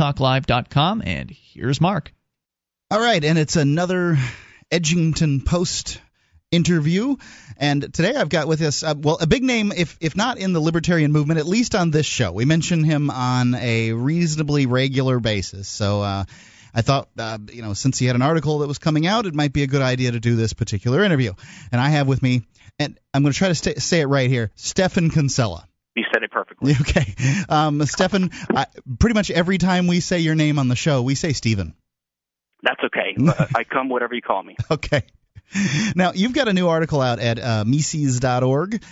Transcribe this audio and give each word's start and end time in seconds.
blogtalklive.com. 0.00 1.02
And 1.04 1.30
here's 1.30 1.80
Mark. 1.80 2.12
All 2.90 3.00
right, 3.00 3.22
and 3.22 3.38
it's 3.38 3.56
another 3.56 4.18
Edgington 4.70 5.44
Post 5.44 6.00
interview. 6.50 7.16
And 7.56 7.94
today 7.94 8.16
I've 8.16 8.28
got 8.28 8.48
with 8.48 8.60
us, 8.62 8.82
uh, 8.82 8.94
well, 8.96 9.18
a 9.20 9.26
big 9.26 9.44
name, 9.44 9.72
if 9.76 9.96
if 10.00 10.16
not 10.16 10.38
in 10.38 10.52
the 10.52 10.60
libertarian 10.60 11.12
movement, 11.12 11.38
at 11.38 11.46
least 11.46 11.74
on 11.74 11.90
this 11.90 12.06
show. 12.06 12.32
We 12.32 12.44
mention 12.44 12.82
him 12.82 13.10
on 13.10 13.54
a 13.54 13.92
reasonably 13.92 14.66
regular 14.66 15.20
basis. 15.20 15.68
So 15.68 16.02
uh, 16.02 16.24
I 16.74 16.82
thought, 16.82 17.08
uh, 17.16 17.38
you 17.52 17.62
know, 17.62 17.74
since 17.74 17.98
he 17.98 18.06
had 18.06 18.16
an 18.16 18.22
article 18.22 18.60
that 18.60 18.66
was 18.66 18.78
coming 18.78 19.06
out, 19.06 19.26
it 19.26 19.34
might 19.34 19.52
be 19.52 19.62
a 19.62 19.68
good 19.68 19.82
idea 19.82 20.10
to 20.12 20.18
do 20.18 20.34
this 20.34 20.52
particular 20.52 21.04
interview. 21.04 21.34
And 21.70 21.80
I 21.80 21.90
have 21.90 22.08
with 22.08 22.22
me, 22.22 22.42
and 22.80 22.98
I'm 23.14 23.22
going 23.22 23.32
to 23.32 23.38
try 23.38 23.48
to 23.48 23.54
stay, 23.54 23.74
say 23.74 24.00
it 24.00 24.06
right 24.06 24.30
here, 24.30 24.50
Stephan 24.56 25.10
Kinsella. 25.10 25.68
You 26.60 26.74
said 26.74 26.76
it 26.76 26.76
perfectly. 26.76 26.76
Okay. 26.80 27.14
Um, 27.48 27.84
Stephan, 27.86 28.30
I, 28.54 28.66
pretty 28.98 29.14
much 29.14 29.30
every 29.30 29.58
time 29.58 29.86
we 29.86 30.00
say 30.00 30.20
your 30.20 30.34
name 30.34 30.58
on 30.58 30.68
the 30.68 30.76
show, 30.76 31.02
we 31.02 31.14
say 31.14 31.32
Stephen. 31.32 31.74
That's 32.62 32.80
okay. 32.84 33.16
I 33.54 33.64
come 33.64 33.88
whatever 33.88 34.14
you 34.14 34.22
call 34.22 34.42
me. 34.42 34.56
Okay. 34.70 35.02
Now, 35.96 36.12
you've 36.14 36.32
got 36.32 36.48
a 36.48 36.52
new 36.52 36.68
article 36.68 37.00
out 37.00 37.18
at 37.18 37.38
uh, 37.38 37.64
Mises.org, 37.64 38.82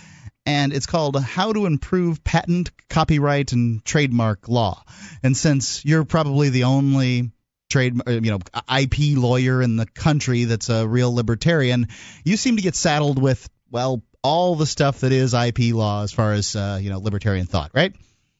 and 0.45 0.73
it's 0.73 0.85
called 0.85 1.21
How 1.21 1.53
to 1.53 1.65
Improve 1.65 2.23
Patent, 2.23 2.71
Copyright, 2.89 3.53
and 3.53 3.83
Trademark 3.85 4.49
Law. 4.49 4.83
And 5.23 5.37
since 5.37 5.85
you're 5.85 6.05
probably 6.05 6.49
the 6.49 6.65
only 6.65 7.31
trade 7.69 8.01
uh, 8.07 8.11
you 8.11 8.31
know 8.31 8.39
IP 8.75 9.17
lawyer 9.17 9.61
in 9.61 9.77
the 9.77 9.85
country 9.85 10.45
that's 10.45 10.69
a 10.69 10.87
real 10.87 11.13
libertarian, 11.13 11.87
you 12.25 12.35
seem 12.35 12.57
to 12.57 12.61
get 12.61 12.75
saddled 12.75 13.21
with 13.21 13.49
well 13.71 14.03
all 14.23 14.55
the 14.55 14.65
stuff 14.65 15.01
that 15.01 15.11
is 15.11 15.33
IP 15.33 15.73
law 15.73 16.03
as 16.03 16.11
far 16.11 16.33
as 16.33 16.55
uh, 16.55 16.79
you 16.81 16.89
know 16.89 16.99
libertarian 16.99 17.45
thought, 17.45 17.71
right? 17.73 17.93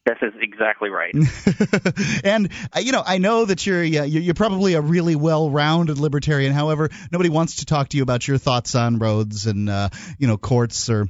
This 0.06 0.18
is 0.22 0.34
exactly 0.42 0.90
right. 0.90 1.14
and 2.24 2.50
uh, 2.76 2.80
you 2.80 2.92
know, 2.92 3.04
I 3.06 3.20
know 3.20 3.46
that 3.46 3.66
you're 3.66 3.84
you're 3.84 4.34
probably 4.34 4.74
a 4.74 4.82
really 4.82 5.16
well-rounded 5.16 6.00
libertarian. 6.00 6.52
However, 6.52 6.90
nobody 7.12 7.30
wants 7.30 7.58
to 7.58 7.66
talk 7.66 7.90
to 7.90 7.98
you 7.98 8.04
about 8.04 8.28
your 8.28 8.38
thoughts 8.38 8.76
on 8.76 8.98
roads 8.98 9.46
and 9.46 9.70
uh, 9.70 9.90
you 10.18 10.28
know 10.28 10.38
courts 10.38 10.90
or 10.90 11.08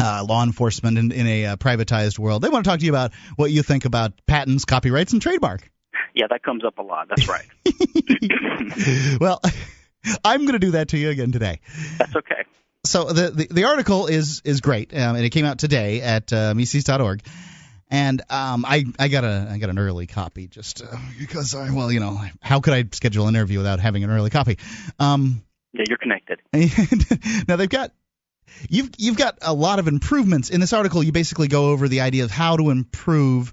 uh, 0.00 0.24
law 0.28 0.42
enforcement 0.42 0.98
in, 0.98 1.12
in 1.12 1.26
a 1.26 1.46
uh, 1.46 1.56
privatized 1.56 2.18
world. 2.18 2.42
They 2.42 2.48
want 2.48 2.64
to 2.64 2.70
talk 2.70 2.80
to 2.80 2.84
you 2.84 2.92
about 2.92 3.12
what 3.36 3.50
you 3.50 3.62
think 3.62 3.84
about 3.84 4.12
patents, 4.26 4.64
copyrights, 4.64 5.12
and 5.12 5.22
trademark. 5.22 5.70
Yeah, 6.14 6.26
that 6.30 6.42
comes 6.42 6.64
up 6.64 6.78
a 6.78 6.82
lot. 6.82 7.08
That's 7.08 7.28
right. 7.28 7.46
well, 9.20 9.40
I'm 10.24 10.40
going 10.42 10.52
to 10.52 10.58
do 10.58 10.72
that 10.72 10.88
to 10.88 10.98
you 10.98 11.10
again 11.10 11.32
today. 11.32 11.60
That's 11.98 12.14
okay. 12.14 12.44
So 12.84 13.04
the 13.04 13.30
the, 13.30 13.46
the 13.50 13.64
article 13.64 14.06
is 14.06 14.42
is 14.44 14.60
great, 14.60 14.92
um, 14.92 15.16
and 15.16 15.24
it 15.24 15.30
came 15.30 15.44
out 15.44 15.58
today 15.58 16.02
at 16.02 16.32
uh, 16.32 16.54
Mises.org. 16.54 17.22
And 17.90 18.22
um, 18.30 18.64
I 18.66 18.84
I 18.98 19.08
got 19.08 19.24
a 19.24 19.48
I 19.50 19.58
got 19.58 19.70
an 19.70 19.78
early 19.78 20.06
copy 20.06 20.46
just 20.48 20.82
uh, 20.82 20.96
because 21.18 21.54
I 21.54 21.70
well 21.70 21.92
you 21.92 22.00
know 22.00 22.20
how 22.40 22.60
could 22.60 22.74
I 22.74 22.84
schedule 22.92 23.28
an 23.28 23.36
interview 23.36 23.58
without 23.58 23.80
having 23.80 24.04
an 24.04 24.10
early 24.10 24.30
copy? 24.30 24.58
Um, 24.98 25.42
yeah, 25.72 25.84
you're 25.88 25.98
connected. 25.98 26.40
now 27.48 27.56
they've 27.56 27.68
got 27.68 27.92
you've 28.68 28.90
you've 28.98 29.16
got 29.16 29.38
a 29.42 29.52
lot 29.52 29.78
of 29.78 29.88
improvements 29.88 30.50
in 30.50 30.60
this 30.60 30.72
article. 30.72 31.02
You 31.02 31.12
basically 31.12 31.48
go 31.48 31.70
over 31.70 31.88
the 31.88 32.00
idea 32.00 32.24
of 32.24 32.30
how 32.30 32.56
to 32.56 32.70
improve 32.70 33.52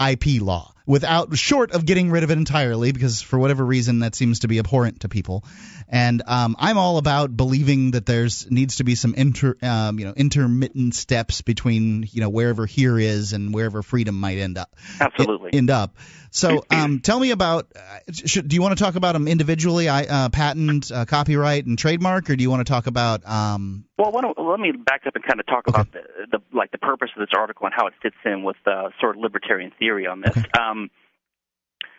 IP 0.00 0.40
law 0.40 0.72
without 0.90 1.38
short 1.38 1.70
of 1.70 1.86
getting 1.86 2.10
rid 2.10 2.24
of 2.24 2.32
it 2.32 2.36
entirely 2.36 2.90
because 2.90 3.22
for 3.22 3.38
whatever 3.38 3.64
reason 3.64 4.00
that 4.00 4.16
seems 4.16 4.40
to 4.40 4.48
be 4.48 4.58
abhorrent 4.58 4.98
to 5.02 5.08
people. 5.08 5.44
And 5.88 6.20
um, 6.26 6.56
I'm 6.58 6.78
all 6.78 6.98
about 6.98 7.36
believing 7.36 7.92
that 7.92 8.06
there's 8.06 8.50
needs 8.50 8.76
to 8.76 8.84
be 8.84 8.96
some 8.96 9.14
inter 9.14 9.56
um, 9.62 10.00
you 10.00 10.06
know 10.06 10.14
intermittent 10.16 10.96
steps 10.96 11.42
between 11.42 12.08
you 12.10 12.20
know 12.20 12.28
wherever 12.28 12.66
here 12.66 12.98
is 12.98 13.32
and 13.32 13.54
wherever 13.54 13.84
freedom 13.84 14.18
might 14.18 14.38
end 14.38 14.58
up 14.58 14.74
absolutely. 15.00 15.54
end 15.54 15.70
up 15.70 15.96
so 16.30 16.64
um, 16.70 17.00
tell 17.00 17.18
me 17.18 17.30
about 17.30 17.66
uh, 17.76 18.12
should, 18.12 18.48
do 18.48 18.54
you 18.54 18.62
want 18.62 18.76
to 18.76 18.82
talk 18.82 18.94
about 18.94 19.12
them 19.12 19.28
individually 19.28 19.88
I, 19.88 20.04
uh, 20.04 20.28
patent 20.28 20.90
uh, 20.90 21.04
copyright 21.04 21.66
and 21.66 21.78
trademark 21.78 22.30
or 22.30 22.36
do 22.36 22.42
you 22.42 22.50
want 22.50 22.66
to 22.66 22.70
talk 22.70 22.86
about 22.86 23.26
um, 23.28 23.84
well 23.98 24.12
let 24.12 24.60
me 24.60 24.72
back 24.72 25.02
up 25.06 25.14
and 25.14 25.24
kind 25.24 25.40
of 25.40 25.46
talk 25.46 25.68
okay. 25.68 25.80
about 25.80 25.92
the, 25.92 26.00
the 26.30 26.56
like 26.56 26.70
the 26.70 26.78
purpose 26.78 27.10
of 27.16 27.20
this 27.20 27.30
article 27.36 27.66
and 27.66 27.74
how 27.74 27.86
it 27.86 27.94
fits 28.02 28.16
in 28.24 28.42
with 28.42 28.56
uh, 28.66 28.88
sort 29.00 29.16
of 29.16 29.22
libertarian 29.22 29.72
theory 29.78 30.06
on 30.06 30.20
this 30.20 30.36
okay. 30.36 30.48
Um, 30.58 30.90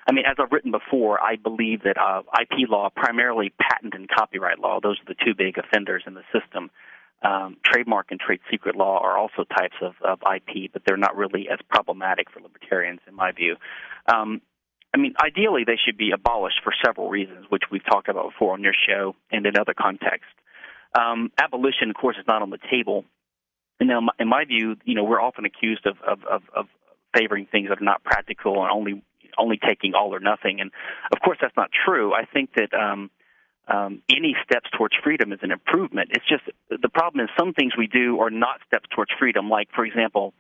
I 0.07 0.13
mean, 0.13 0.25
as 0.25 0.37
I've 0.39 0.51
written 0.51 0.71
before, 0.71 1.21
I 1.21 1.35
believe 1.35 1.83
that 1.83 1.95
uh, 1.97 2.23
IP 2.41 2.69
law, 2.69 2.89
primarily 2.89 3.53
patent 3.61 3.93
and 3.93 4.09
copyright 4.09 4.59
law, 4.59 4.79
those 4.81 4.97
are 4.99 5.13
the 5.13 5.15
two 5.23 5.35
big 5.37 5.57
offenders 5.57 6.03
in 6.07 6.15
the 6.15 6.23
system. 6.33 6.71
Um, 7.23 7.57
trademark 7.63 8.07
and 8.09 8.19
trade 8.19 8.39
secret 8.49 8.75
law 8.75 8.99
are 8.99 9.15
also 9.15 9.43
types 9.43 9.75
of, 9.81 9.93
of 10.03 10.19
IP, 10.21 10.71
but 10.73 10.81
they're 10.85 10.97
not 10.97 11.15
really 11.15 11.47
as 11.51 11.59
problematic 11.69 12.31
for 12.31 12.39
libertarians, 12.41 12.99
in 13.07 13.13
my 13.13 13.31
view. 13.31 13.57
Um, 14.11 14.41
I 14.93 14.97
mean, 14.97 15.13
ideally, 15.23 15.63
they 15.65 15.77
should 15.83 15.97
be 15.97 16.11
abolished 16.11 16.61
for 16.63 16.73
several 16.83 17.09
reasons, 17.09 17.45
which 17.49 17.63
we've 17.71 17.85
talked 17.85 18.09
about 18.09 18.31
before 18.31 18.53
on 18.53 18.63
your 18.63 18.73
show 18.73 19.15
and 19.31 19.45
in 19.45 19.55
other 19.55 19.73
contexts. 19.73 20.33
Um, 20.99 21.31
abolition, 21.37 21.89
of 21.89 21.95
course, 21.95 22.17
is 22.17 22.25
not 22.27 22.41
on 22.41 22.49
the 22.49 22.59
table. 22.69 23.05
And 23.79 23.87
now, 23.87 24.01
in 24.19 24.27
my 24.27 24.45
view, 24.45 24.75
you 24.83 24.95
know, 24.95 25.03
we're 25.03 25.21
often 25.21 25.45
accused 25.45 25.85
of, 25.85 25.97
of, 26.05 26.23
of, 26.25 26.41
of 26.55 26.65
favoring 27.15 27.45
things 27.45 27.69
that 27.69 27.81
are 27.81 27.85
not 27.85 28.03
practical 28.03 28.61
and 28.61 28.71
only 28.71 29.03
only 29.37 29.57
taking 29.57 29.93
all 29.93 30.13
or 30.13 30.19
nothing. 30.19 30.59
And 30.59 30.71
of 31.11 31.19
course, 31.23 31.37
that's 31.41 31.55
not 31.55 31.69
true. 31.85 32.13
I 32.13 32.25
think 32.25 32.51
that 32.55 32.73
um, 32.73 33.09
um, 33.67 34.01
any 34.09 34.35
steps 34.43 34.69
towards 34.75 34.95
freedom 35.03 35.31
is 35.31 35.39
an 35.43 35.51
improvement. 35.51 36.09
It's 36.11 36.27
just 36.27 36.43
the 36.69 36.89
problem 36.89 37.23
is 37.23 37.29
some 37.37 37.53
things 37.53 37.73
we 37.77 37.87
do 37.87 38.19
are 38.19 38.29
not 38.29 38.59
steps 38.67 38.89
towards 38.93 39.11
freedom. 39.19 39.49
Like, 39.49 39.69
for 39.73 39.85
example, 39.85 40.33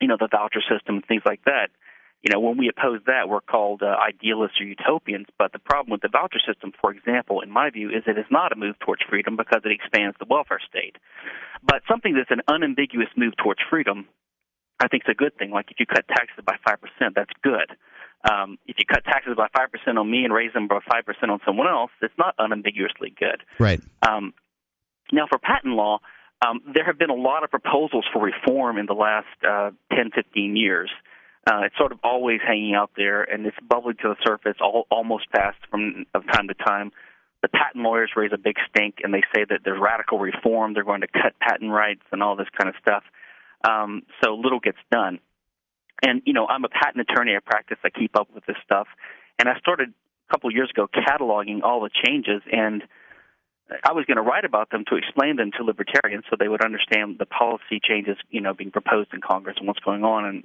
you 0.00 0.08
know, 0.08 0.16
the 0.18 0.28
voucher 0.30 0.60
system, 0.60 0.96
and 0.96 1.06
things 1.06 1.22
like 1.24 1.44
that. 1.44 1.68
You 2.22 2.32
know, 2.32 2.40
when 2.40 2.56
we 2.56 2.68
oppose 2.68 3.00
that, 3.06 3.28
we're 3.28 3.42
called 3.42 3.82
uh, 3.82 3.94
idealists 4.02 4.60
or 4.60 4.64
utopians. 4.64 5.26
But 5.38 5.52
the 5.52 5.58
problem 5.58 5.92
with 5.92 6.00
the 6.00 6.08
voucher 6.08 6.40
system, 6.44 6.72
for 6.80 6.90
example, 6.90 7.40
in 7.40 7.50
my 7.50 7.70
view, 7.70 7.90
is 7.90 8.02
it 8.06 8.18
is 8.18 8.26
not 8.30 8.52
a 8.52 8.56
move 8.56 8.78
towards 8.80 9.02
freedom 9.08 9.36
because 9.36 9.62
it 9.64 9.70
expands 9.70 10.16
the 10.18 10.26
welfare 10.28 10.60
state. 10.66 10.96
But 11.62 11.82
something 11.88 12.14
that's 12.14 12.30
an 12.30 12.42
unambiguous 12.48 13.08
move 13.16 13.36
towards 13.36 13.60
freedom, 13.70 14.08
I 14.80 14.88
think 14.88 15.04
is 15.06 15.12
a 15.12 15.14
good 15.14 15.36
thing. 15.36 15.50
Like 15.50 15.70
if 15.70 15.78
you 15.78 15.86
cut 15.86 16.08
taxes 16.08 16.42
by 16.44 16.56
five 16.66 16.80
percent, 16.80 17.14
that's 17.14 17.32
good 17.42 17.76
um, 18.28 18.58
if 18.66 18.76
you 18.78 18.84
cut 18.84 19.04
taxes 19.04 19.34
by 19.36 19.48
five 19.56 19.70
percent 19.70 19.98
on 19.98 20.10
me 20.10 20.24
and 20.24 20.32
raise 20.32 20.52
them 20.52 20.68
by 20.68 20.80
five 20.90 21.04
percent 21.04 21.30
on 21.30 21.40
someone 21.44 21.68
else, 21.68 21.90
it's 22.02 22.14
not 22.18 22.34
unambiguously 22.38 23.14
good. 23.18 23.42
Right. 23.58 23.80
Um, 24.06 24.34
now, 25.12 25.26
for 25.28 25.38
patent 25.38 25.74
law, 25.74 26.00
um, 26.44 26.60
there 26.74 26.84
have 26.84 26.98
been 26.98 27.10
a 27.10 27.14
lot 27.14 27.44
of 27.44 27.50
proposals 27.50 28.04
for 28.12 28.22
reform 28.22 28.78
in 28.78 28.86
the 28.86 28.94
last 28.94 29.26
uh, 29.46 29.70
10, 29.94 30.10
15 30.14 30.56
years. 30.56 30.90
Uh, 31.48 31.60
it's 31.64 31.76
sort 31.78 31.92
of 31.92 31.98
always 32.02 32.40
hanging 32.44 32.74
out 32.74 32.90
there, 32.96 33.22
and 33.22 33.46
it's 33.46 33.56
bubbling 33.68 33.96
to 34.02 34.08
the 34.08 34.16
surface 34.26 34.56
all, 34.60 34.86
almost 34.90 35.30
past 35.30 35.56
from 35.70 36.04
of 36.12 36.24
time 36.32 36.48
to 36.48 36.54
time. 36.54 36.90
The 37.42 37.48
patent 37.48 37.84
lawyers 37.84 38.10
raise 38.16 38.32
a 38.34 38.38
big 38.38 38.56
stink, 38.68 38.96
and 39.04 39.14
they 39.14 39.22
say 39.34 39.44
that 39.48 39.60
there's 39.64 39.80
radical 39.80 40.18
reform. 40.18 40.74
They're 40.74 40.84
going 40.84 41.02
to 41.02 41.06
cut 41.06 41.38
patent 41.40 41.70
rights 41.70 42.02
and 42.10 42.22
all 42.22 42.34
this 42.34 42.48
kind 42.58 42.68
of 42.68 42.74
stuff. 42.80 43.04
Um, 43.66 44.02
so 44.22 44.34
little 44.34 44.58
gets 44.58 44.78
done. 44.90 45.20
And 46.02 46.22
you 46.24 46.32
know, 46.32 46.46
I'm 46.46 46.64
a 46.64 46.68
patent 46.68 47.06
attorney. 47.08 47.34
I 47.34 47.40
practice. 47.40 47.78
I 47.84 47.90
keep 47.90 48.16
up 48.16 48.28
with 48.34 48.44
this 48.46 48.56
stuff. 48.64 48.86
And 49.38 49.48
I 49.48 49.58
started 49.58 49.90
a 49.90 50.32
couple 50.32 50.48
of 50.48 50.54
years 50.54 50.70
ago 50.70 50.88
cataloging 50.88 51.62
all 51.62 51.80
the 51.80 51.90
changes, 52.04 52.42
and 52.50 52.82
I 53.84 53.92
was 53.92 54.04
going 54.04 54.16
to 54.16 54.22
write 54.22 54.44
about 54.44 54.70
them 54.70 54.84
to 54.88 54.96
explain 54.96 55.36
them 55.36 55.50
to 55.56 55.64
libertarians 55.64 56.24
so 56.30 56.36
they 56.38 56.48
would 56.48 56.64
understand 56.64 57.16
the 57.18 57.26
policy 57.26 57.80
changes, 57.82 58.16
you 58.30 58.40
know, 58.40 58.54
being 58.54 58.70
proposed 58.70 59.12
in 59.12 59.20
Congress 59.20 59.56
and 59.58 59.66
what's 59.66 59.80
going 59.80 60.04
on. 60.04 60.24
And 60.24 60.44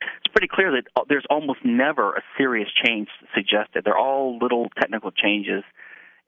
it's 0.00 0.32
pretty 0.32 0.48
clear 0.52 0.72
that 0.72 0.84
uh, 0.94 1.04
there's 1.08 1.24
almost 1.30 1.60
never 1.64 2.14
a 2.14 2.22
serious 2.36 2.68
change 2.84 3.08
suggested. 3.34 3.84
They're 3.84 3.98
all 3.98 4.38
little 4.38 4.68
technical 4.78 5.10
changes, 5.10 5.64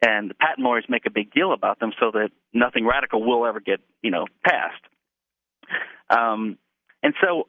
and 0.00 0.30
the 0.30 0.34
patent 0.34 0.64
lawyers 0.64 0.84
make 0.88 1.06
a 1.06 1.10
big 1.10 1.32
deal 1.32 1.52
about 1.52 1.78
them 1.78 1.92
so 2.00 2.10
that 2.12 2.30
nothing 2.52 2.86
radical 2.86 3.22
will 3.22 3.46
ever 3.46 3.60
get, 3.60 3.80
you 4.02 4.10
know, 4.10 4.26
passed. 4.44 4.82
Um, 6.08 6.58
and 7.02 7.14
so 7.22 7.48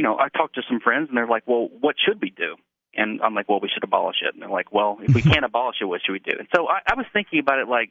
you 0.00 0.04
know, 0.04 0.16
I 0.18 0.30
talked 0.30 0.54
to 0.54 0.62
some 0.66 0.80
friends 0.80 1.10
and 1.10 1.16
they're 1.18 1.26
like, 1.26 1.42
well, 1.46 1.68
what 1.78 1.94
should 2.02 2.22
we 2.22 2.30
do? 2.30 2.56
And 2.94 3.20
I'm 3.20 3.34
like, 3.34 3.50
well, 3.50 3.60
we 3.60 3.68
should 3.68 3.84
abolish 3.84 4.16
it. 4.22 4.32
And 4.32 4.40
they're 4.40 4.48
like, 4.48 4.72
well, 4.72 4.96
if 5.02 5.14
we 5.14 5.20
can't 5.20 5.44
abolish 5.44 5.76
it, 5.78 5.84
what 5.84 6.00
should 6.02 6.12
we 6.12 6.20
do? 6.20 6.32
And 6.38 6.48
so 6.56 6.68
I, 6.68 6.80
I 6.86 6.94
was 6.94 7.04
thinking 7.12 7.38
about 7.38 7.58
it 7.58 7.68
like, 7.68 7.90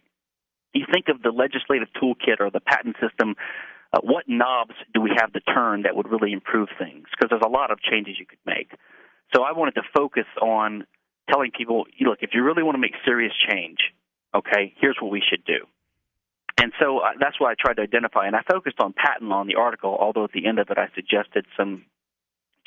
you 0.74 0.88
think 0.92 1.06
of 1.10 1.22
the 1.22 1.30
legislative 1.30 1.88
toolkit 2.02 2.40
or 2.40 2.50
the 2.50 2.62
patent 2.62 2.96
system. 3.00 3.36
Uh, 3.94 4.00
what 4.02 4.24
knobs 4.28 4.74
do 4.92 5.02
we 5.02 5.12
have 5.16 5.32
to 5.34 5.40
turn 5.42 5.84
that 5.84 5.96
would 5.96 6.10
really 6.10 6.34
improve 6.34 6.70
things? 6.80 7.06
Because 7.12 7.30
there's 7.30 7.46
a 7.46 7.48
lot 7.48 7.70
of 7.70 7.80
changes 7.80 8.16
you 8.18 8.26
could 8.26 8.42
make. 8.44 8.72
So 9.36 9.44
I 9.44 9.52
wanted 9.52 9.76
to 9.76 9.84
focus 9.94 10.26
on 10.42 10.88
telling 11.30 11.52
people, 11.56 11.86
look, 12.02 12.20
if 12.22 12.32
you 12.34 12.44
really 12.44 12.64
want 12.64 12.74
to 12.74 12.82
make 12.82 12.94
serious 13.06 13.34
change, 13.48 13.78
okay, 14.34 14.74
here's 14.82 14.98
what 15.00 15.12
we 15.12 15.22
should 15.22 15.46
do. 15.46 15.68
And 16.58 16.74
so 16.80 17.00
uh, 17.00 17.12
that's 17.20 17.40
what 17.40 17.52
I 17.52 17.56
tried 17.60 17.76
to 17.76 17.84
identify. 17.84 18.26
And 18.26 18.36
I 18.36 18.42
focused 18.52 18.80
on 18.80 18.94
patent 18.94 19.30
law 19.30 19.42
in 19.42 19.48
the 19.48 19.56
article, 19.56 19.96
although 19.98 20.26
at 20.26 20.32
the 20.34 20.48
end 20.48 20.58
of 20.58 20.70
it 20.70 20.78
I 20.78 20.90
suggested 20.96 21.46
some 21.56 21.86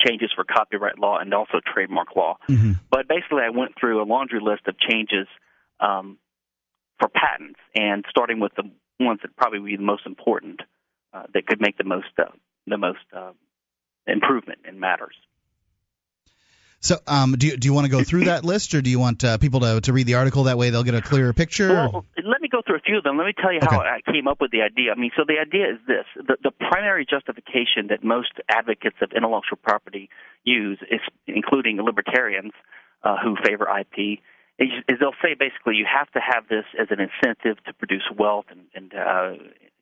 changes 0.05 0.31
for 0.35 0.43
copyright 0.43 0.99
law 0.99 1.17
and 1.19 1.33
also 1.33 1.59
trademark 1.65 2.15
law. 2.15 2.37
Mm-hmm. 2.49 2.73
But 2.89 3.07
basically, 3.07 3.43
I 3.43 3.49
went 3.49 3.73
through 3.79 4.01
a 4.01 4.05
laundry 4.05 4.39
list 4.41 4.67
of 4.67 4.77
changes 4.79 5.27
um, 5.79 6.17
for 6.99 7.09
patents, 7.09 7.59
and 7.75 8.05
starting 8.09 8.39
with 8.39 8.53
the 8.55 8.63
ones 8.99 9.19
that 9.23 9.35
probably 9.35 9.59
would 9.59 9.67
be 9.67 9.75
the 9.75 9.83
most 9.83 10.05
important, 10.05 10.61
uh, 11.13 11.23
that 11.33 11.47
could 11.47 11.59
make 11.59 11.77
the 11.77 11.83
most 11.83 12.07
uh, 12.17 12.25
the 12.67 12.77
most 12.77 13.05
uh, 13.15 13.31
improvement 14.07 14.59
in 14.67 14.79
matters. 14.79 15.15
So, 16.83 16.99
um, 17.07 17.35
do 17.37 17.47
you, 17.47 17.55
do 17.55 17.65
you 17.65 17.73
want 17.73 17.85
to 17.85 17.91
go 17.91 18.03
through 18.03 18.25
that 18.25 18.43
list, 18.43 18.75
or 18.75 18.81
do 18.81 18.89
you 18.89 18.99
want 18.99 19.23
uh, 19.23 19.37
people 19.37 19.61
to, 19.61 19.79
to 19.79 19.93
read 19.93 20.05
the 20.05 20.15
article? 20.15 20.43
That 20.43 20.57
way, 20.57 20.69
they'll 20.69 20.83
get 20.83 20.95
a 20.95 21.01
clearer 21.01 21.31
picture. 21.31 21.69
Well, 21.69 22.05
let 22.17 22.41
me 22.41 22.49
go 22.49 22.61
through 22.65 22.75
a 22.75 22.81
few 22.81 22.97
of 22.97 23.05
them. 23.05 23.17
Let 23.17 23.25
me 23.25 23.33
tell 23.41 23.53
you 23.53 23.59
how 23.61 23.79
Okay. 23.79 23.87
I 23.87 24.11
came 24.11 24.27
up 24.27 24.41
with 24.41 24.51
the 24.51 24.63
idea. 24.63 24.91
I 24.91 24.99
mean, 24.99 25.11
so 25.15 25.23
the 25.25 25.39
idea 25.39 25.71
is 25.71 25.79
this: 25.87 26.03
the, 26.15 26.35
the 26.43 26.51
primary 26.51 27.05
justification 27.09 27.87
that 27.87 28.03
most 28.03 28.33
advocates 28.49 28.97
of 29.01 29.13
intellectual 29.15 29.57
property 29.63 30.09
use, 30.43 30.79
is, 30.91 30.99
including 31.25 31.77
libertarians 31.77 32.51
uh, 33.01 33.15
who 33.23 33.37
favor 33.45 33.65
IP, 33.65 34.19
is, 34.59 34.67
is 34.89 34.99
they'll 34.99 35.15
say 35.23 35.35
basically 35.39 35.75
you 35.75 35.85
have 35.87 36.11
to 36.11 36.19
have 36.19 36.49
this 36.49 36.65
as 36.77 36.87
an 36.91 36.99
incentive 36.99 37.63
to 37.63 37.73
produce 37.73 38.03
wealth 38.17 38.45
and, 38.49 38.67
and 38.75 38.93
uh, 38.93 39.39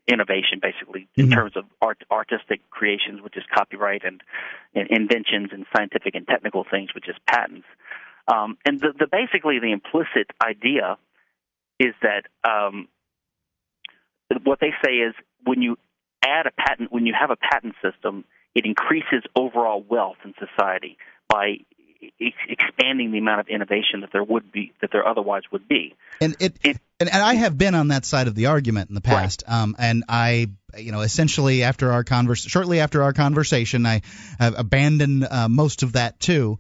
innovation, 0.08 0.60
basically 0.62 1.08
in 1.16 1.28
Mhm. 1.28 1.34
terms 1.34 1.56
of 1.56 1.66
art, 1.82 2.04
artistic 2.10 2.68
creations, 2.70 3.22
which 3.22 3.38
is 3.38 3.44
copyright, 3.54 4.04
and, 4.04 4.22
and 4.74 4.88
inventions 4.90 5.50
and 5.52 5.66
scientific 5.76 6.16
and 6.16 6.28
technical 6.28 6.64
things, 6.64 6.94
which 6.94 7.08
is 7.08 7.16
patents. 7.28 7.68
Um, 8.28 8.58
and 8.66 8.80
the, 8.80 8.94
the 8.98 9.08
basically 9.08 9.60
the 9.60 9.72
implicit 9.72 10.32
idea 10.44 10.98
is 11.80 11.94
that 12.02 12.26
um, 12.44 12.88
what 14.44 14.60
they 14.60 14.74
say 14.84 14.98
is 14.98 15.14
when 15.44 15.62
you 15.62 15.78
add 16.24 16.46
a 16.46 16.52
patent, 16.52 16.92
when 16.92 17.06
you 17.06 17.14
have 17.20 17.32
a 17.32 17.36
patent 17.36 17.76
system, 17.82 18.26
it 18.54 18.66
increases 18.66 19.24
overall 19.36 19.82
wealth 19.82 20.18
in 20.24 20.34
society 20.38 20.98
by 21.28 21.60
expanding 22.20 23.12
the 23.12 23.20
amount 23.20 23.40
of 23.42 23.48
innovation 23.48 24.02
that 24.02 24.12
there 24.12 24.24
would 24.24 24.52
be 24.52 24.74
that 24.82 24.92
there 24.92 25.08
otherwise 25.08 25.44
would 25.52 25.68
be. 25.68 25.96
And 26.20 26.36
it, 26.40 26.58
It- 26.64 26.78
and, 27.00 27.10
and 27.12 27.24
I 27.24 27.34
have 27.34 27.58
been 27.58 27.74
on 27.74 27.88
that 27.88 28.06
side 28.06 28.28
of 28.28 28.36
the 28.36 28.46
argument 28.48 28.90
in 28.90 28.96
the 28.96 29.02
past. 29.02 29.44
Um, 29.48 29.76
and 29.80 30.04
I, 30.08 30.52
you 30.78 30.92
know, 30.92 31.02
essentially 31.02 31.64
after 31.64 31.92
our 31.92 32.04
convers, 32.04 32.42
shortly 32.42 32.80
after 32.80 33.02
our 33.02 33.12
conversation, 33.12 33.88
I 33.88 34.02
have 34.38 34.54
abandoned 34.58 35.26
uh, 35.30 35.50
most 35.50 35.82
of 35.82 35.94
that 35.94 36.20
too, 36.20 36.60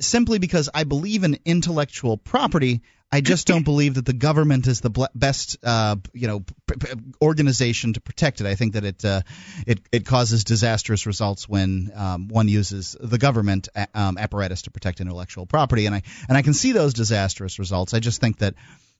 simply 0.00 0.40
because 0.40 0.68
I 0.74 0.82
believe 0.82 1.22
in 1.22 1.38
intellectual 1.44 2.16
property. 2.16 2.82
I 3.12 3.20
just 3.20 3.46
don't 3.46 3.64
believe 3.64 3.94
that 3.94 4.04
the 4.04 4.12
government 4.12 4.66
is 4.66 4.80
the 4.80 4.90
ble- 4.90 5.08
best, 5.14 5.58
uh, 5.62 5.96
you 6.12 6.26
know, 6.26 6.40
p- 6.40 6.76
p- 6.78 6.88
organization 7.22 7.92
to 7.92 8.00
protect 8.00 8.40
it. 8.40 8.46
I 8.46 8.56
think 8.56 8.74
that 8.74 8.84
it 8.84 9.04
uh, 9.04 9.22
it 9.66 9.80
it 9.92 10.04
causes 10.06 10.44
disastrous 10.44 11.06
results 11.06 11.48
when 11.48 11.92
um, 11.94 12.28
one 12.28 12.48
uses 12.48 12.96
the 13.00 13.18
government 13.18 13.68
a- 13.76 13.86
um, 13.94 14.18
apparatus 14.18 14.62
to 14.62 14.70
protect 14.70 15.00
intellectual 15.00 15.46
property, 15.46 15.86
and 15.86 15.94
I 15.94 16.02
and 16.28 16.36
I 16.36 16.42
can 16.42 16.52
see 16.52 16.72
those 16.72 16.94
disastrous 16.94 17.58
results. 17.58 17.94
I 17.94 18.00
just 18.00 18.20
think 18.20 18.38
that. 18.38 18.54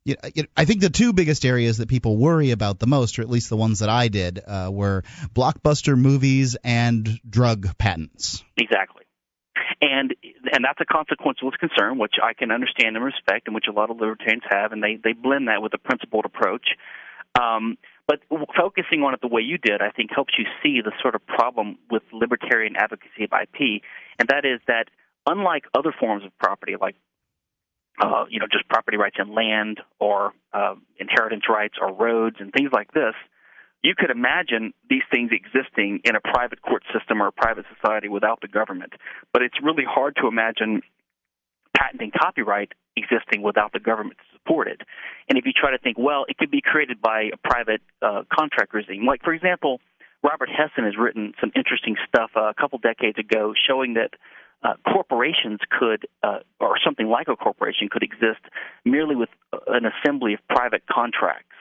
you 0.05 0.15
know, 0.23 0.45
I 0.57 0.67
think 0.67 0.83
the 0.83 0.89
two 0.89 1.13
biggest 1.13 1.45
areas 1.45 1.79
that 1.79 1.89
people 1.89 2.17
worry 2.17 2.53
about 2.53 2.79
the 2.79 2.87
most, 2.87 3.19
or 3.19 3.23
at 3.23 3.29
least 3.29 3.49
the 3.51 3.57
ones 3.57 3.81
that 3.81 3.89
I 3.89 4.07
did, 4.07 4.39
uh, 4.47 4.71
were 4.73 5.03
blockbuster 5.35 5.99
movies 5.99 6.57
and 6.63 7.19
drug 7.29 7.77
patents. 7.77 8.45
Exactly. 8.57 9.03
And 9.81 10.15
and 10.53 10.65
that's 10.65 10.81
a 10.81 10.85
consequentialist 10.85 11.59
concern, 11.59 11.99
which 11.99 12.15
I 12.23 12.33
can 12.35 12.51
understand 12.51 12.97
and 12.97 13.05
respect, 13.05 13.47
and 13.47 13.55
which 13.55 13.67
a 13.69 13.73
lot 13.73 13.91
of 13.91 13.99
libertarians 13.99 14.45
have, 14.51 14.73
and 14.73 14.83
they 14.83 14.99
they 15.03 15.13
blend 15.13 15.49
that 15.49 15.63
with 15.63 15.75
a 15.75 15.79
principled 15.79 16.25
approach. 16.25 16.69
Um, 17.41 17.77
but 18.07 18.21
focusing 18.57 19.03
on 19.03 19.15
it 19.15 19.21
the 19.21 19.29
way 19.29 19.43
you 19.43 19.59
did, 19.59 19.83
I 19.83 19.91
think, 19.91 20.11
helps 20.15 20.35
you 20.39 20.45
see 20.63 20.81
the 20.81 20.93
sort 21.03 21.15
of 21.15 21.27
problem 21.27 21.79
with 21.91 22.03
libertarian 22.13 22.77
advocacy 22.77 23.25
of 23.25 23.31
IP, 23.33 23.83
and 24.19 24.29
that 24.29 24.45
is 24.45 24.61
that 24.69 24.89
unlike 25.27 25.65
other 25.77 25.93
forms 25.99 26.25
of 26.25 26.37
property, 26.39 26.75
like 26.81 26.95
uh, 28.01 28.25
you 28.29 28.39
know 28.39 28.47
just 28.51 28.69
property 28.69 28.97
rights 28.97 29.17
in 29.19 29.35
land 29.35 29.81
or 29.99 30.33
uh, 30.53 30.75
inheritance 30.99 31.45
rights 31.49 31.75
or 31.81 31.93
roads 31.93 32.37
and 32.39 32.53
things 32.53 32.71
like 32.73 32.93
this, 32.93 33.15
you 33.87 33.95
could 33.97 34.11
imagine 34.11 34.75
these 34.91 35.07
things 35.13 35.31
existing 35.31 36.01
in 36.03 36.17
a 36.17 36.21
private 36.21 36.61
court 36.61 36.83
system 36.93 37.23
or 37.23 37.29
a 37.29 37.33
private 37.33 37.67
society 37.73 38.09
without 38.09 38.41
the 38.41 38.49
government. 38.49 38.93
But 39.33 39.43
it's 39.43 39.55
really 39.63 39.85
hard 39.89 40.17
to 40.21 40.27
imagine 40.27 40.83
patenting 41.79 42.11
copyright 42.11 42.73
existing 42.97 43.43
without 43.43 43.73
the 43.73 43.79
government 43.79 44.19
to 44.19 44.39
support 44.39 44.67
it. 44.67 44.81
And 45.29 45.39
if 45.39 45.47
you 45.47 45.53
try 45.53 45.71
to 45.71 45.79
think, 45.79 45.99
well, 45.99 46.25
it 46.29 46.37
could 46.37 46.51
be 46.51 46.61
created 46.61 47.01
by 47.01 47.31
a 47.33 47.37
private 47.49 47.81
uh, 48.03 48.23
contract 48.37 48.75
regime. 48.75 49.07
Like, 49.07 49.23
for 49.23 49.33
example, 49.33 49.81
Robert 50.25 50.49
Hessen 50.49 50.85
has 50.85 50.97
written 50.99 51.35
some 51.41 51.53
interesting 51.55 51.95
stuff 52.09 52.31
uh, 52.35 52.51
a 52.51 52.55
couple 52.55 52.81
decades 52.81 53.19
ago 53.19 53.55
showing 53.55 53.95
that 53.95 54.11
uh, 54.65 54.75
corporations 54.91 55.61
could, 55.79 56.09
uh, 56.25 56.39
or 56.59 56.75
something 56.85 57.07
like 57.07 57.29
a 57.29 57.37
corporation, 57.37 57.89
could 57.89 58.03
exist 58.03 58.43
merely 58.85 59.15
with 59.15 59.29
uh, 59.53 59.59
an 59.69 59.85
assembly 59.87 60.35
of 60.35 60.41
private 60.49 60.83
contracts. 60.91 61.56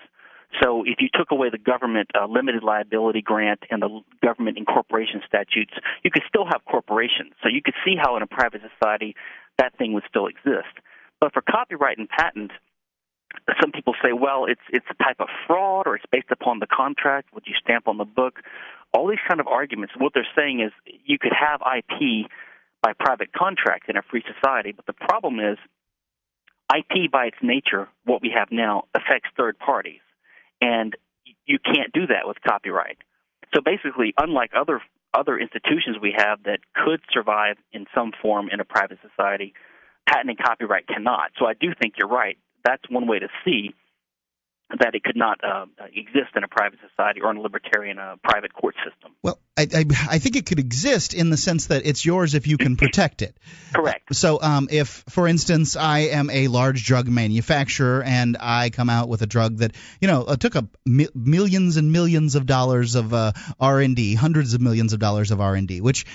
So 0.61 0.83
if 0.85 0.97
you 0.99 1.09
took 1.13 1.31
away 1.31 1.49
the 1.49 1.57
government 1.57 2.09
uh, 2.13 2.27
limited 2.27 2.63
liability 2.63 3.21
grant 3.21 3.61
and 3.69 3.81
the 3.81 4.01
government 4.23 4.57
incorporation 4.57 5.21
statutes, 5.27 5.73
you 6.03 6.11
could 6.11 6.23
still 6.27 6.45
have 6.45 6.63
corporations. 6.69 7.33
So 7.43 7.49
you 7.49 7.61
could 7.63 7.73
see 7.83 7.95
how 8.01 8.15
in 8.15 8.23
a 8.23 8.27
private 8.27 8.61
society 8.61 9.15
that 9.57 9.77
thing 9.77 9.93
would 9.93 10.03
still 10.09 10.27
exist. 10.27 10.73
But 11.19 11.33
for 11.33 11.41
copyright 11.41 11.97
and 11.97 12.09
patent, 12.09 12.51
some 13.61 13.71
people 13.71 13.95
say, 14.03 14.13
well, 14.13 14.45
it's 14.45 14.61
it's 14.69 14.85
a 14.89 15.03
type 15.03 15.17
of 15.19 15.27
fraud 15.47 15.87
or 15.87 15.95
it's 15.95 16.05
based 16.11 16.31
upon 16.31 16.59
the 16.59 16.67
contract, 16.67 17.29
what 17.31 17.47
you 17.47 17.53
stamp 17.61 17.87
on 17.87 17.97
the 17.97 18.05
book. 18.05 18.39
All 18.93 19.07
these 19.07 19.19
kind 19.27 19.39
of 19.41 19.47
arguments. 19.47 19.93
What 19.97 20.13
they're 20.13 20.27
saying 20.37 20.61
is 20.61 20.71
you 21.03 21.17
could 21.19 21.33
have 21.33 21.61
IP 21.61 22.29
by 22.81 22.93
private 22.97 23.33
contract 23.33 23.89
in 23.89 23.97
a 23.97 24.01
free 24.03 24.23
society, 24.23 24.71
but 24.71 24.85
the 24.85 24.93
problem 24.93 25.39
is 25.39 25.57
IP 26.73 27.11
by 27.11 27.25
its 27.25 27.37
nature, 27.41 27.89
what 28.05 28.21
we 28.21 28.31
have 28.35 28.49
now, 28.51 28.85
affects 28.95 29.29
third 29.35 29.59
parties 29.59 29.99
and 30.61 30.95
you 31.45 31.59
can't 31.59 31.91
do 31.93 32.07
that 32.07 32.27
with 32.27 32.37
copyright. 32.45 32.97
So 33.53 33.61
basically, 33.61 34.13
unlike 34.17 34.51
other 34.55 34.81
other 35.13 35.37
institutions 35.39 35.95
we 36.01 36.13
have 36.17 36.43
that 36.43 36.59
could 36.75 36.99
survive 37.13 37.55
in 37.71 37.85
some 37.95 38.11
form 38.21 38.49
in 38.51 38.59
a 38.59 38.65
private 38.65 38.97
society, 39.01 39.53
patent 40.07 40.29
and 40.29 40.37
copyright 40.37 40.87
cannot. 40.87 41.31
So 41.39 41.45
I 41.45 41.53
do 41.53 41.69
think 41.79 41.93
you're 41.97 42.09
right. 42.09 42.37
That's 42.65 42.83
one 42.89 43.07
way 43.07 43.19
to 43.19 43.29
see 43.45 43.73
that 44.79 44.95
it 44.95 45.03
could 45.03 45.15
not 45.15 45.39
uh, 45.43 45.65
exist 45.93 46.35
in 46.35 46.43
a 46.43 46.47
private 46.47 46.79
society 46.89 47.21
or 47.21 47.31
in 47.31 47.37
a 47.37 47.41
libertarian 47.41 47.99
uh, 47.99 48.15
private 48.23 48.53
court 48.53 48.75
system. 48.83 49.11
Well, 49.21 49.39
I, 49.55 49.67
I, 49.73 49.85
I 50.09 50.19
think 50.19 50.35
it 50.35 50.45
could 50.47 50.59
exist 50.59 51.13
in 51.13 51.29
the 51.29 51.37
sense 51.37 51.67
that 51.67 51.85
it's 51.85 52.03
yours 52.03 52.33
if 52.33 52.47
you 52.47 52.57
can 52.57 52.75
protect 52.77 53.21
it. 53.21 53.37
Correct. 53.73 54.13
So, 54.15 54.41
um, 54.41 54.67
if, 54.71 55.03
for 55.09 55.27
instance, 55.27 55.75
I 55.75 55.99
am 55.99 56.29
a 56.29 56.47
large 56.47 56.83
drug 56.83 57.07
manufacturer 57.07 58.03
and 58.03 58.37
I 58.39 58.71
come 58.71 58.89
out 58.89 59.07
with 59.07 59.21
a 59.21 59.27
drug 59.27 59.57
that 59.57 59.75
you 60.01 60.07
know 60.07 60.23
uh, 60.23 60.35
took 60.35 60.55
up 60.55 60.65
mi- 60.85 61.09
millions 61.13 61.77
and 61.77 61.91
millions 61.91 62.35
of 62.35 62.45
dollars 62.45 62.95
of 62.95 63.13
uh, 63.13 63.33
R 63.59 63.79
and 63.79 63.95
D, 63.95 64.15
hundreds 64.15 64.55
of 64.55 64.61
millions 64.61 64.93
of 64.93 64.99
dollars 64.99 65.31
of 65.31 65.41
R 65.41 65.55
and 65.55 65.67
D, 65.67 65.79
which 65.79 66.05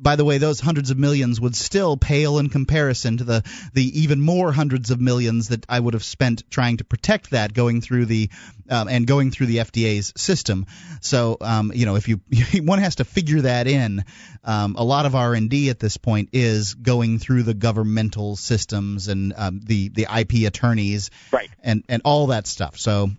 by 0.00 0.16
the 0.16 0.24
way, 0.24 0.38
those 0.38 0.60
hundreds 0.60 0.90
of 0.90 0.98
millions 0.98 1.40
would 1.40 1.56
still 1.56 1.96
pale 1.96 2.38
in 2.38 2.48
comparison 2.48 3.16
to 3.18 3.24
the 3.24 3.42
the 3.72 4.00
even 4.00 4.20
more 4.20 4.52
hundreds 4.52 4.90
of 4.90 5.00
millions 5.00 5.48
that 5.48 5.66
I 5.68 5.80
would 5.80 5.94
have 5.94 6.04
spent 6.04 6.48
trying 6.50 6.76
to 6.76 6.84
protect 6.84 7.30
that 7.30 7.52
going 7.52 7.80
through 7.80 8.06
the 8.06 8.30
um, 8.70 8.88
and 8.88 9.06
going 9.06 9.30
through 9.30 9.46
the 9.46 9.58
FDA's 9.58 10.12
system. 10.16 10.66
So 11.00 11.36
um, 11.40 11.72
you 11.74 11.86
know, 11.86 11.96
if 11.96 12.08
you 12.08 12.20
one 12.62 12.78
has 12.78 12.96
to 12.96 13.04
figure 13.04 13.42
that 13.42 13.66
in, 13.66 14.04
um, 14.44 14.76
a 14.76 14.84
lot 14.84 15.06
of 15.06 15.14
R 15.14 15.34
and 15.34 15.50
D 15.50 15.70
at 15.70 15.80
this 15.80 15.96
point 15.96 16.30
is 16.32 16.74
going 16.74 17.18
through 17.18 17.42
the 17.42 17.54
governmental 17.54 18.36
systems 18.36 19.08
and 19.08 19.32
um, 19.36 19.60
the 19.64 19.88
the 19.88 20.06
IP 20.14 20.46
attorneys, 20.46 21.10
right, 21.32 21.50
and 21.62 21.84
and 21.88 22.02
all 22.04 22.28
that 22.28 22.46
stuff. 22.46 22.78
So 22.78 23.10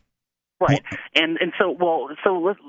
right, 0.62 0.82
and 1.14 1.38
and 1.42 1.52
so 1.60 1.72
well, 1.72 2.10
so 2.24 2.40
let's 2.40 2.60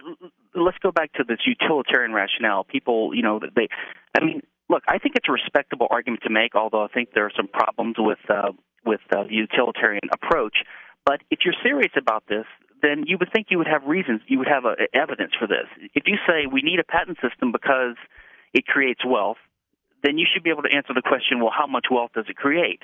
let's 0.55 0.79
go 0.79 0.91
back 0.93 1.13
to 1.15 1.25
this 1.25 1.39
utilitarian 1.47 2.13
rationale. 2.13 2.65
People, 2.65 3.15
you 3.15 3.23
know, 3.23 3.41
they, 3.41 3.69
I 4.17 4.25
mean, 4.25 4.43
look, 4.69 4.83
I 4.89 4.99
think 4.99 5.17
it's 5.17 5.29
a 5.29 5.33
respectable 5.33 5.87
argument 5.91 6.23
to 6.25 6.31
make, 6.31 6.55
although 6.55 6.85
I 6.85 6.89
think 6.89 7.11
there 7.15 7.27
are 7.27 7.33
some 7.37 7.49
problems 7.49 7.97
with 7.99 8.19
uh, 8.29 8.53
with 8.85 9.01
uh, 9.15 9.25
the 9.25 9.35
utilitarian 9.35 10.09
approach. 10.13 10.59
But 11.05 11.21
if 11.31 11.41
you're 11.45 11.55
serious 11.63 11.93
about 11.97 12.25
this, 12.29 12.47
then 12.83 13.05
you 13.07 13.19
would 13.19 13.31
think 13.33 13.49
you 13.51 13.59
would 13.59 13.67
have 13.67 13.85
reasons, 13.85 14.23
you 14.27 14.39
would 14.39 14.49
have 14.49 14.65
uh, 14.65 14.75
evidence 14.95 15.33
for 15.39 15.47
this. 15.47 15.67
If 15.95 16.05
you 16.07 16.17
say 16.27 16.47
we 16.51 16.63
need 16.63 16.81
a 16.81 16.85
patent 16.85 17.19
system 17.21 17.53
because 17.53 17.97
it 18.55 18.67
creates 18.67 19.05
wealth, 19.05 19.39
then 20.03 20.19
you 20.19 20.27
should 20.33 20.43
be 20.43 20.51
able 20.51 20.63
to 20.63 20.75
answer 20.75 20.95
the 20.95 21.03
question, 21.03 21.41
well, 21.41 21.53
how 21.57 21.67
much 21.67 21.87
wealth 21.91 22.13
does 22.15 22.25
it 22.29 22.37
create? 22.37 22.81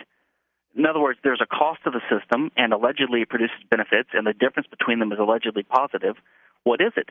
In 0.76 0.84
other 0.84 1.00
words, 1.00 1.18
there's 1.24 1.40
a 1.40 1.46
cost 1.46 1.80
to 1.84 1.90
the 1.90 2.02
system, 2.12 2.50
and 2.56 2.74
allegedly 2.74 3.22
it 3.22 3.30
produces 3.30 3.56
benefits, 3.70 4.10
and 4.12 4.26
the 4.26 4.34
difference 4.34 4.68
between 4.68 4.98
them 4.98 5.10
is 5.12 5.18
allegedly 5.18 5.62
positive. 5.62 6.16
What 6.64 6.82
is 6.82 6.92
it? 6.96 7.08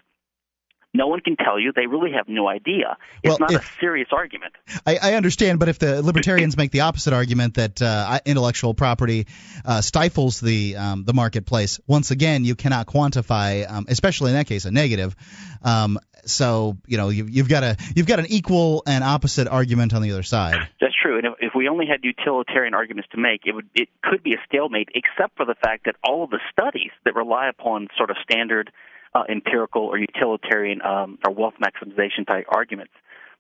No 0.96 1.08
one 1.08 1.20
can 1.20 1.36
tell 1.36 1.60
you. 1.60 1.72
They 1.76 1.88
really 1.88 2.12
have 2.14 2.28
no 2.30 2.48
idea. 2.48 2.98
It's 3.22 3.32
well, 3.32 3.50
not 3.50 3.54
if, 3.54 3.62
a 3.62 3.80
serious 3.80 4.10
argument. 4.12 4.54
I, 4.86 4.98
I, 5.02 5.14
understand, 5.16 5.60
but 5.60 5.68
if 5.68 5.78
the 5.78 6.02
libertarians 6.02 6.56
make 6.56 6.72
the 6.72 6.82
opposite 6.82 7.14
argument 7.14 7.56
that 7.56 7.82
uh, 7.82 8.20
intellectual 8.26 8.74
property 8.74 9.28
uh, 9.66 9.82
stifles 9.82 10.40
the 10.40 10.78
um, 10.78 11.04
the 11.04 11.14
marketplace, 11.14 11.80
once 11.86 12.12
again, 12.12 12.46
you 12.46 12.56
cannot 12.56 12.88
quantify, 12.88 13.70
um, 13.70 13.86
especially 13.90 14.32
in 14.32 14.38
that 14.38 14.48
case, 14.48 14.66
a 14.66 14.72
negative. 14.72 15.16
Um, 15.64 16.00
so 16.26 16.78
you 16.88 16.98
know 16.98 17.10
you, 17.10 17.26
you've 17.30 17.50
got 17.50 17.64
a 17.64 17.78
you've 17.96 18.08
got 18.08 18.20
an 18.20 18.26
equal 18.28 18.84
and 18.88 19.04
opposite 19.04 19.48
argument 19.48 19.94
on 19.94 20.02
the 20.02 20.12
other 20.12 20.24
side. 20.24 20.56
That's 20.82 20.96
true. 21.02 21.18
And 21.18 21.28
if, 21.28 21.34
if 21.40 21.52
we 21.56 21.68
only 21.68 21.86
had 21.86 22.04
utilitarian 22.04 22.74
arguments 22.74 23.10
to 23.12 23.18
make, 23.18 23.42
it 23.46 23.54
would 23.54 23.70
it 23.76 23.90
could 24.02 24.24
be 24.24 24.34
a 24.34 24.38
stalemate, 24.48 24.90
except 24.96 25.38
for 25.38 25.46
the 25.46 25.56
fact 25.56 25.86
that 25.86 25.96
all 26.04 26.24
of 26.24 26.30
the 26.30 26.40
studies 26.52 26.92
that 27.04 27.16
rely 27.16 27.50
upon 27.50 27.88
sort 27.98 28.10
of 28.10 28.18
standard 28.24 28.72
uh, 29.16 29.24
empirical 29.30 29.84
or 29.84 29.98
utilitarian 29.98 30.82
um, 30.84 31.18
or 31.26 31.34
wealth 31.34 31.56
maximization 31.60 32.28
type 32.28 32.46
arguments 32.50 32.94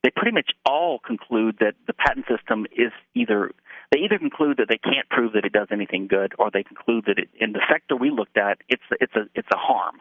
they 0.05 0.11
pretty 0.15 0.33
much 0.33 0.51
all 0.65 0.99
conclude 0.99 1.57
that 1.61 1.73
the 1.87 1.93
patent 1.93 2.25
system 2.27 2.65
is 2.71 2.91
either 3.15 3.51
they 3.91 3.99
either 4.01 4.19
conclude 4.19 4.57
that 4.57 4.67
they 4.69 4.77
can't 4.77 5.09
prove 5.09 5.33
that 5.33 5.45
it 5.45 5.51
does 5.51 5.67
anything 5.71 6.07
good, 6.07 6.33
or 6.37 6.51
they 6.51 6.61
conclude 6.63 7.05
that 7.07 7.17
it, 7.17 7.29
in 7.39 7.53
the 7.53 7.61
sector 7.71 7.95
we 7.95 8.11
looked 8.11 8.37
at, 8.37 8.59
it's 8.69 8.83
it's 9.01 9.15
a 9.15 9.21
it's 9.33 9.47
a 9.51 9.57
harm. 9.57 9.95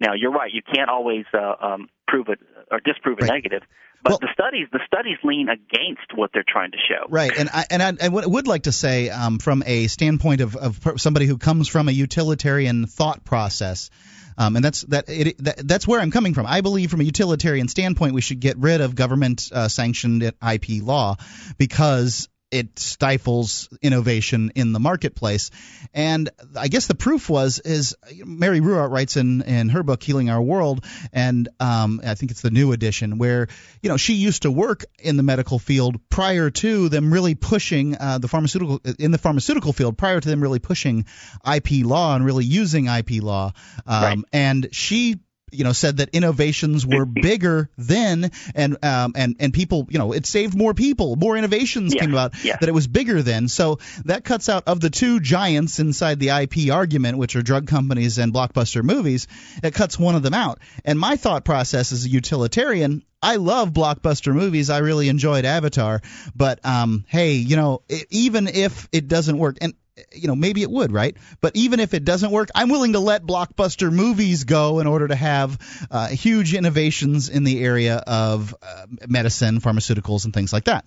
Now 0.00 0.14
you're 0.14 0.32
right; 0.32 0.52
you 0.52 0.62
can't 0.62 0.90
always 0.90 1.26
uh, 1.32 1.54
um, 1.64 1.88
prove 2.08 2.26
it 2.28 2.40
or 2.72 2.80
disprove 2.80 3.18
a 3.20 3.22
Right. 3.22 3.34
negative. 3.34 3.62
But 4.02 4.12
Well- 4.12 4.18
the 4.20 4.28
studies 4.32 4.66
the 4.72 4.80
studies 4.84 5.18
lean 5.22 5.48
against 5.48 6.12
what 6.14 6.30
they're 6.34 6.44
trying 6.46 6.72
to 6.72 6.78
show. 6.78 7.06
Right, 7.08 7.30
and 7.38 7.48
I 7.52 7.64
and 7.70 7.82
I, 7.82 7.88
and 7.90 7.98
I 8.02 8.08
would- 8.08 8.26
would 8.26 8.48
like 8.48 8.64
to 8.64 8.72
say, 8.72 9.10
um, 9.10 9.38
from 9.38 9.62
a 9.64 9.86
standpoint 9.86 10.40
of, 10.40 10.56
of 10.56 10.80
somebody 10.96 11.26
who 11.26 11.38
comes 11.38 11.68
from 11.68 11.88
a 11.88 11.92
utilitarian 11.92 12.86
thought 12.86 13.24
process, 13.24 13.90
um, 14.38 14.56
and 14.56 14.64
that's 14.64 14.82
that, 14.82 15.04
it, 15.08 15.38
that 15.38 15.66
that's 15.66 15.86
where 15.86 16.00
I'm 16.00 16.10
coming 16.10 16.34
from. 16.34 16.46
I 16.46 16.60
believe, 16.60 16.90
from 16.90 17.00
a 17.00 17.04
utilitarian 17.04 17.68
standpoint, 17.68 18.14
we 18.14 18.20
should 18.20 18.40
get 18.40 18.58
rid 18.58 18.80
of 18.80 18.94
government 18.94 19.50
uh, 19.52 19.68
sanctioned 19.68 20.22
IP 20.22 20.82
law 20.82 21.16
because 21.58 22.28
it 22.50 22.78
stifles 22.78 23.68
innovation 23.82 24.52
in 24.54 24.72
the 24.72 24.78
marketplace. 24.78 25.50
And 25.92 26.30
I 26.56 26.68
guess 26.68 26.86
the 26.86 26.94
proof 26.94 27.28
was 27.28 27.58
is 27.58 27.96
Mary 28.24 28.60
Ruwart 28.60 28.90
writes 28.90 29.16
in 29.16 29.42
in 29.42 29.68
her 29.70 29.82
book 29.82 30.02
Healing 30.02 30.30
Our 30.30 30.40
World, 30.40 30.84
and 31.12 31.48
um, 31.58 32.00
I 32.04 32.14
think 32.14 32.30
it's 32.30 32.42
the 32.42 32.50
new 32.50 32.72
edition 32.72 33.18
where 33.18 33.48
you 33.82 33.88
know 33.88 33.96
she 33.96 34.14
used 34.14 34.42
to 34.42 34.50
work 34.50 34.84
in 34.98 35.16
the 35.16 35.22
medical 35.22 35.58
field 35.58 35.96
prior 36.08 36.50
to 36.50 36.88
them 36.88 37.12
really 37.12 37.34
pushing 37.34 37.96
uh, 37.98 38.18
the 38.18 38.28
pharmaceutical 38.28 38.80
in 38.98 39.10
the 39.10 39.18
pharmaceutical 39.18 39.72
field 39.72 39.98
prior 39.98 40.20
to 40.20 40.28
them 40.28 40.40
really 40.40 40.60
pushing 40.60 41.06
IP 41.50 41.84
law 41.84 42.14
and 42.14 42.24
really 42.24 42.44
using 42.44 42.86
IP 42.86 43.22
law. 43.22 43.52
Um, 43.86 44.06
Right. 44.06 44.18
And 44.32 44.68
she 44.72 45.16
you 45.52 45.62
know 45.62 45.72
said 45.72 45.98
that 45.98 46.08
innovations 46.10 46.84
were 46.84 47.04
bigger 47.22 47.70
then 47.76 48.30
and 48.54 48.84
um 48.84 49.12
and 49.14 49.36
and 49.38 49.54
people 49.54 49.86
you 49.90 49.98
know 49.98 50.12
it 50.12 50.26
saved 50.26 50.56
more 50.56 50.74
people 50.74 51.14
more 51.16 51.36
innovations 51.36 51.94
Yeah, 51.94 52.00
came 52.00 52.10
about 52.12 52.44
yeah. 52.44 52.56
that 52.58 52.68
it 52.68 52.72
was 52.72 52.86
bigger 52.88 53.22
then 53.22 53.46
so 53.48 53.78
that 54.06 54.24
cuts 54.24 54.48
out 54.48 54.64
of 54.66 54.80
the 54.80 54.90
two 54.90 55.20
giants 55.20 55.78
inside 55.78 56.18
the 56.18 56.30
IP 56.30 56.72
argument 56.72 57.18
which 57.18 57.36
are 57.36 57.42
drug 57.42 57.68
companies 57.68 58.18
and 58.18 58.34
blockbuster 58.34 58.82
movies 58.82 59.28
it 59.62 59.72
cuts 59.72 59.98
one 59.98 60.16
of 60.16 60.22
them 60.24 60.34
out 60.34 60.58
and 60.84 60.98
my 60.98 61.16
thought 61.16 61.44
process 61.44 61.92
as 61.92 62.04
a 62.04 62.08
utilitarian 62.08 63.02
I 63.22 63.36
love 63.36 63.70
blockbuster 63.70 64.32
movies. 64.32 64.68
I 64.68 64.78
really 64.78 65.08
enjoyed 65.08 65.46
Avatar, 65.46 66.02
but 66.36 66.64
um, 66.64 67.06
hey, 67.08 67.32
you 67.32 67.56
know, 67.56 67.82
i 67.90 68.02
even 68.10 68.46
if 68.46 68.88
it 68.92 69.08
doesn't 69.08 69.36
work, 69.38 69.56
and 69.62 69.72
you 70.12 70.28
know, 70.28 70.34
maybe 70.34 70.62
it 70.62 70.70
would, 70.70 70.92
right? 70.92 71.16
But 71.40 71.56
even 71.56 71.80
if 71.80 71.94
it 71.94 72.04
doesn't 72.04 72.30
work, 72.30 72.50
I'm 72.54 72.68
willing 72.68 72.92
to 72.92 73.00
let 73.00 73.22
blockbuster 73.22 73.92
movies 73.92 74.44
go 74.44 74.80
in 74.80 74.86
order 74.86 75.08
to 75.08 75.14
have 75.14 75.58
uh, 75.90 76.08
huge 76.08 76.54
innovations 76.54 77.28
in 77.28 77.44
the 77.44 77.62
area 77.62 77.96
of 78.06 78.54
uh, 78.62 78.86
medicine, 79.06 79.60
pharmaceuticals, 79.60 80.24
and 80.24 80.34
things 80.34 80.52
like 80.52 80.64
that. 80.64 80.84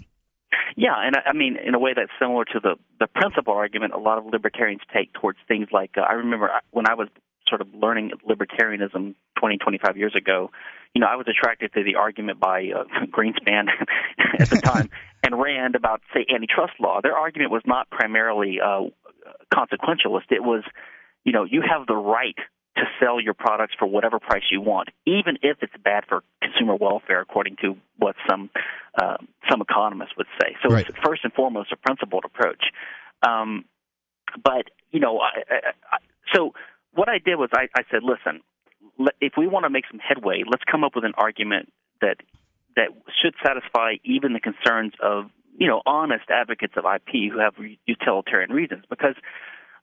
Yeah, 0.76 0.96
and 0.98 1.16
I, 1.16 1.32
I 1.32 1.34
mean, 1.34 1.58
in 1.58 1.76
a 1.76 1.80
way 1.80 1.94
that's 1.96 2.12
similar 2.20 2.46
to 2.46 2.60
the 2.60 2.76
the 3.00 3.08
principal 3.08 3.54
argument 3.54 3.94
a 3.94 3.98
lot 3.98 4.18
of 4.18 4.26
libertarians 4.26 4.82
take 4.94 5.12
towards 5.14 5.40
things 5.48 5.68
like 5.74 5.92
uh, 5.98 6.02
I 6.02 6.14
remember 6.14 6.52
when 6.72 6.88
I 6.88 6.94
was 6.94 7.10
sort 7.50 7.62
of 7.62 7.74
learning 7.74 8.12
libertarianism 8.28 9.16
20, 9.40 9.58
25 9.58 9.98
years 9.98 10.16
ago. 10.16 10.52
You 10.94 11.02
know, 11.02 11.08
I 11.08 11.16
was 11.16 11.28
attracted 11.28 11.74
to 11.74 11.84
the 11.84 11.96
argument 11.96 12.40
by 12.40 12.70
uh, 12.76 12.84
Greenspan 13.06 13.66
at 14.40 14.50
the 14.50 14.58
time 14.58 14.90
and 15.24 15.40
Rand 15.40 15.76
about 15.76 16.02
say 16.14 16.26
antitrust 16.34 16.74
law. 16.80 17.02
Their 17.02 17.16
argument 17.16 17.52
was 17.52 17.64
not 17.66 17.90
primarily 17.90 18.60
uh, 18.64 18.86
consequentialist. 19.54 20.32
It 20.32 20.44
was, 20.44 20.64
you 21.24 21.32
know, 21.32 21.44
you 21.44 21.62
have 21.62 21.88
the 21.88 21.96
right 21.96 22.36
to 22.78 22.84
sell 23.00 23.20
your 23.20 23.34
products 23.34 23.74
for 23.78 23.88
whatever 23.88 24.20
price 24.20 24.44
you 24.52 24.62
want, 24.62 24.90
even 25.06 25.38
if 25.42 25.58
it's 25.62 25.74
bad 25.84 26.06
for 26.08 26.24
consumer 26.42 26.76
welfare, 26.76 27.22
according 27.22 27.58
to 27.62 27.76
what 27.98 28.16
some 28.30 28.50
uh, 28.96 29.18
some 29.50 29.62
economists 29.62 30.16
would 30.18 30.28
say. 30.42 30.56
So 30.64 30.74
Right. 30.74 30.86
it's 30.88 30.98
first 31.04 31.24
and 31.24 31.34
foremost 31.34 31.72
a 31.72 31.78
principled 31.78 32.26
approach. 32.26 32.64
Um, 33.22 33.66
but 34.44 34.70
you 34.92 35.00
know, 35.00 35.20
I, 35.20 35.44
I, 35.50 35.60
I, 35.92 35.98
so 36.34 36.54
what 36.94 37.10
I 37.10 37.18
did 37.20 37.36
was 37.36 37.50
I, 37.54 37.68
I 37.76 37.84
said, 37.92 38.02
listen, 38.04 38.42
if 39.20 39.34
we 39.38 39.48
want 39.48 39.66
to 39.66 39.70
make 39.70 39.86
some 39.90 40.00
headway, 40.00 40.44
let's 40.50 40.64
come 40.70 40.84
up 40.84 40.96
with 40.96 41.06
an 41.06 41.14
argument 41.18 41.72
that 42.02 42.18
that 42.76 42.90
should 43.22 43.34
satisfy 43.46 43.96
even 44.04 44.34
the 44.34 44.40
concerns 44.40 44.94
of 45.02 45.30
you 45.60 45.68
know 45.68 45.82
honest 45.86 46.26
advocates 46.30 46.74
of 46.78 46.86
IP 46.86 47.32
who 47.32 47.40
have 47.40 47.54
utilitarian 47.86 48.52
reasons, 48.52 48.84
because 48.90 49.16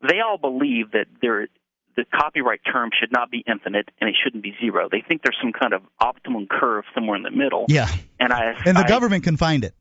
they 0.09 0.21
all 0.21 0.39
believe 0.39 0.91
that 0.93 1.07
there 1.23 1.47
the 1.97 2.05
copyright 2.15 2.61
term 2.71 2.91
should 2.99 3.11
not 3.11 3.31
be 3.31 3.43
infinite 3.47 3.89
and 4.01 4.11
it 4.11 4.17
shouldn't 4.23 4.43
be 4.43 4.55
zero. 4.61 4.87
They 4.91 5.03
think 5.07 5.23
there's 5.23 5.39
some 5.41 5.53
kind 5.53 5.73
of 5.73 5.81
optimum 5.99 6.47
curve 6.51 6.85
somewhere 6.95 7.17
in 7.17 7.23
the 7.23 7.31
middle. 7.31 7.65
Yeah, 7.69 7.89
And 8.21 8.33
I 8.35 8.55
and 8.67 8.77
the 8.77 8.85
I- 8.85 8.89
government 8.89 9.25
can 9.25 9.37
find 9.39 9.65
it. 9.65 9.75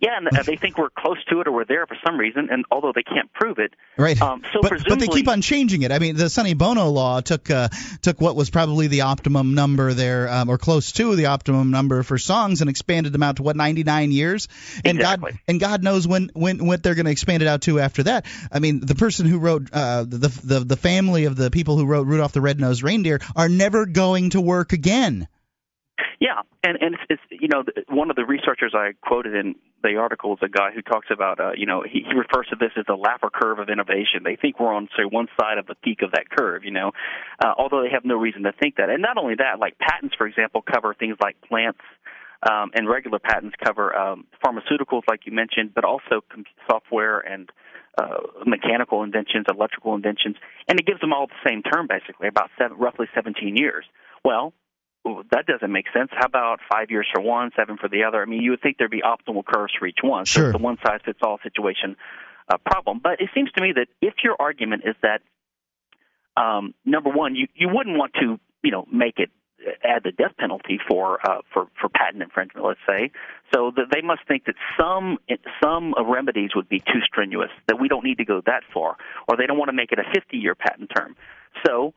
Yeah, 0.00 0.18
and 0.18 0.28
uh, 0.28 0.42
they 0.42 0.56
think 0.56 0.78
we're 0.78 0.90
close 0.90 1.22
to 1.30 1.40
it 1.40 1.48
or 1.48 1.52
we're 1.52 1.64
there 1.64 1.86
for 1.86 1.96
some 2.06 2.18
reason, 2.18 2.48
and 2.50 2.64
although 2.70 2.92
they 2.94 3.02
can't 3.02 3.32
prove 3.32 3.58
it, 3.58 3.72
Right. 3.96 4.20
Um, 4.20 4.42
so 4.52 4.60
but 4.60 4.72
but 4.86 4.98
they 4.98 5.06
keep 5.06 5.26
on 5.26 5.40
changing 5.40 5.82
it. 5.82 5.90
I 5.90 5.98
mean, 5.98 6.16
the 6.16 6.28
Sonny 6.28 6.52
Bono 6.52 6.88
law 6.88 7.20
took 7.22 7.50
uh, 7.50 7.68
took 8.02 8.20
what 8.20 8.36
was 8.36 8.50
probably 8.50 8.88
the 8.88 9.02
optimum 9.02 9.54
number 9.54 9.94
there, 9.94 10.28
um, 10.28 10.50
or 10.50 10.58
close 10.58 10.92
to 10.92 11.16
the 11.16 11.26
optimum 11.26 11.70
number 11.70 12.02
for 12.02 12.18
songs, 12.18 12.60
and 12.60 12.68
expanded 12.68 13.12
them 13.12 13.22
out 13.22 13.36
to 13.36 13.42
what 13.42 13.56
99 13.56 14.12
years. 14.12 14.48
And 14.84 14.98
Exactly. 14.98 15.32
God 15.32 15.40
and 15.48 15.60
God 15.60 15.82
knows 15.82 16.06
when 16.06 16.30
when 16.34 16.66
what 16.66 16.82
they're 16.82 16.94
going 16.94 17.06
to 17.06 17.12
expand 17.12 17.42
it 17.42 17.48
out 17.48 17.62
to 17.62 17.80
after 17.80 18.02
that. 18.02 18.26
I 18.52 18.58
mean, 18.58 18.80
the 18.80 18.94
person 18.94 19.26
who 19.26 19.38
wrote 19.38 19.70
uh, 19.72 20.04
the 20.04 20.28
the 20.44 20.60
the 20.60 20.76
family 20.76 21.24
of 21.24 21.36
the 21.36 21.50
people 21.50 21.78
who 21.78 21.86
wrote 21.86 22.06
Rudolph 22.06 22.32
the 22.32 22.42
Red-Nosed 22.42 22.82
Reindeer 22.82 23.20
are 23.34 23.48
never 23.48 23.86
going 23.86 24.30
to 24.30 24.40
work 24.42 24.74
again. 24.74 25.26
Yeah, 26.20 26.42
and 26.62 26.76
and 26.80 26.94
it's, 26.94 27.20
it's 27.30 27.42
you 27.42 27.48
know 27.48 27.64
one 27.88 28.10
of 28.10 28.16
the 28.16 28.24
researchers 28.24 28.74
I 28.74 28.92
quoted 29.00 29.34
in 29.34 29.54
the 29.82 29.96
article 29.96 30.32
is 30.34 30.38
a 30.42 30.48
guy 30.48 30.70
who 30.74 30.82
talks 30.82 31.08
about 31.10 31.40
uh, 31.40 31.52
you 31.56 31.66
know 31.66 31.82
he, 31.82 32.04
he 32.06 32.14
refers 32.14 32.46
to 32.50 32.56
this 32.56 32.72
as 32.76 32.84
the 32.86 32.96
Laffer 32.96 33.30
curve 33.32 33.58
of 33.58 33.68
innovation. 33.68 34.22
They 34.24 34.36
think 34.36 34.58
we're 34.58 34.72
on 34.72 34.88
say 34.96 35.04
one 35.04 35.28
side 35.40 35.58
of 35.58 35.66
the 35.66 35.74
peak 35.74 36.02
of 36.02 36.12
that 36.12 36.30
curve, 36.30 36.64
you 36.64 36.70
know, 36.70 36.92
uh, 37.44 37.52
although 37.56 37.82
they 37.82 37.90
have 37.90 38.04
no 38.04 38.16
reason 38.16 38.42
to 38.44 38.52
think 38.52 38.76
that. 38.76 38.90
And 38.90 39.02
not 39.02 39.18
only 39.18 39.34
that, 39.36 39.58
like 39.60 39.78
patents, 39.78 40.14
for 40.16 40.26
example, 40.26 40.62
cover 40.62 40.94
things 40.94 41.16
like 41.22 41.40
plants. 41.42 41.80
Um, 42.48 42.70
and 42.74 42.86
regular 42.86 43.18
patents 43.18 43.56
cover 43.64 43.96
um, 43.96 44.26
pharmaceuticals, 44.44 45.02
like 45.08 45.20
you 45.24 45.32
mentioned, 45.32 45.72
but 45.74 45.84
also 45.84 46.20
com- 46.30 46.44
software 46.68 47.18
and 47.18 47.50
uh, 47.98 48.18
mechanical 48.44 49.02
inventions, 49.02 49.46
electrical 49.50 49.94
inventions, 49.94 50.36
and 50.68 50.78
it 50.78 50.86
gives 50.86 51.00
them 51.00 51.14
all 51.14 51.26
the 51.26 51.48
same 51.48 51.62
term, 51.62 51.86
basically, 51.88 52.28
about 52.28 52.50
seven, 52.58 52.76
roughly 52.76 53.06
17 53.14 53.56
years. 53.56 53.86
Well, 54.22 54.52
that 55.30 55.46
doesn't 55.46 55.70
make 55.70 55.86
sense. 55.94 56.10
How 56.12 56.26
about 56.26 56.60
five 56.70 56.90
years 56.90 57.06
for 57.12 57.20
one, 57.22 57.50
seven 57.56 57.76
for 57.76 57.88
the 57.88 58.04
other? 58.04 58.22
I 58.22 58.24
mean, 58.24 58.42
you 58.42 58.50
would 58.50 58.60
think 58.60 58.78
there'd 58.78 58.90
be 58.90 59.02
optimal 59.02 59.44
curves 59.44 59.72
for 59.78 59.86
each 59.86 59.98
one. 60.02 60.26
So 60.26 60.40
Sure. 60.40 60.50
it's 60.50 60.58
a 60.58 60.62
one 60.62 60.78
size 60.84 61.00
fits 61.04 61.20
all 61.22 61.38
situation 61.42 61.96
uh, 62.48 62.56
problem. 62.58 63.00
But 63.02 63.20
it 63.20 63.30
seems 63.34 63.50
to 63.52 63.62
me 63.62 63.72
that 63.76 63.88
if 64.00 64.14
your 64.24 64.36
argument 64.38 64.82
is 64.84 64.96
that 65.02 65.20
um, 66.36 66.74
number 66.84 67.10
one, 67.10 67.34
you 67.34 67.46
you 67.54 67.68
wouldn't 67.72 67.96
want 67.96 68.14
to 68.14 68.38
you 68.62 68.70
know 68.70 68.86
make 68.92 69.18
it 69.18 69.30
add 69.82 70.02
the 70.04 70.12
death 70.12 70.32
penalty 70.38 70.78
for 70.88 71.18
uh, 71.28 71.40
for 71.52 71.66
for 71.80 71.88
patent 71.88 72.22
infringement, 72.22 72.66
let's 72.66 72.80
say. 72.86 73.10
So 73.54 73.72
that 73.76 73.86
they 73.92 74.02
must 74.02 74.20
think 74.28 74.44
that 74.46 74.54
some 74.78 75.18
some 75.62 75.94
remedies 76.08 76.50
would 76.54 76.68
be 76.68 76.80
too 76.80 77.00
strenuous, 77.04 77.50
that 77.68 77.80
we 77.80 77.88
don't 77.88 78.04
need 78.04 78.18
to 78.18 78.24
go 78.24 78.42
that 78.46 78.62
far, 78.72 78.96
or 79.28 79.36
they 79.36 79.46
don't 79.46 79.58
want 79.58 79.68
to 79.68 79.76
make 79.76 79.92
it 79.92 79.98
a 79.98 80.04
50 80.14 80.36
year 80.36 80.54
patent 80.54 80.90
term. 80.94 81.16
So 81.66 81.94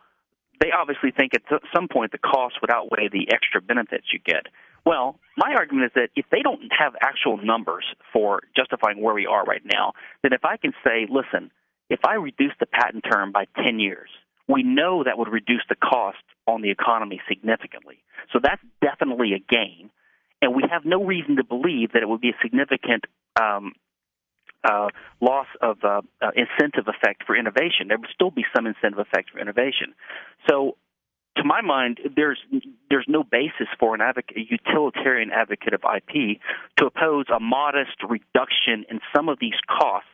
they 0.60 0.72
obviously 0.72 1.12
think 1.12 1.34
at 1.34 1.42
some 1.76 1.88
point 1.88 2.12
the 2.12 2.18
cost 2.18 2.56
would 2.62 2.72
outweigh 2.72 3.10
the 3.12 3.32
extra 3.32 3.62
benefits 3.62 4.06
you 4.12 4.20
get. 4.20 4.48
Well, 4.86 5.20
my 5.38 5.54
argument 5.56 5.88
is 5.88 5.92
that 5.96 6.10
if 6.16 6.26
they 6.32 6.42
don't 6.42 6.62
have 6.78 6.94
actual 7.02 7.38
numbers 7.38 7.86
for 8.14 8.42
justifying 8.56 9.02
where 9.02 9.14
we 9.14 9.26
are 9.26 9.44
right 9.44 9.62
now, 9.64 9.94
then 10.24 10.34
if 10.34 10.46
I 10.46 10.58
can 10.58 10.74
say, 10.84 11.08
listen, 11.10 11.52
if 11.90 12.00
I 12.06 12.16
reduce 12.16 12.54
the 12.60 12.66
patent 12.66 13.06
term 13.10 13.32
by 13.32 13.46
10 13.64 13.80
years, 13.80 14.10
we 14.48 14.64
know 14.64 15.04
that 15.04 15.18
would 15.18 15.30
reduce 15.30 15.64
the 15.70 15.76
cost 15.76 16.18
on 16.48 16.62
the 16.62 16.72
economy 16.72 17.22
significantly. 17.28 18.00
So 18.34 18.40
that's 18.42 18.62
definitely 18.82 19.34
a 19.34 19.40
gain. 19.40 19.92
And 20.42 20.56
we 20.56 20.64
have 20.72 20.86
no 20.86 21.04
reason 21.04 21.36
to 21.36 21.44
believe 21.44 21.92
that 21.94 22.02
it 22.02 22.10
would 22.10 22.22
be 22.22 22.30
a 22.30 22.38
significant 22.42 23.06
um, 23.40 23.74
uh, 24.64 24.88
loss 25.22 25.48
of 25.62 25.78
uh, 25.84 26.02
uh, 26.22 26.32
incentive 26.36 26.88
effect 26.88 27.24
for 27.26 27.36
innovation. 27.36 27.88
There 27.88 27.98
would 27.98 28.10
still 28.14 28.32
be 28.32 28.46
some 28.56 28.68
incentive 28.68 29.00
effect 29.00 29.32
for 29.32 29.40
innovation. 29.40 29.94
So, 30.50 30.78
to 31.38 31.44
my 31.46 31.62
mind, 31.62 32.00
there's 32.16 32.40
there's 32.90 33.06
no 33.08 33.24
basis 33.24 33.68
for 33.80 33.96
an 33.96 34.02
advocate, 34.02 34.36
a 34.38 34.42
utilitarian 34.50 35.32
advocate 35.32 35.74
of 35.74 35.82
IP 35.84 36.40
to 36.78 36.86
oppose 36.86 37.26
a 37.34 37.40
modest 37.40 37.96
reduction 38.08 38.86
in 38.90 39.00
some 39.16 39.30
of 39.30 39.40
these 39.40 39.58
costs 39.70 40.10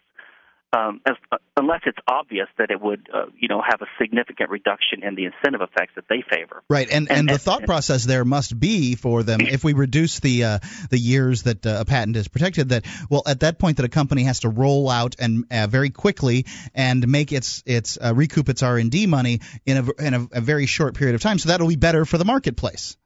um, 0.76 1.02
as, 1.06 1.16
uh, 1.32 1.38
unless 1.58 1.82
it's 1.86 1.98
obvious 2.08 2.48
that 2.58 2.70
it 2.72 2.82
would, 2.82 3.08
uh, 3.14 3.26
you 3.40 3.48
know, 3.48 3.62
have 3.62 3.82
a 3.82 3.86
significant 4.02 4.50
reduction 4.50 5.04
in 5.04 5.16
the 5.16 5.26
incentive 5.26 5.62
effects 5.62 5.94
that 5.96 6.06
they 6.10 6.22
favor. 6.30 6.64
Right, 6.70 6.88
and 6.92 7.10
and, 7.10 7.20
And- 7.20 7.30
the 7.30 7.34
and- 7.34 7.42
thought 7.42 7.64
process 7.64 8.04
there 8.06 8.26
must 8.26 8.60
be 8.60 8.96
for 8.96 9.24
them 9.24 9.42
if 9.42 9.64
we 9.64 9.74
reduce 9.74 10.20
the 10.20 10.44
uh, 10.44 10.60
the 10.90 10.98
years 11.00 11.44
that 11.44 11.66
uh, 11.66 11.78
a 11.80 11.86
patent 11.86 12.18
is 12.18 12.28
protected. 12.28 12.70
That 12.70 12.86
well, 13.10 13.24
at 13.26 13.40
that 13.42 13.60
point, 13.60 13.78
that 13.78 13.86
a 13.86 13.90
company 13.90 14.24
has 14.24 14.42
to 14.42 14.50
roll 14.50 14.90
out 14.90 15.16
and 15.20 15.46
uh, 15.52 15.68
very 15.68 15.90
quickly 15.90 16.46
and 16.74 17.08
make 17.08 17.32
its 17.32 17.64
its 17.66 17.98
uh, 18.04 18.14
recoup 18.16 18.50
its 18.50 18.62
R 18.64 18.78
and 18.78 18.92
D 18.92 19.08
money 19.08 19.40
in 19.66 19.78
a 19.78 20.04
in 20.04 20.14
a, 20.14 20.28
a 20.34 20.42
very 20.42 20.66
short 20.66 20.96
period 20.96 21.16
of 21.16 21.22
time. 21.22 21.40
So 21.40 21.50
that'll 21.50 21.68
be 21.68 21.76
better 21.76 22.06
for 22.06 22.18
the 22.18 22.26
marketplace. 22.26 22.98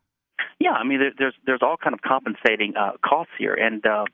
Yeah, 0.60 0.72
I 0.72 0.84
mean, 0.84 1.00
there, 1.00 1.12
there's 1.18 1.36
there's 1.46 1.62
all 1.62 1.78
kind 1.78 1.94
of 1.94 2.02
compensating 2.02 2.74
uh, 2.76 2.94
costs 3.06 3.32
here, 3.38 3.54
and 3.54 3.86
uh, 3.86 4.06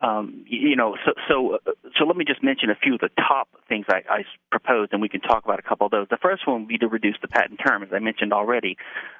um, 0.00 0.44
you 0.46 0.76
know, 0.76 0.96
so 1.04 1.12
so 1.28 1.58
so 1.98 2.04
let 2.04 2.16
me 2.16 2.24
just 2.24 2.42
mention 2.42 2.70
a 2.70 2.74
few 2.74 2.94
of 2.94 3.00
the 3.00 3.10
top 3.16 3.48
things 3.68 3.86
I, 3.88 4.02
I 4.08 4.24
proposed, 4.50 4.92
and 4.92 5.00
we 5.00 5.08
can 5.08 5.20
talk 5.20 5.44
about 5.44 5.58
a 5.58 5.62
couple 5.62 5.86
of 5.86 5.90
those. 5.90 6.06
The 6.10 6.18
first 6.20 6.46
one 6.46 6.62
would 6.62 6.68
be 6.68 6.78
to 6.78 6.88
reduce 6.88 7.16
the 7.22 7.28
patent 7.28 7.60
term, 7.64 7.82
as 7.82 7.88
I 7.92 8.00
mentioned 8.00 8.32
already, 8.32 8.76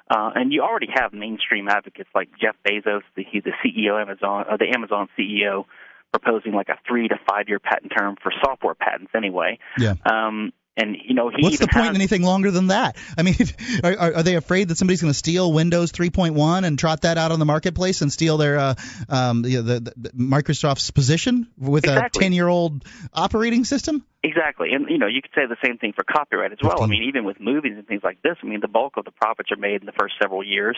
uh, 0.09 0.31
and 0.35 0.51
you 0.51 0.61
already 0.61 0.89
have 0.93 1.13
mainstream 1.13 1.67
advocates 1.69 2.09
like 2.13 2.29
Jeff 2.39 2.55
Bezos, 2.67 3.01
the 3.15 3.25
he's 3.29 3.43
the 3.43 3.53
CEO 3.63 4.01
of 4.01 4.07
Amazon, 4.07 4.45
or 4.49 4.57
the 4.57 4.71
Amazon 4.75 5.07
CEO, 5.17 5.65
proposing 6.11 6.53
like 6.53 6.69
a 6.69 6.77
three 6.87 7.07
to 7.07 7.15
five 7.27 7.47
year 7.47 7.59
patent 7.59 7.91
term 7.97 8.15
for 8.21 8.31
software 8.43 8.75
patents 8.75 9.11
anyway. 9.15 9.57
Yeah. 9.77 9.95
Um, 10.05 10.51
and 10.77 10.97
you 11.03 11.13
know, 11.13 11.29
he 11.29 11.41
what's 11.41 11.59
the 11.59 11.67
point 11.67 11.85
has, 11.85 11.89
in 11.89 11.95
anything 11.95 12.23
longer 12.23 12.51
than 12.51 12.67
that? 12.67 12.97
I 13.17 13.23
mean, 13.23 13.35
are, 13.83 13.97
are, 13.97 14.13
are 14.15 14.23
they 14.23 14.35
afraid 14.35 14.67
that 14.67 14.77
somebody's 14.77 15.01
going 15.01 15.13
to 15.13 15.17
steal 15.17 15.51
Windows 15.51 15.91
3.1 15.91 16.65
and 16.65 16.77
trot 16.77 17.01
that 17.01 17.17
out 17.17 17.31
on 17.31 17.39
the 17.39 17.45
marketplace 17.45 18.01
and 18.01 18.11
steal 18.11 18.37
their 18.37 18.57
uh, 18.59 18.75
um, 19.09 19.41
the, 19.41 19.55
the, 19.57 19.93
the 19.95 20.09
Microsoft's 20.09 20.91
position 20.91 21.47
with 21.57 21.85
exactly. 21.85 22.19
a 22.19 22.23
10 22.23 22.33
year 22.33 22.47
old 22.47 22.85
operating 23.13 23.63
system? 23.63 24.05
Exactly, 24.23 24.73
and 24.73 24.89
you 24.89 24.97
know, 24.97 25.07
you 25.07 25.21
could 25.21 25.31
say 25.35 25.45
the 25.45 25.57
same 25.63 25.77
thing 25.77 25.93
for 25.93 26.03
copyright 26.03 26.51
as 26.51 26.57
well. 26.61 26.77
15. 26.77 26.83
I 26.83 26.87
mean, 26.87 27.03
even 27.03 27.25
with 27.25 27.39
movies 27.39 27.73
and 27.77 27.87
things 27.87 28.01
like 28.03 28.21
this, 28.23 28.35
I 28.41 28.47
mean, 28.47 28.59
the 28.59 28.67
bulk 28.67 28.97
of 28.97 29.05
the 29.05 29.11
profits 29.11 29.51
are 29.51 29.57
made 29.57 29.81
in 29.81 29.85
the 29.85 29.93
first 29.99 30.15
several 30.19 30.43
years. 30.43 30.77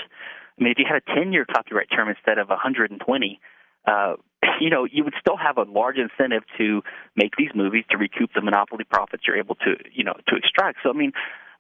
I 0.60 0.64
mean, 0.64 0.72
if 0.72 0.80
you 0.80 0.86
had 0.88 1.02
a 1.02 1.16
10 1.16 1.32
year 1.32 1.46
copyright 1.46 1.88
term 1.90 2.10
instead 2.10 2.40
of 2.40 2.50
120 2.50 3.40
uh, 3.88 4.16
you 4.62 4.70
know, 4.70 4.86
you 4.86 5.04
would 5.04 5.16
still 5.20 5.38
have 5.38 5.58
a 5.58 5.64
large 5.64 5.98
incentive 5.98 6.44
to 6.58 6.82
make 7.16 7.34
these 7.38 7.50
movies 7.56 7.86
to 7.90 7.98
recoup 7.98 8.32
the 8.36 8.42
monopoly 8.42 8.84
profits 8.84 9.24
you're 9.26 9.38
able 9.38 9.56
to, 9.56 9.76
you 9.92 10.04
know, 10.04 10.14
to 10.28 10.36
extract. 10.36 10.80
So, 10.84 10.90
I 10.90 10.94
mean, 10.94 11.14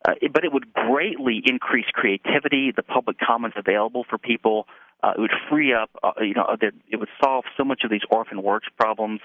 uh, 0.07 0.13
but 0.31 0.43
it 0.43 0.53
would 0.53 0.73
greatly 0.73 1.41
increase 1.45 1.85
creativity, 1.91 2.71
the 2.75 2.83
public 2.83 3.17
comments 3.19 3.57
available 3.57 4.05
for 4.07 4.17
people. 4.17 4.67
Uh, 5.03 5.13
it 5.17 5.21
would 5.21 5.31
free 5.49 5.73
up, 5.73 5.89
uh, 6.03 6.11
you 6.21 6.33
know, 6.33 6.55
it 6.61 6.99
would 6.99 7.09
solve 7.23 7.45
so 7.55 7.63
much 7.63 7.81
of 7.83 7.91
these 7.91 8.01
orphan 8.09 8.41
works 8.41 8.67
problems. 8.77 9.21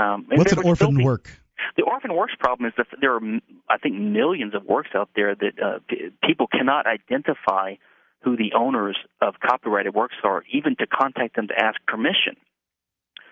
Um, 0.00 0.26
What's 0.28 0.52
an 0.52 0.60
orphan 0.64 0.96
be, 0.96 1.04
work? 1.04 1.30
The 1.76 1.82
orphan 1.82 2.14
works 2.14 2.34
problem 2.38 2.66
is 2.66 2.74
that 2.76 2.86
there 3.00 3.14
are, 3.14 3.20
I 3.68 3.78
think, 3.78 3.94
millions 3.96 4.54
of 4.54 4.64
works 4.64 4.90
out 4.94 5.10
there 5.14 5.34
that 5.34 5.62
uh, 5.62 5.78
p- 5.88 6.10
people 6.24 6.46
cannot 6.46 6.86
identify 6.86 7.74
who 8.22 8.36
the 8.36 8.52
owners 8.54 8.96
of 9.20 9.34
copyrighted 9.44 9.94
works 9.94 10.14
are, 10.24 10.42
even 10.52 10.76
to 10.76 10.86
contact 10.86 11.36
them 11.36 11.48
to 11.48 11.58
ask 11.58 11.78
permission 11.86 12.36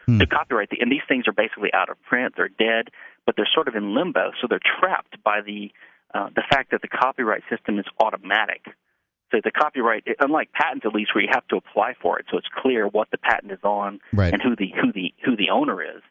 Hmm. 0.07 0.19
to 0.19 0.27
copyright. 0.27 0.71
The, 0.71 0.79
and 0.81 0.91
these 0.91 1.05
things 1.07 1.29
are 1.29 1.33
basically 1.33 1.73
out 1.75 1.91
of 1.91 2.01
print; 2.03 2.35
they're 2.37 2.49
dead, 2.49 2.89
but 3.27 3.37
they're 3.37 3.49
sort 3.55 3.69
of 3.69 3.75
in 3.77 3.95
limbo. 3.95 4.33
So 4.41 4.47
they're 4.49 4.59
trapped 4.81 5.23
by 5.23 5.41
the 5.43 5.71
uh, 6.15 6.31
the 6.35 6.43
fact 6.51 6.71
that 6.73 6.81
the 6.83 6.89
copyright 6.89 7.43
system 7.51 7.79
is 7.79 7.85
automatic. 8.01 8.65
So 9.31 9.39
the 9.45 9.53
copyright, 9.53 10.05
unlike 10.19 10.51
patents 10.53 10.85
at 10.87 10.93
least, 10.95 11.15
where 11.15 11.23
you 11.23 11.31
have 11.33 11.47
to 11.49 11.57
apply 11.57 11.95
for 12.03 12.19
it, 12.19 12.27
so 12.31 12.39
it's 12.39 12.49
clear 12.63 12.89
what 12.89 13.11
the 13.13 13.19
patent 13.19 13.53
is 13.53 13.63
on 13.63 14.01
Right. 14.13 14.33
and 14.33 14.43
who 14.43 14.57
the 14.57 14.73
who 14.81 14.91
the 14.93 15.13
who 15.25 15.37
the 15.37 15.51
owner 15.51 15.83
is. 15.83 16.03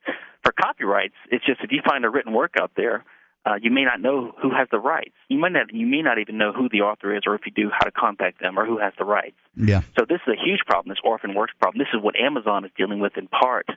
For 0.44 0.54
copyrights, 0.54 1.16
it's 1.32 1.46
just 1.46 1.60
if 1.64 1.72
you 1.72 1.82
find 1.86 2.06
a 2.06 2.10
written 2.10 2.32
work 2.32 2.54
out 2.62 2.72
there, 2.78 3.04
uh, 3.50 3.56
you 3.62 3.72
may 3.72 3.84
not 3.84 4.00
know 4.00 4.34
who 4.42 4.52
has 4.52 4.68
the 4.72 4.80
rights. 4.80 5.16
You 5.28 5.40
might 5.40 5.54
not 5.54 5.74
you 5.74 5.88
may 5.88 6.02
not 6.02 6.20
even 6.20 6.38
know 6.38 6.52
who 6.52 6.70
the 6.70 6.82
author 6.82 7.16
is, 7.16 7.24
or 7.26 7.36
if 7.36 7.42
you 7.46 7.52
do, 7.52 7.70
how 7.72 7.86
to 7.86 7.92
contact 7.92 8.40
them, 8.42 8.60
or 8.60 8.66
who 8.66 8.78
has 8.78 8.94
the 8.98 9.06
rights. 9.06 9.38
Yeah. 9.56 9.82
So 9.98 10.06
this 10.08 10.20
is 10.28 10.34
a 10.34 10.46
huge 10.46 10.62
problem, 10.68 10.90
this 10.90 11.02
orphan 11.04 11.34
works 11.34 11.54
problem. 11.60 11.80
This 11.80 11.94
is 11.94 12.04
what 12.04 12.16
Amazon 12.20 12.66
is 12.66 12.72
dealing 12.78 13.00
with 13.00 13.18
in 13.18 13.28
part 13.28 13.68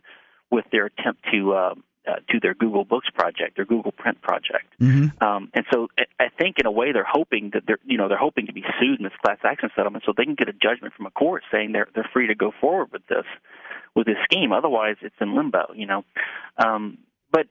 with 0.50 0.66
their 0.70 0.86
attempt 0.86 1.24
to 1.32 1.54
uh, 1.54 1.74
uh, 2.06 2.16
to 2.30 2.40
their 2.40 2.54
Google 2.54 2.84
Books 2.84 3.08
project, 3.14 3.56
their 3.56 3.64
Google 3.64 3.92
Print 3.92 4.20
project. 4.20 4.66
Mm-hmm. 4.80 5.22
Um, 5.24 5.50
and 5.54 5.64
so 5.72 5.88
I- 5.98 6.24
I 6.24 6.28
think 6.28 6.58
in 6.58 6.66
a 6.66 6.70
way 6.70 6.92
they're 6.92 7.06
hoping 7.08 7.50
that 7.54 7.62
they're 7.66 7.78
you 7.84 7.96
know 7.96 8.08
they're 8.08 8.18
hoping 8.18 8.46
to 8.46 8.52
be 8.52 8.64
sued 8.78 8.98
in 8.98 9.04
this 9.04 9.12
class 9.24 9.38
action 9.44 9.70
settlement 9.74 10.04
so 10.04 10.12
they 10.16 10.24
can 10.24 10.34
get 10.34 10.48
a 10.48 10.52
judgment 10.52 10.94
from 10.94 11.06
a 11.06 11.10
court 11.10 11.44
saying 11.52 11.72
they're 11.72 11.88
they're 11.94 12.08
free 12.12 12.26
to 12.26 12.34
go 12.34 12.52
forward 12.60 12.92
with 12.92 13.06
this 13.06 13.24
with 13.94 14.06
this 14.06 14.18
scheme. 14.24 14.52
Otherwise, 14.52 14.96
it's 15.02 15.14
in 15.20 15.34
limbo. 15.34 15.72
You 15.74 15.86
know, 15.86 16.04
um, 16.58 16.98
but 17.30 17.46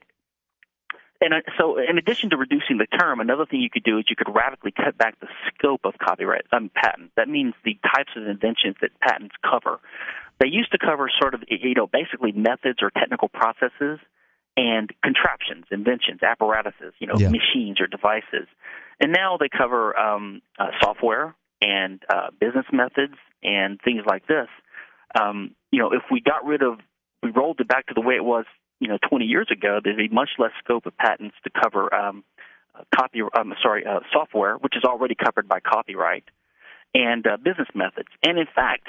and 1.22 1.34
so, 1.58 1.78
in 1.78 1.98
addition 1.98 2.30
to 2.30 2.36
reducing 2.36 2.78
the 2.78 2.86
term, 2.86 3.20
another 3.20 3.46
thing 3.46 3.60
you 3.60 3.70
could 3.70 3.84
do 3.84 3.98
is 3.98 4.04
you 4.10 4.16
could 4.16 4.34
radically 4.34 4.72
cut 4.72 4.98
back 4.98 5.18
the 5.20 5.28
scope 5.54 5.82
of 5.84 5.94
copyright 5.98 6.44
um, 6.52 6.70
patent. 6.74 7.12
That 7.16 7.28
means 7.28 7.54
the 7.64 7.78
types 7.82 8.10
of 8.16 8.26
inventions 8.26 8.76
that 8.80 8.90
patents 9.00 9.34
cover. 9.48 9.78
They 10.40 10.48
used 10.48 10.72
to 10.72 10.78
cover 10.78 11.08
sort 11.20 11.34
of, 11.34 11.44
you 11.48 11.74
know, 11.74 11.86
basically 11.86 12.32
methods 12.32 12.80
or 12.82 12.90
technical 12.90 13.28
processes 13.28 14.00
and 14.56 14.90
contraptions, 15.02 15.64
inventions, 15.70 16.20
apparatuses, 16.22 16.92
you 16.98 17.06
know, 17.06 17.18
Yeah. 17.18 17.28
machines 17.30 17.80
or 17.80 17.86
devices. 17.86 18.48
And 19.00 19.12
now 19.12 19.36
they 19.38 19.48
cover 19.48 19.96
um, 19.96 20.42
uh, 20.58 20.70
software 20.82 21.34
and 21.60 22.02
uh, 22.08 22.30
business 22.38 22.66
methods 22.72 23.14
and 23.42 23.80
things 23.82 24.02
like 24.06 24.26
this. 24.26 24.48
Um, 25.18 25.54
you 25.70 25.78
know, 25.78 25.92
if 25.92 26.02
we 26.10 26.20
got 26.20 26.44
rid 26.44 26.62
of, 26.62 26.80
we 27.22 27.30
rolled 27.30 27.60
it 27.60 27.68
back 27.68 27.86
to 27.86 27.94
the 27.94 28.00
way 28.00 28.16
it 28.16 28.24
was 28.24 28.44
you 28.82 28.88
know 28.88 28.98
20 29.08 29.26
years 29.26 29.46
ago, 29.50 29.78
there'd 29.82 29.96
be 29.96 30.08
much 30.08 30.30
less 30.38 30.50
scope 30.62 30.86
of 30.86 30.96
patents 30.96 31.36
to 31.44 31.50
cover 31.50 31.94
um, 31.94 32.24
uh, 32.74 32.82
copy. 32.94 33.20
Um, 33.22 33.54
sorry, 33.62 33.86
uh, 33.86 34.00
software, 34.12 34.56
which 34.56 34.76
is 34.76 34.82
already 34.84 35.14
covered 35.14 35.46
by 35.48 35.60
copyright, 35.60 36.24
and 36.92 37.24
uh, 37.24 37.36
business 37.36 37.68
methods. 37.74 38.08
And 38.24 38.38
in 38.38 38.46
fact, 38.52 38.88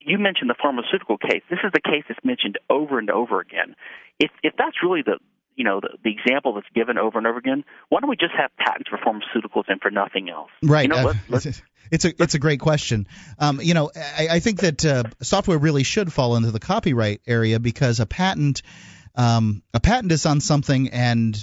you 0.00 0.18
mentioned 0.18 0.48
the 0.48 0.56
pharmaceutical 0.60 1.18
case. 1.18 1.42
This 1.50 1.58
is 1.62 1.72
the 1.72 1.80
case 1.80 2.04
that's 2.08 2.24
mentioned 2.24 2.58
over 2.70 2.98
and 2.98 3.10
over 3.10 3.40
again. 3.40 3.76
If 4.18 4.30
if 4.42 4.54
that's 4.56 4.76
really 4.82 5.02
the 5.02 5.18
you 5.56 5.64
know 5.64 5.80
the, 5.80 5.90
the 6.02 6.10
example 6.10 6.54
that's 6.54 6.66
given 6.74 6.96
over 6.96 7.18
and 7.18 7.26
over 7.26 7.38
again, 7.38 7.64
why 7.90 8.00
don't 8.00 8.08
we 8.08 8.16
just 8.16 8.34
have 8.34 8.50
patents 8.56 8.88
for 8.88 8.96
pharmaceuticals 8.96 9.64
and 9.68 9.78
for 9.80 9.90
nothing 9.90 10.30
else? 10.30 10.50
Right. 10.62 10.84
You 10.84 10.88
know, 10.88 10.96
Uh, 10.96 11.14
let's, 11.28 11.44
let's, 11.46 11.62
it's 11.90 12.04
a 12.06 12.22
it's 12.22 12.34
a 12.34 12.38
great 12.38 12.60
question. 12.60 13.06
Um, 13.38 13.60
you 13.60 13.74
know, 13.74 13.90
I, 13.94 14.28
I 14.32 14.40
think 14.40 14.60
that 14.60 14.84
uh, 14.84 15.04
software 15.20 15.58
really 15.58 15.82
should 15.82 16.12
fall 16.12 16.36
into 16.36 16.50
the 16.50 16.60
copyright 16.60 17.20
area 17.26 17.60
because 17.60 18.00
a 18.00 18.06
patent. 18.06 18.62
Um, 19.14 19.62
a 19.72 19.80
patent 19.80 20.12
is 20.12 20.26
on 20.26 20.40
something, 20.40 20.90
and 20.90 21.36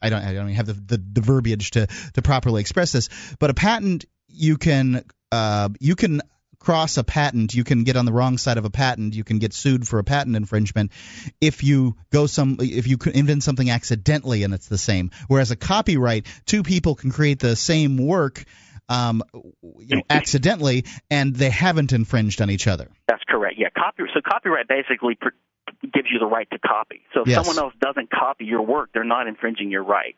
I 0.00 0.10
don't, 0.10 0.22
I 0.22 0.32
don't 0.32 0.46
even 0.46 0.54
have 0.54 0.66
the, 0.66 0.96
the, 0.96 1.04
the 1.14 1.20
verbiage 1.20 1.72
to, 1.72 1.86
to 2.14 2.22
properly 2.22 2.60
express 2.60 2.92
this. 2.92 3.08
But 3.38 3.50
a 3.50 3.54
patent, 3.54 4.06
you 4.28 4.56
can, 4.56 5.04
uh, 5.30 5.68
you 5.78 5.94
can 5.94 6.22
cross 6.58 6.96
a 6.96 7.04
patent. 7.04 7.54
You 7.54 7.64
can 7.64 7.84
get 7.84 7.96
on 7.96 8.04
the 8.04 8.12
wrong 8.12 8.38
side 8.38 8.58
of 8.58 8.64
a 8.64 8.70
patent. 8.70 9.14
You 9.14 9.24
can 9.24 9.38
get 9.38 9.52
sued 9.52 9.86
for 9.86 9.98
a 9.98 10.04
patent 10.04 10.36
infringement 10.36 10.92
if 11.40 11.64
you 11.64 11.96
go 12.10 12.26
some, 12.26 12.58
if 12.60 12.86
you 12.86 12.98
invent 13.12 13.42
something 13.42 13.68
accidentally 13.68 14.44
and 14.44 14.54
it's 14.54 14.68
the 14.68 14.78
same. 14.78 15.10
Whereas 15.28 15.50
a 15.50 15.56
copyright, 15.56 16.26
two 16.46 16.62
people 16.62 16.94
can 16.94 17.10
create 17.10 17.40
the 17.40 17.56
same 17.56 17.96
work 17.98 18.44
um, 18.88 19.22
you 19.62 19.96
know, 19.96 20.02
accidentally, 20.10 20.84
and 21.10 21.34
they 21.34 21.50
haven't 21.50 21.92
infringed 21.92 22.42
on 22.42 22.50
each 22.50 22.66
other. 22.66 22.88
That's 23.08 23.22
correct. 23.26 23.54
Yeah, 23.58 23.68
copy. 23.76 24.02
So 24.12 24.20
copyright 24.20 24.68
basically 24.68 25.14
pr- 25.14 25.28
gives 25.82 26.08
you 26.12 26.18
the 26.18 26.26
right 26.26 26.48
to 26.50 26.58
copy. 26.58 27.02
So 27.14 27.22
if 27.22 27.28
Yes. 27.28 27.38
someone 27.38 27.58
else 27.58 27.74
doesn't 27.80 28.10
copy 28.10 28.44
your 28.44 28.62
work, 28.62 28.90
they're 28.94 29.04
not 29.04 29.26
infringing 29.26 29.70
your 29.70 29.82
right. 29.82 30.14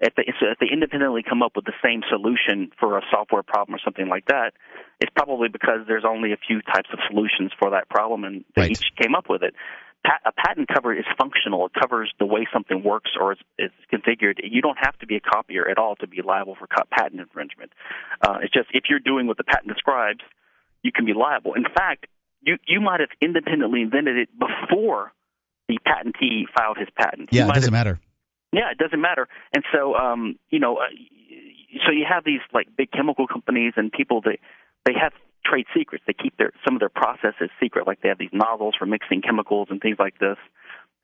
If 0.00 0.14
they, 0.14 0.32
so 0.38 0.46
if 0.46 0.58
they 0.60 0.68
independently 0.70 1.24
come 1.28 1.42
up 1.42 1.56
with 1.56 1.64
the 1.64 1.74
same 1.82 2.02
solution 2.08 2.70
for 2.78 2.98
a 2.98 3.02
software 3.10 3.42
problem 3.42 3.74
or 3.74 3.80
something 3.84 4.08
like 4.08 4.26
that, 4.26 4.52
it's 5.00 5.10
probably 5.16 5.48
because 5.48 5.80
there's 5.88 6.04
only 6.04 6.32
a 6.32 6.36
few 6.36 6.62
types 6.62 6.88
of 6.92 7.00
solutions 7.10 7.50
for 7.58 7.70
that 7.70 7.88
problem, 7.88 8.22
and 8.22 8.44
they 8.54 8.62
Right. 8.62 8.70
each 8.72 8.92
came 8.96 9.16
up 9.16 9.28
with 9.28 9.42
it. 9.42 9.54
Pat, 10.06 10.20
a 10.24 10.30
patent 10.30 10.68
cover 10.72 10.94
is 10.94 11.04
functional. 11.18 11.66
It 11.66 11.72
covers 11.74 12.12
the 12.20 12.26
way 12.26 12.46
something 12.52 12.84
works 12.84 13.10
or 13.18 13.32
is, 13.32 13.38
is 13.58 13.72
configured. 13.92 14.38
You 14.44 14.62
don't 14.62 14.78
have 14.78 14.96
to 15.00 15.06
be 15.06 15.16
a 15.16 15.20
copier 15.20 15.68
at 15.68 15.78
all 15.78 15.96
to 15.96 16.06
be 16.06 16.22
liable 16.22 16.54
for 16.54 16.68
co- 16.68 16.84
patent 16.92 17.20
infringement. 17.20 17.72
Uh, 18.22 18.38
it's 18.40 18.52
just 18.52 18.68
if 18.72 18.84
you're 18.88 19.00
doing 19.00 19.26
what 19.26 19.36
the 19.38 19.44
patent 19.44 19.66
describes, 19.66 20.20
you 20.84 20.92
can 20.92 21.04
be 21.04 21.12
liable. 21.14 21.54
In 21.54 21.64
fact, 21.64 22.06
you 22.42 22.56
you 22.66 22.80
might 22.80 23.00
have 23.00 23.10
independently 23.20 23.82
invented 23.82 24.16
it 24.16 24.28
before 24.38 25.12
the 25.68 25.78
patentee 25.86 26.44
filed 26.56 26.78
his 26.78 26.88
patent. 26.98 27.28
Yeah, 27.32 27.44
it 27.48 27.54
doesn't 27.54 27.64
have- 27.64 27.72
matter. 27.72 28.00
yeah, 28.52 28.70
it 28.70 28.78
doesn't 28.78 29.00
matter. 29.00 29.28
And 29.54 29.64
so, 29.72 29.94
um, 29.94 30.38
you 30.50 30.58
know, 30.58 30.76
uh, 30.78 30.86
so 31.86 31.92
you 31.92 32.06
have 32.08 32.24
these 32.24 32.40
like 32.52 32.68
big 32.76 32.90
chemical 32.90 33.26
companies 33.26 33.74
and 33.76 33.92
people 33.92 34.20
that 34.22 34.38
they 34.86 34.94
have 34.94 35.12
trade 35.44 35.66
secrets. 35.76 36.04
They 36.06 36.14
keep 36.14 36.36
their 36.36 36.52
some 36.64 36.74
of 36.74 36.80
their 36.80 36.88
processes 36.88 37.50
secret, 37.62 37.86
like 37.86 38.00
they 38.02 38.08
have 38.08 38.18
these 38.18 38.32
nozzles 38.32 38.74
for 38.78 38.86
mixing 38.86 39.20
chemicals 39.22 39.68
and 39.70 39.80
things 39.80 39.96
like 39.98 40.18
this. 40.18 40.36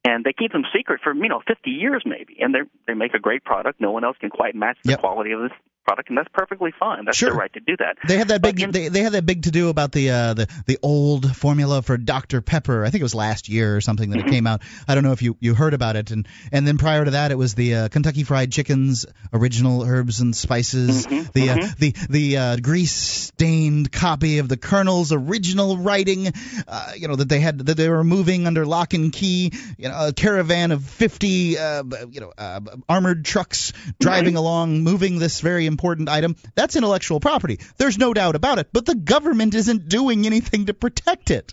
And 0.07 0.23
they 0.25 0.33
keep 0.35 0.53
them 0.53 0.65
secret 0.75 1.01
for 1.03 1.15
you 1.15 1.29
know 1.29 1.41
50 1.47 1.71
years 1.71 2.03
maybe, 2.07 2.37
and 2.41 2.55
they 2.55 2.61
they 2.87 2.95
make 2.95 3.15
a 3.15 3.19
great 3.19 3.45
product. 3.45 3.81
No 3.81 3.91
one 3.91 4.05
else 4.05 4.17
can 4.21 4.31
quite 4.31 4.55
match 4.55 4.77
the 4.85 4.91
Yep. 4.91 5.01
quality 5.01 5.33
of 5.33 5.41
this 5.43 5.53
product, 5.85 6.09
and 6.09 6.19
that's 6.19 6.29
perfectly 6.33 6.73
fine. 6.79 7.05
That's 7.05 7.17
Sure. 7.17 7.31
their 7.31 7.39
right 7.39 7.53
to 7.53 7.61
do 7.61 7.77
that. 7.79 7.97
They 8.07 8.17
had 8.19 8.29
that 8.29 8.43
big. 8.43 8.61
in- 8.61 8.71
they, 8.71 8.89
they 8.89 9.01
had 9.03 9.13
that 9.13 9.27
big 9.27 9.43
to 9.45 9.51
do 9.51 9.69
about 9.69 9.93
the 9.93 10.11
uh, 10.11 10.35
the 10.35 10.49
the 10.67 10.79
old 10.83 11.37
formula 11.37 11.83
for 11.83 11.97
Dr 11.97 12.41
Pepper. 12.41 12.85
I 12.85 12.91
think 12.91 13.01
it 13.01 13.05
was 13.05 13.15
last 13.15 13.49
year 13.49 13.77
or 13.77 13.81
something 13.81 14.11
that 14.11 14.21
it 14.21 14.27
came 14.27 14.47
out. 14.47 14.63
I 14.89 14.95
don't 14.95 15.05
know 15.05 15.13
if 15.13 15.23
you, 15.23 15.37
you 15.41 15.55
heard 15.55 15.75
about 15.75 15.97
it. 15.97 16.11
And 16.11 16.27
and 16.53 16.67
then 16.67 16.79
prior 16.79 17.05
to 17.05 17.13
that, 17.13 17.31
it 17.31 17.39
was 17.39 17.55
the 17.55 17.75
uh, 17.75 17.89
Kentucky 17.89 18.25
Fried 18.25 18.51
Chicken's 18.53 19.07
original 19.33 19.83
herbs 19.85 20.21
and 20.21 20.35
spices. 20.35 21.07
Mhm, 21.07 21.33
The 21.33 21.51
uh, 21.51 21.57
mhm. 21.57 21.77
the 21.79 21.95
the 22.11 22.37
uh, 22.37 22.57
grease 22.57 22.93
stained 22.93 23.91
copy 23.93 24.39
of 24.39 24.49
the 24.49 24.57
Colonel's 24.57 25.13
original 25.13 25.77
writing. 25.77 26.33
Uh, 26.67 26.93
you 26.97 27.09
know 27.09 27.17
that 27.17 27.29
they 27.29 27.41
had 27.41 27.59
that 27.67 27.77
they 27.77 27.89
were 27.89 28.05
moving 28.05 28.47
under 28.47 28.65
lock 28.67 28.95
and 28.95 29.13
key. 29.13 29.53
You 29.79 29.89
know, 29.89 30.09
a 30.09 30.13
caravan 30.13 30.73
of 30.73 30.85
fifty 30.85 31.59
uh, 31.59 31.83
you 32.11 32.21
know 32.21 32.33
uh, 32.37 32.61
armored 32.89 33.25
trucks 33.25 33.73
driving 34.01 34.37
along, 34.37 34.83
moving 34.83 35.19
this 35.19 35.41
very 35.41 35.67
important 35.75 36.09
item, 36.09 36.37
that's 36.55 36.77
intellectual 36.77 37.21
property. 37.21 37.59
There's 37.77 37.99
no 37.99 38.15
doubt 38.15 38.37
about 38.37 38.59
it. 38.59 38.69
But 38.73 38.87
the 38.87 38.95
government 38.95 39.55
isn't 39.55 39.89
doing 39.89 40.27
anything 40.27 40.67
to 40.67 40.75
protect 40.75 41.31
it. 41.31 41.53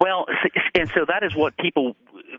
Well, 0.00 0.26
and 0.74 0.90
so 0.94 1.06
that 1.08 1.22
is 1.22 1.34
what 1.34 1.56
people. 1.56 1.96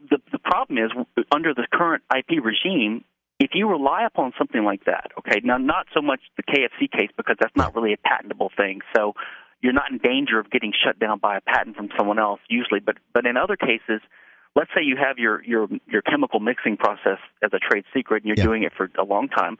The, 0.09 0.19
the 0.31 0.39
problem 0.39 0.77
is 0.77 0.91
under 1.31 1.53
the 1.53 1.65
current 1.73 2.03
IP 2.15 2.43
regime, 2.43 3.03
if 3.39 3.51
you 3.53 3.67
rely 3.67 4.05
upon 4.05 4.33
something 4.37 4.63
like 4.63 4.85
that, 4.85 5.11
okay, 5.19 5.41
now 5.43 5.57
not 5.57 5.87
so 5.93 6.01
much 6.01 6.19
the 6.37 6.43
KFC 6.43 6.91
case 6.91 7.09
because 7.17 7.37
that's 7.39 7.55
not 7.55 7.75
really 7.75 7.93
a 7.93 7.97
patentable 7.97 8.51
thing, 8.55 8.81
so 8.95 9.13
you're 9.61 9.73
not 9.73 9.91
in 9.91 9.97
danger 9.97 10.39
of 10.39 10.51
getting 10.51 10.73
shut 10.85 10.99
down 10.99 11.17
by 11.19 11.37
a 11.37 11.41
patent 11.41 11.75
from 11.75 11.89
someone 11.97 12.19
else 12.19 12.39
usually, 12.49 12.79
but 12.79 12.97
but 13.13 13.25
in 13.25 13.35
other 13.35 13.55
cases, 13.55 14.01
let's 14.55 14.69
say 14.75 14.83
you 14.83 14.95
have 14.95 15.17
your 15.17 15.43
your 15.43 15.67
your 15.87 16.01
chemical 16.01 16.39
mixing 16.39 16.77
process 16.77 17.19
as 17.43 17.51
a 17.53 17.59
trade 17.59 17.85
secret 17.93 18.23
and 18.23 18.27
you're 18.27 18.37
yeah. 18.37 18.43
doing 18.43 18.63
it 18.63 18.73
for 18.75 18.89
a 18.99 19.03
long 19.03 19.27
time. 19.27 19.57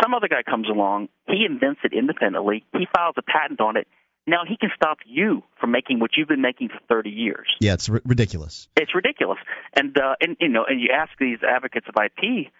Some 0.00 0.14
other 0.14 0.28
guy 0.28 0.42
comes 0.42 0.68
along, 0.68 1.08
he 1.26 1.44
invents 1.48 1.80
it 1.84 1.92
independently, 1.92 2.64
he 2.72 2.86
files 2.94 3.14
a 3.18 3.22
patent 3.22 3.60
on 3.60 3.76
it. 3.76 3.86
Now 4.26 4.42
he 4.46 4.56
can 4.56 4.70
stop 4.74 4.98
you 5.04 5.42
from 5.60 5.72
making 5.72 5.98
what 5.98 6.12
you've 6.16 6.28
been 6.28 6.40
making 6.40 6.68
for 6.68 6.78
30 6.88 7.10
years. 7.10 7.48
Yeah, 7.60 7.74
it's 7.74 7.90
r- 7.90 8.00
ridiculous. 8.04 8.68
It's 8.76 8.94
ridiculous. 8.94 9.38
And 9.74 9.96
uh 9.98 10.14
and 10.20 10.36
you 10.40 10.48
know, 10.48 10.64
and 10.66 10.80
you 10.80 10.90
ask 10.94 11.10
these 11.18 11.38
advocates 11.42 11.86
of 11.88 11.94
IP, 11.96 12.52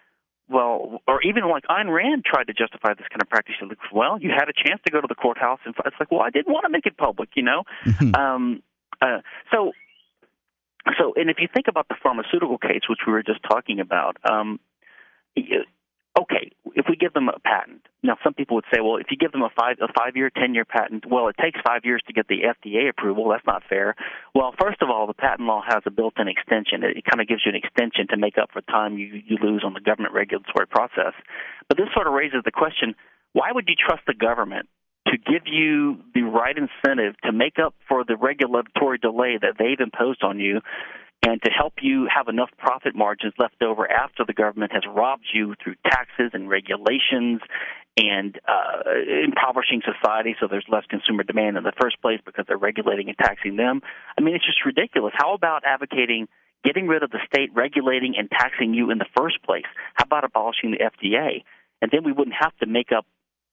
well, 0.49 1.01
or 1.07 1.21
even 1.23 1.49
like 1.49 1.63
Ayn 1.69 1.93
Rand 1.93 2.25
tried 2.25 2.47
to 2.47 2.53
justify 2.53 2.93
this 2.93 3.07
kind 3.09 3.21
of 3.21 3.29
practice. 3.29 3.55
Like, 3.61 3.77
well, 3.93 4.19
you 4.19 4.29
had 4.29 4.49
a 4.49 4.53
chance 4.53 4.81
to 4.85 4.91
go 4.91 4.99
to 4.99 5.07
the 5.07 5.15
courthouse, 5.15 5.59
and 5.65 5.73
it's 5.85 5.95
like, 5.99 6.11
well, 6.11 6.21
I 6.21 6.29
didn't 6.29 6.51
want 6.51 6.65
to 6.65 6.69
make 6.69 6.85
it 6.85 6.97
public, 6.97 7.29
you 7.35 7.43
know. 7.43 7.63
Mm-hmm. 7.85 8.13
Um, 8.13 8.63
uh, 9.01 9.19
so, 9.51 9.71
so, 10.99 11.13
and 11.15 11.29
if 11.29 11.37
you 11.39 11.47
think 11.51 11.67
about 11.69 11.87
the 11.87 11.95
pharmaceutical 12.03 12.57
case, 12.57 12.81
which 12.89 12.99
we 13.07 13.13
were 13.13 13.23
just 13.23 13.41
talking 13.43 13.79
about, 13.79 14.17
um, 14.29 14.59
okay, 16.19 16.51
if 16.75 16.85
we 16.89 16.95
give 16.95 17.13
them 17.13 17.29
a 17.29 17.39
patent, 17.39 17.81
now 18.03 18.17
some 18.23 18.33
people 18.33 18.55
would 18.55 18.65
say, 18.73 18.81
well, 18.81 18.97
if 18.97 19.07
you 19.09 19.17
give 19.17 19.31
them 19.31 19.41
a 19.41 19.49
five 19.57 19.77
a 19.81 19.87
five 19.97 20.15
year, 20.15 20.29
ten 20.29 20.53
year 20.53 20.65
patent, 20.65 21.05
well, 21.09 21.27
it 21.27 21.35
takes 21.41 21.59
five 21.65 21.81
years 21.83 22.01
to 22.07 22.13
get 22.13 22.27
the 22.27 22.41
FDA 22.45 22.89
approval. 22.89 23.29
That's 23.29 23.45
not 23.45 23.63
fair. 23.67 23.95
Well, 24.35 24.53
first 24.59 24.81
of 24.81 24.89
all, 24.89 25.07
the 25.07 25.13
patent 25.13 25.47
law 25.47 25.61
has 25.67 25.83
a 25.85 25.91
built-in 25.91 26.27
extension. 26.27 26.83
It, 26.83 26.97
it 26.97 27.03
kind 27.05 27.21
of 27.21 27.27
gives 27.27 27.41
you 27.45 27.51
an 27.51 27.55
extension 27.55 28.07
to 28.09 28.17
make 28.17 28.37
up 28.37 28.51
for 28.51 28.61
time 28.61 28.97
you 28.97 29.21
you 29.25 29.37
lose 29.41 29.63
on 29.65 29.73
the 29.73 29.81
government 29.81 30.13
regulatory 30.13 30.67
process. 30.67 31.13
But 31.67 31.77
this 31.77 31.87
sort 31.93 32.07
of 32.07 32.13
raises 32.13 32.41
the 32.45 32.51
question: 32.51 32.95
Why 33.33 33.51
would 33.51 33.65
you 33.67 33.75
trust 33.75 34.03
the 34.05 34.13
government 34.13 34.67
to 35.07 35.17
give 35.17 35.43
you 35.45 35.97
the 36.13 36.21
right 36.23 36.55
incentive 36.55 37.15
to 37.23 37.31
make 37.31 37.59
up 37.59 37.75
for 37.87 38.03
the 38.03 38.15
regulatory 38.15 38.97
delay 38.97 39.37
that 39.41 39.55
they've 39.59 39.79
imposed 39.79 40.23
on 40.23 40.39
you 40.39 40.61
and 41.25 41.41
to 41.41 41.49
help 41.49 41.73
you 41.81 42.07
have 42.13 42.27
enough 42.27 42.49
profit 42.57 42.95
margins 42.95 43.33
left 43.39 43.61
over 43.63 43.89
after 43.89 44.23
the 44.25 44.33
government 44.33 44.73
has 44.73 44.83
robbed 44.93 45.25
you 45.33 45.55
through 45.63 45.75
taxes 45.89 46.31
and 46.33 46.49
regulations 46.49 47.41
and 47.95 48.39
uh, 48.47 48.89
impoverishing 49.23 49.81
society 49.85 50.35
so 50.39 50.47
there's 50.49 50.65
less 50.67 50.83
consumer 50.89 51.23
demand 51.23 51.57
in 51.57 51.63
the 51.63 51.71
first 51.79 52.01
place 52.01 52.19
because 52.25 52.45
they're 52.47 52.57
regulating 52.57 53.07
and 53.07 53.17
taxing 53.17 53.55
them. 53.55 53.81
I 54.17 54.21
mean, 54.21 54.35
it's 54.35 54.45
just 54.45 54.65
ridiculous. 54.65 55.13
How 55.15 55.33
about 55.33 55.63
advocating 55.65 56.27
getting 56.63 56.87
rid 56.87 57.03
of 57.03 57.11
the 57.11 57.19
state 57.27 57.49
regulating 57.53 58.15
and 58.17 58.29
taxing 58.29 58.73
you 58.73 58.91
in 58.91 58.97
the 58.97 59.05
first 59.15 59.41
place? 59.43 59.65
How 59.93 60.05
about 60.05 60.23
abolishing 60.23 60.71
the 60.71 60.77
FDA? 60.77 61.43
And 61.81 61.91
then 61.91 62.03
we 62.03 62.11
wouldn't 62.11 62.35
have 62.39 62.55
to 62.57 62.65
make 62.65 62.91
up, 62.95 63.05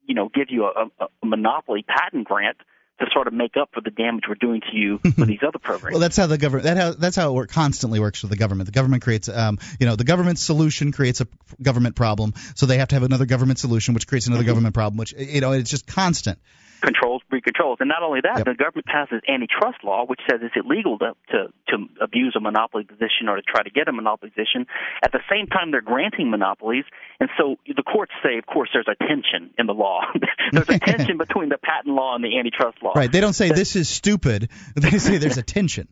you 0.07 0.15
know, 0.15 0.29
give 0.33 0.47
you 0.49 0.65
a, 0.65 0.87
a, 0.99 1.09
a 1.23 1.27
monopoly 1.27 1.85
patent 1.87 2.27
grant 2.27 2.57
to 3.01 3.07
sort 3.13 3.27
of 3.27 3.33
make 3.33 3.57
up 3.57 3.71
for 3.73 3.81
the 3.81 3.91
damage 3.91 4.25
we're 4.29 4.35
doing 4.35 4.61
to 4.61 4.77
you 4.77 5.01
with 5.05 5.27
these 5.27 5.43
other 5.47 5.59
programs. 5.59 5.95
well, 5.95 6.01
that's 6.01 6.17
how 6.17 6.27
the 6.27 6.39
government 6.39 6.65
that 6.65 6.77
how, 6.77 6.93
that's 6.93 7.17
how 7.17 7.31
it 7.31 7.35
work, 7.35 7.51
constantly 7.51 7.99
works 7.99 8.21
for 8.21 8.27
the 8.27 8.37
government. 8.37 8.67
The 8.67 8.73
government 8.73 9.03
creates, 9.03 9.29
um, 9.29 9.59
you 9.79 9.87
know, 9.87 9.97
the 9.97 10.05
government 10.05 10.39
solution 10.39 10.93
creates 10.93 11.21
a 11.21 11.27
government 11.63 11.97
problem, 11.97 12.35
so 12.55 12.67
they 12.67 12.79
have 12.79 12.89
to 12.89 12.97
have 12.97 13.03
another 13.03 13.27
government 13.27 13.59
solution, 13.59 13.95
which 13.95 14.07
creates 14.07 14.27
another 14.27 14.43
mm-hmm. 14.43 14.51
government 14.51 14.75
problem, 14.75 14.99
which 14.99 15.13
you 15.13 15.41
know, 15.41 15.53
it's 15.53 15.71
just 15.71 15.87
constant 15.87 16.39
controls 16.81 17.23
breed 17.41 17.55
controls. 17.55 17.79
And 17.81 17.89
not 17.89 18.03
only 18.03 18.21
that, 18.23 18.39
yep. 18.39 18.47
the 18.47 18.55
government 18.55 18.87
passes 18.87 19.21
antitrust 19.29 19.85
law, 19.85 20.05
which 20.07 20.21
says 20.29 20.41
it's 20.43 20.55
illegal 20.57 20.99
to, 20.99 21.15
to, 21.31 21.53
to 21.69 21.77
abuse 22.01 22.35
a 22.37 22.41
monopoly 22.41 22.85
position 22.85 23.29
or 23.29 23.37
to 23.37 23.43
try 23.43 23.63
to 23.63 23.71
get 23.71 23.89
a 23.89 23.93
monopoly 23.93 24.31
position. 24.31 24.67
At 25.03 25.13
the 25.13 25.21
same 25.31 25.47
time, 25.47 25.71
they're 25.71 25.81
granting 25.81 26.31
monopolies. 26.31 26.85
And 27.19 27.29
so 27.39 27.57
the 27.67 27.83
courts 27.83 28.13
say, 28.23 28.39
of 28.39 28.47
course, 28.47 28.71
there's 28.73 28.89
a 28.89 28.97
tension 29.07 29.51
in 29.59 29.67
the 29.67 29.75
law. 29.75 30.03
there's 30.53 30.69
a 30.69 30.79
tension 30.79 31.19
between 31.25 31.49
the 31.49 31.59
patent 31.59 31.95
law 31.95 32.15
and 32.15 32.25
the 32.25 32.39
antitrust 32.39 32.83
law. 32.83 32.93
Right. 32.95 33.11
They 33.11 33.21
don't 33.21 33.35
say 33.35 33.51
this 33.51 33.77
is 33.77 33.89
stupid. 33.89 34.49
They 34.81 34.99
say 34.99 35.19
there's 35.19 35.37
a 35.37 35.43
tension. 35.43 35.89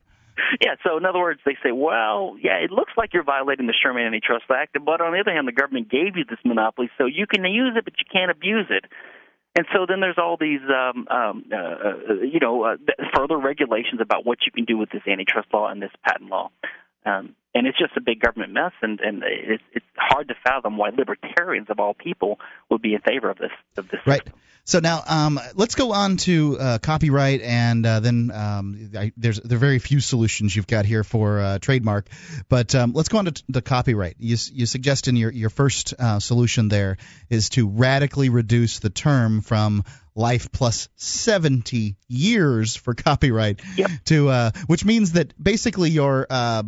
Yeah, 0.60 0.76
so 0.84 0.96
in 0.96 1.04
other 1.04 1.18
words, 1.18 1.40
they 1.44 1.56
say, 1.62 1.72
well, 1.72 2.36
yeah, 2.40 2.56
it 2.56 2.70
looks 2.70 2.92
like 2.96 3.12
you're 3.12 3.24
violating 3.24 3.66
the 3.66 3.74
Sherman 3.74 4.06
Antitrust 4.06 4.44
Act, 4.50 4.76
but 4.84 5.00
on 5.00 5.12
the 5.12 5.20
other 5.20 5.32
hand, 5.32 5.46
the 5.46 5.52
government 5.52 5.90
gave 5.90 6.16
you 6.16 6.24
this 6.24 6.38
monopoly, 6.44 6.90
so 6.96 7.06
you 7.06 7.26
can 7.26 7.44
use 7.44 7.74
it, 7.76 7.84
but 7.84 7.94
you 7.98 8.06
can't 8.10 8.30
abuse 8.30 8.66
it. 8.70 8.84
And 9.56 9.66
so 9.74 9.86
then 9.88 10.00
there's 10.00 10.18
all 10.18 10.36
these, 10.38 10.60
um, 10.68 11.08
um, 11.10 11.44
uh, 11.52 11.56
uh, 11.56 12.14
you 12.22 12.38
know, 12.40 12.62
uh, 12.64 12.76
further 13.16 13.36
regulations 13.36 14.00
about 14.00 14.24
what 14.24 14.38
you 14.46 14.52
can 14.52 14.64
do 14.64 14.78
with 14.78 14.90
this 14.90 15.02
antitrust 15.06 15.48
law 15.52 15.68
and 15.68 15.82
this 15.82 15.90
patent 16.06 16.30
law. 16.30 16.50
Um, 17.08 17.34
and 17.54 17.66
it's 17.66 17.78
just 17.78 17.96
a 17.96 18.00
big 18.00 18.20
government 18.20 18.52
mess, 18.52 18.72
and 18.82 19.00
and 19.00 19.22
it's 19.24 19.62
it's 19.72 19.86
hard 19.96 20.28
to 20.28 20.34
fathom 20.44 20.76
why 20.76 20.90
libertarians 20.90 21.68
of 21.70 21.80
all 21.80 21.94
people 21.94 22.38
would 22.70 22.82
be 22.82 22.94
in 22.94 23.00
favor 23.00 23.30
of 23.30 23.38
this 23.38 23.50
of 23.76 23.88
this. 23.88 24.00
Right. 24.06 24.18
System. 24.18 24.40
So 24.68 24.80
now 24.80 25.02
um, 25.06 25.40
let's 25.54 25.74
go 25.74 25.92
on 25.92 26.18
to 26.18 26.58
uh, 26.60 26.78
copyright, 26.78 27.40
and 27.40 27.86
uh, 27.86 28.00
then 28.00 28.30
um, 28.30 28.90
I, 28.94 29.12
there's 29.16 29.40
there 29.40 29.56
are 29.56 29.58
very 29.58 29.78
few 29.78 29.98
solutions 29.98 30.54
you've 30.54 30.66
got 30.66 30.84
here 30.84 31.04
for 31.04 31.40
uh, 31.40 31.58
trademark, 31.58 32.06
but 32.50 32.74
um, 32.74 32.92
let's 32.92 33.08
go 33.08 33.16
on 33.16 33.24
to 33.24 33.42
the 33.48 33.62
copyright. 33.62 34.16
You 34.18 34.36
you 34.52 34.66
suggest 34.66 35.08
in 35.08 35.16
your 35.16 35.32
your 35.32 35.48
first 35.48 35.94
uh, 35.98 36.20
solution 36.20 36.68
there 36.68 36.98
is 37.30 37.48
to 37.50 37.66
radically 37.66 38.28
reduce 38.28 38.78
the 38.78 38.90
term 38.90 39.40
from 39.40 39.84
life 40.18 40.52
plus 40.52 40.88
70 40.96 41.96
years 42.08 42.76
for 42.76 42.94
copyright 42.94 43.60
yep. 43.76 43.90
to 44.04 44.28
uh, 44.28 44.50
which 44.66 44.84
means 44.84 45.12
that 45.12 45.32
basically 45.42 45.90
you're 45.90 46.26
uh, 46.28 46.62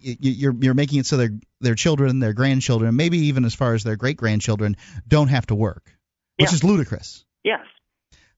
you're 0.00 0.54
you're 0.58 0.74
making 0.74 1.00
it 1.00 1.06
so 1.06 1.16
their 1.16 1.30
their 1.60 1.74
children 1.74 2.20
their 2.20 2.32
grandchildren 2.32 2.96
maybe 2.96 3.18
even 3.26 3.44
as 3.44 3.54
far 3.54 3.74
as 3.74 3.82
their 3.82 3.96
great 3.96 4.16
grandchildren 4.16 4.76
don't 5.06 5.28
have 5.28 5.46
to 5.46 5.54
work 5.54 5.94
which 6.38 6.50
yeah. 6.50 6.54
is 6.54 6.64
ludicrous 6.64 7.24
Yes. 7.44 7.66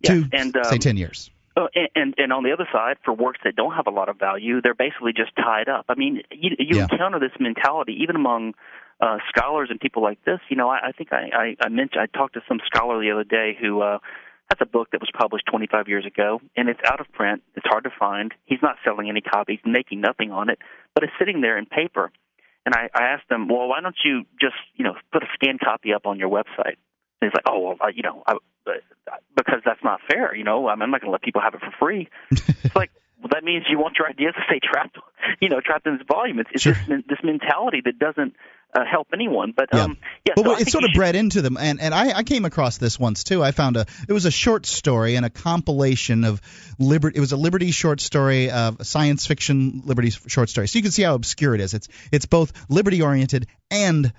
To 0.04 0.28
and 0.32 0.56
um, 0.56 0.64
say 0.64 0.78
ten 0.78 0.96
years. 0.96 1.30
Oh, 1.56 1.68
and, 1.74 1.88
and 1.94 2.14
and 2.18 2.32
on 2.32 2.42
the 2.42 2.52
other 2.52 2.68
side, 2.72 2.96
for 3.04 3.14
works 3.14 3.40
that 3.44 3.56
don't 3.56 3.72
have 3.74 3.86
a 3.86 3.90
lot 3.90 4.08
of 4.08 4.18
value, 4.18 4.60
they're 4.60 4.74
basically 4.74 5.12
just 5.12 5.34
tied 5.36 5.68
up. 5.68 5.86
I 5.88 5.94
mean, 5.94 6.22
you, 6.30 6.50
you 6.58 6.76
yeah. 6.76 6.88
encounter 6.90 7.18
this 7.20 7.32
mentality 7.38 7.98
even 8.02 8.16
among 8.16 8.54
uh, 9.00 9.18
scholars 9.28 9.68
and 9.70 9.80
people 9.80 10.02
like 10.02 10.22
this. 10.24 10.40
You 10.50 10.56
know, 10.56 10.68
I, 10.68 10.88
I 10.88 10.92
think 10.92 11.12
I, 11.12 11.30
I, 11.32 11.56
I 11.60 11.68
mentioned 11.68 12.02
I 12.02 12.06
talked 12.06 12.34
to 12.34 12.42
some 12.48 12.60
scholar 12.66 13.00
the 13.00 13.12
other 13.12 13.24
day 13.24 13.56
who 13.58 13.80
uh, 13.80 13.98
has 14.50 14.58
a 14.60 14.66
book 14.66 14.88
that 14.92 15.00
was 15.00 15.10
published 15.16 15.46
25 15.50 15.88
years 15.88 16.06
ago, 16.06 16.40
and 16.56 16.68
it's 16.68 16.80
out 16.86 17.00
of 17.00 17.10
print. 17.12 17.42
It's 17.54 17.66
hard 17.66 17.84
to 17.84 17.90
find. 17.98 18.32
He's 18.44 18.60
not 18.62 18.76
selling 18.84 19.08
any 19.08 19.20
copies, 19.20 19.58
making 19.64 20.00
nothing 20.00 20.30
on 20.30 20.50
it, 20.50 20.58
but 20.94 21.04
it's 21.04 21.12
sitting 21.18 21.40
there 21.40 21.56
in 21.58 21.66
paper. 21.66 22.10
And 22.66 22.74
I, 22.74 22.88
I 22.94 23.04
asked 23.12 23.30
him, 23.30 23.48
well, 23.48 23.68
why 23.68 23.80
don't 23.80 23.96
you 24.04 24.24
just 24.40 24.56
you 24.74 24.84
know 24.84 24.94
put 25.12 25.22
a 25.22 25.26
scanned 25.34 25.60
copy 25.60 25.92
up 25.92 26.06
on 26.06 26.18
your 26.18 26.30
website? 26.30 26.76
And 27.20 27.30
he's 27.30 27.34
like, 27.34 27.44
oh 27.46 27.60
well, 27.60 27.76
I, 27.80 27.88
you 27.94 28.02
know, 28.02 28.22
I, 28.26 28.34
because 29.36 29.60
that's 29.64 29.82
not 29.82 30.00
fair. 30.10 30.34
You 30.34 30.44
know, 30.44 30.68
I'm 30.68 30.78
not 30.78 31.00
going 31.00 31.08
to 31.08 31.10
let 31.10 31.22
people 31.22 31.42
have 31.42 31.54
it 31.54 31.60
for 31.60 31.72
free. 31.78 32.08
it's 32.30 32.76
like 32.76 32.90
well, 33.20 33.30
that 33.32 33.44
means 33.44 33.64
you 33.68 33.78
want 33.78 33.96
your 33.98 34.08
ideas 34.08 34.34
to 34.34 34.42
stay 34.46 34.60
trapped, 34.62 34.98
you 35.40 35.48
know, 35.48 35.60
trapped 35.60 35.86
in 35.86 35.98
this 35.98 36.06
volume. 36.06 36.38
It's, 36.40 36.50
it's 36.52 36.62
sure. 36.62 36.74
this 36.88 37.02
this 37.08 37.18
mentality 37.22 37.80
that 37.84 37.98
doesn't 37.98 38.34
uh, 38.74 38.84
help 38.84 39.08
anyone. 39.12 39.52
But 39.56 39.68
yeah. 39.72 39.84
um, 39.84 39.98
yeah, 40.26 40.34
but 40.36 40.44
so 40.44 40.56
it's 40.56 40.72
sort 40.72 40.84
of 40.84 40.90
should... 40.92 40.98
bred 40.98 41.16
into 41.16 41.42
them, 41.42 41.56
and 41.56 41.80
and 41.80 41.94
I, 41.94 42.18
I 42.18 42.22
came 42.22 42.44
across 42.44 42.78
this 42.78 42.98
once 42.98 43.24
too. 43.24 43.42
I 43.42 43.52
found 43.52 43.76
a 43.76 43.86
it 44.08 44.12
was 44.12 44.24
a 44.24 44.30
short 44.30 44.66
story 44.66 45.16
and 45.16 45.24
a 45.24 45.30
compilation 45.30 46.24
of 46.24 46.40
liberty. 46.78 47.16
It 47.16 47.20
was 47.20 47.32
a 47.32 47.36
Liberty 47.36 47.70
short 47.70 48.00
story, 48.00 48.50
of 48.50 48.80
uh, 48.80 48.84
science 48.84 49.26
fiction 49.26 49.82
Liberty 49.84 50.10
short 50.10 50.48
story. 50.48 50.68
So 50.68 50.78
you 50.78 50.82
can 50.82 50.92
see 50.92 51.02
how 51.02 51.14
obscure 51.14 51.54
it 51.54 51.60
is. 51.60 51.74
It's 51.74 51.88
it's 52.10 52.26
both 52.26 52.52
liberty 52.68 53.02
oriented 53.02 53.46
and 53.70 54.12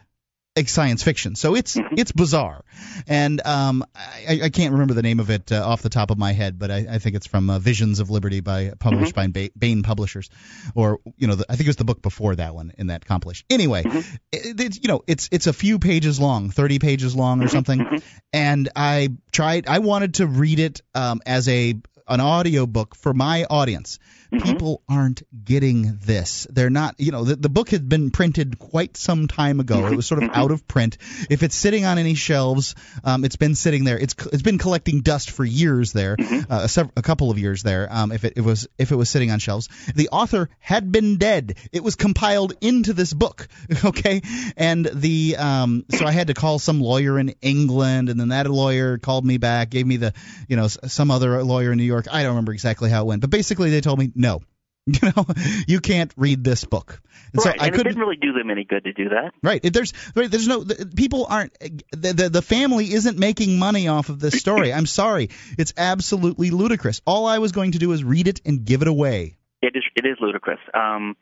science 0.64 1.04
fiction. 1.04 1.36
So 1.36 1.56
it's 1.56 1.76
mm-hmm. 1.76 1.96
it's 1.98 2.12
bizarre, 2.12 2.64
and 3.08 3.46
um, 3.46 3.84
I, 3.96 4.42
I 4.44 4.50
can't 4.50 4.72
remember 4.72 4.94
the 4.94 5.02
name 5.02 5.20
of 5.20 5.30
it 5.30 5.52
uh, 5.52 5.68
off 5.68 5.82
the 5.82 5.90
top 5.90 6.12
of 6.12 6.18
my 6.18 6.32
head, 6.32 6.58
but 6.58 6.72
I, 6.72 6.88
I 6.90 7.00
think 7.00 7.16
it's 7.16 7.28
from 7.28 7.50
uh, 7.50 7.60
Visions 7.60 8.00
of 8.00 8.10
Liberty 8.10 8.40
by 8.40 8.72
published 8.80 9.16
mm-hmm. 9.16 9.32
by 9.32 9.50
Baen 9.58 9.84
Publishers, 9.84 10.30
or 10.74 11.00
you 11.18 11.28
know 11.28 11.36
the, 11.36 11.46
I 11.50 11.56
think 11.56 11.68
it 11.68 11.70
was 11.70 11.76
the 11.76 11.86
book 11.86 12.02
before 12.02 12.36
that 12.36 12.56
one 12.56 12.72
in 12.78 12.88
that 12.88 13.06
compilation. 13.06 13.46
Anyway, 13.50 13.84
mm-hmm. 13.84 14.16
it, 14.32 14.60
it, 14.60 14.84
you 14.84 14.88
know 14.88 15.04
it's 15.08 15.30
it's 15.32 15.48
a 15.48 15.54
few 15.54 15.78
pages 15.78 16.20
long, 16.20 16.50
thirty 16.50 16.80
pages 16.80 17.16
long 17.16 17.42
or 17.42 17.46
mm-hmm. 17.46 17.52
something, 17.52 17.80
mm-hmm. 17.80 17.98
and 18.32 18.70
I 18.76 19.10
tried 19.32 19.68
I 19.68 19.80
wanted 19.80 20.16
to 20.16 20.28
read 20.28 20.60
it 20.60 20.82
um, 20.94 21.22
as 21.26 21.50
a 21.50 21.76
an 22.08 22.20
audio 22.20 22.66
book 22.66 22.96
for 22.96 23.14
my 23.14 23.46
audience. 23.50 24.00
Mm-hmm. 24.36 24.52
People 24.52 24.82
aren't 24.90 25.24
getting 25.46 25.98
this. 26.04 26.48
They're 26.50 26.70
not, 26.70 26.96
you 27.00 27.12
know, 27.12 27.24
the, 27.24 27.36
the 27.36 27.50
book 27.50 27.70
had 27.70 27.88
been 27.90 28.12
printed 28.12 28.60
quite 28.60 28.98
some 28.98 29.28
time 29.28 29.60
ago. 29.60 29.86
It 29.88 29.96
was 29.96 30.06
sort 30.06 30.24
of 30.24 30.30
Mm-hmm. 30.30 30.40
out 30.40 30.52
of 30.52 30.68
print. 30.68 30.98
If 31.30 31.44
it's 31.44 31.56
sitting 31.56 31.86
on 31.86 31.98
any 31.98 32.16
shelves, 32.16 32.74
um, 33.04 33.24
it's 33.26 33.36
been 33.36 33.54
sitting 33.56 33.84
there. 33.84 33.98
It's 34.00 34.16
it's 34.34 34.42
been 34.42 34.58
collecting 34.58 35.02
dust 35.02 35.30
for 35.32 35.46
years 35.46 35.94
there, 35.94 36.16
Mm-hmm. 36.18 36.52
uh, 36.52 36.64
a, 36.64 36.68
sev- 36.68 36.92
a 36.98 37.02
couple 37.02 37.30
of 37.32 37.38
years 37.38 37.62
there. 37.64 37.88
Um, 37.92 38.12
if 38.12 38.24
it, 38.26 38.34
it 38.38 38.42
was 38.42 38.68
if 38.78 38.92
it 38.92 38.96
was 38.96 39.10
sitting 39.10 39.30
on 39.32 39.40
shelves, 39.40 39.70
the 39.96 40.10
author 40.10 40.50
had 40.60 40.92
been 40.92 41.18
dead. 41.18 41.58
It 41.72 41.84
was 41.84 41.96
compiled 41.96 42.54
into 42.62 42.94
this 42.94 43.14
book, 43.14 43.48
okay, 43.86 44.22
and 44.58 44.86
the 44.86 45.36
um, 45.38 45.86
so 45.92 46.06
I 46.06 46.12
had 46.12 46.28
to 46.28 46.34
call 46.34 46.58
some 46.60 46.82
lawyer 46.82 47.20
in 47.20 47.36
England, 47.42 48.10
and 48.10 48.20
then 48.20 48.30
that 48.30 48.50
lawyer 48.50 48.98
called 48.98 49.26
me 49.26 49.38
back, 49.38 49.70
gave 49.70 49.86
me 49.86 49.98
the, 49.98 50.14
you 50.48 50.56
know, 50.56 50.66
s- 50.66 50.78
some 50.88 51.12
other 51.12 51.44
lawyer 51.44 51.72
in 51.72 51.78
New 51.78 51.84
York. 51.84 52.08
I 52.12 52.24
don't 52.24 52.32
remember 52.32 52.54
exactly 52.54 52.90
how 52.90 53.04
it 53.04 53.06
went, 53.08 53.22
but 53.22 53.30
basically 53.30 53.70
they 53.70 53.82
told 53.82 54.00
me 54.00 54.12
no. 54.16 54.25
You 54.88 55.00
know, 55.02 55.26
you 55.68 55.80
can't 55.80 56.14
read 56.16 56.44
this 56.44 56.64
book. 56.64 57.02
And 57.34 57.44
right, 57.44 57.56
so 57.56 57.64
I 57.64 57.66
and 57.66 57.74
it 57.74 57.78
couldn't. 57.78 57.94
didn't 57.94 58.02
really 58.02 58.18
do 58.18 58.34
them 58.34 58.52
any 58.52 58.66
good 58.66 58.84
to 58.84 58.94
do 58.94 59.10
that. 59.10 59.32
Right. 59.42 59.60
If 59.64 59.74
There's 59.74 59.94
right, 60.16 60.30
there's 60.30 60.48
no 60.48 60.64
the, 60.64 60.86
people 60.86 61.26
aren't 61.28 61.58
the, 61.92 62.14
the 62.14 62.30
the 62.30 62.42
family 62.44 62.94
isn't 62.94 63.18
making 63.18 63.58
money 63.58 63.88
off 63.88 64.10
of 64.10 64.20
this 64.20 64.36
story. 64.36 64.72
I'm 64.78 64.86
sorry. 64.86 65.32
It's 65.58 65.74
absolutely 65.76 66.52
ludicrous. 66.52 67.02
All 67.08 67.26
I 67.26 67.40
was 67.40 67.52
going 67.52 67.72
to 67.72 67.80
do 67.80 67.94
is 67.94 68.04
read 68.04 68.28
it 68.28 68.42
and 68.46 68.64
give 68.64 68.84
it 68.84 68.88
away. 68.88 69.38
It 69.64 69.76
is 69.76 69.84
it 69.96 70.06
is 70.06 70.18
ludicrous. 70.22 70.60
Um, 70.76 71.16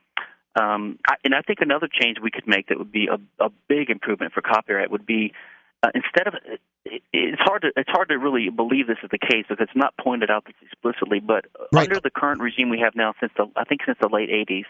um, 0.60 1.00
I, 1.08 1.16
and 1.24 1.34
I 1.34 1.42
think 1.42 1.60
another 1.62 1.88
change 1.88 2.18
we 2.22 2.32
could 2.32 2.48
make 2.48 2.68
that 2.68 2.78
would 2.78 2.92
be 2.92 3.08
a, 3.08 3.46
a 3.46 3.50
big 3.70 3.89
improvement 3.89 4.34
for 4.34 4.42
copyright 4.42 4.92
would 4.92 5.06
be 5.06 5.32
uh, 5.84 5.89
instead 5.93 6.28
of 6.28 6.34
it, 6.46 6.62
it's 7.12 7.41
hard 7.41 7.62
to 7.63 7.69
it's 7.76 7.89
hard 7.89 8.10
to 8.10 8.15
really 8.17 8.50
believe 8.50 8.88
this 8.88 8.98
is 9.04 9.10
the 9.12 9.17
case 9.19 9.46
because 9.48 9.62
it's 9.62 9.76
not 9.76 9.93
pointed 9.98 10.30
out 10.32 10.46
this 10.46 10.56
explicitly. 10.62 11.19
But 11.19 11.46
Right. 11.72 11.84
under 11.89 12.00
the 12.00 12.10
current 12.10 12.41
regime 12.41 12.69
we 12.69 12.80
have 12.80 12.96
now, 12.96 13.13
since 13.19 13.32
the 13.38 13.48
I 13.56 13.65
think 13.65 13.82
since 13.86 13.98
the 14.02 14.10
late 14.10 14.30
'80s, 14.30 14.65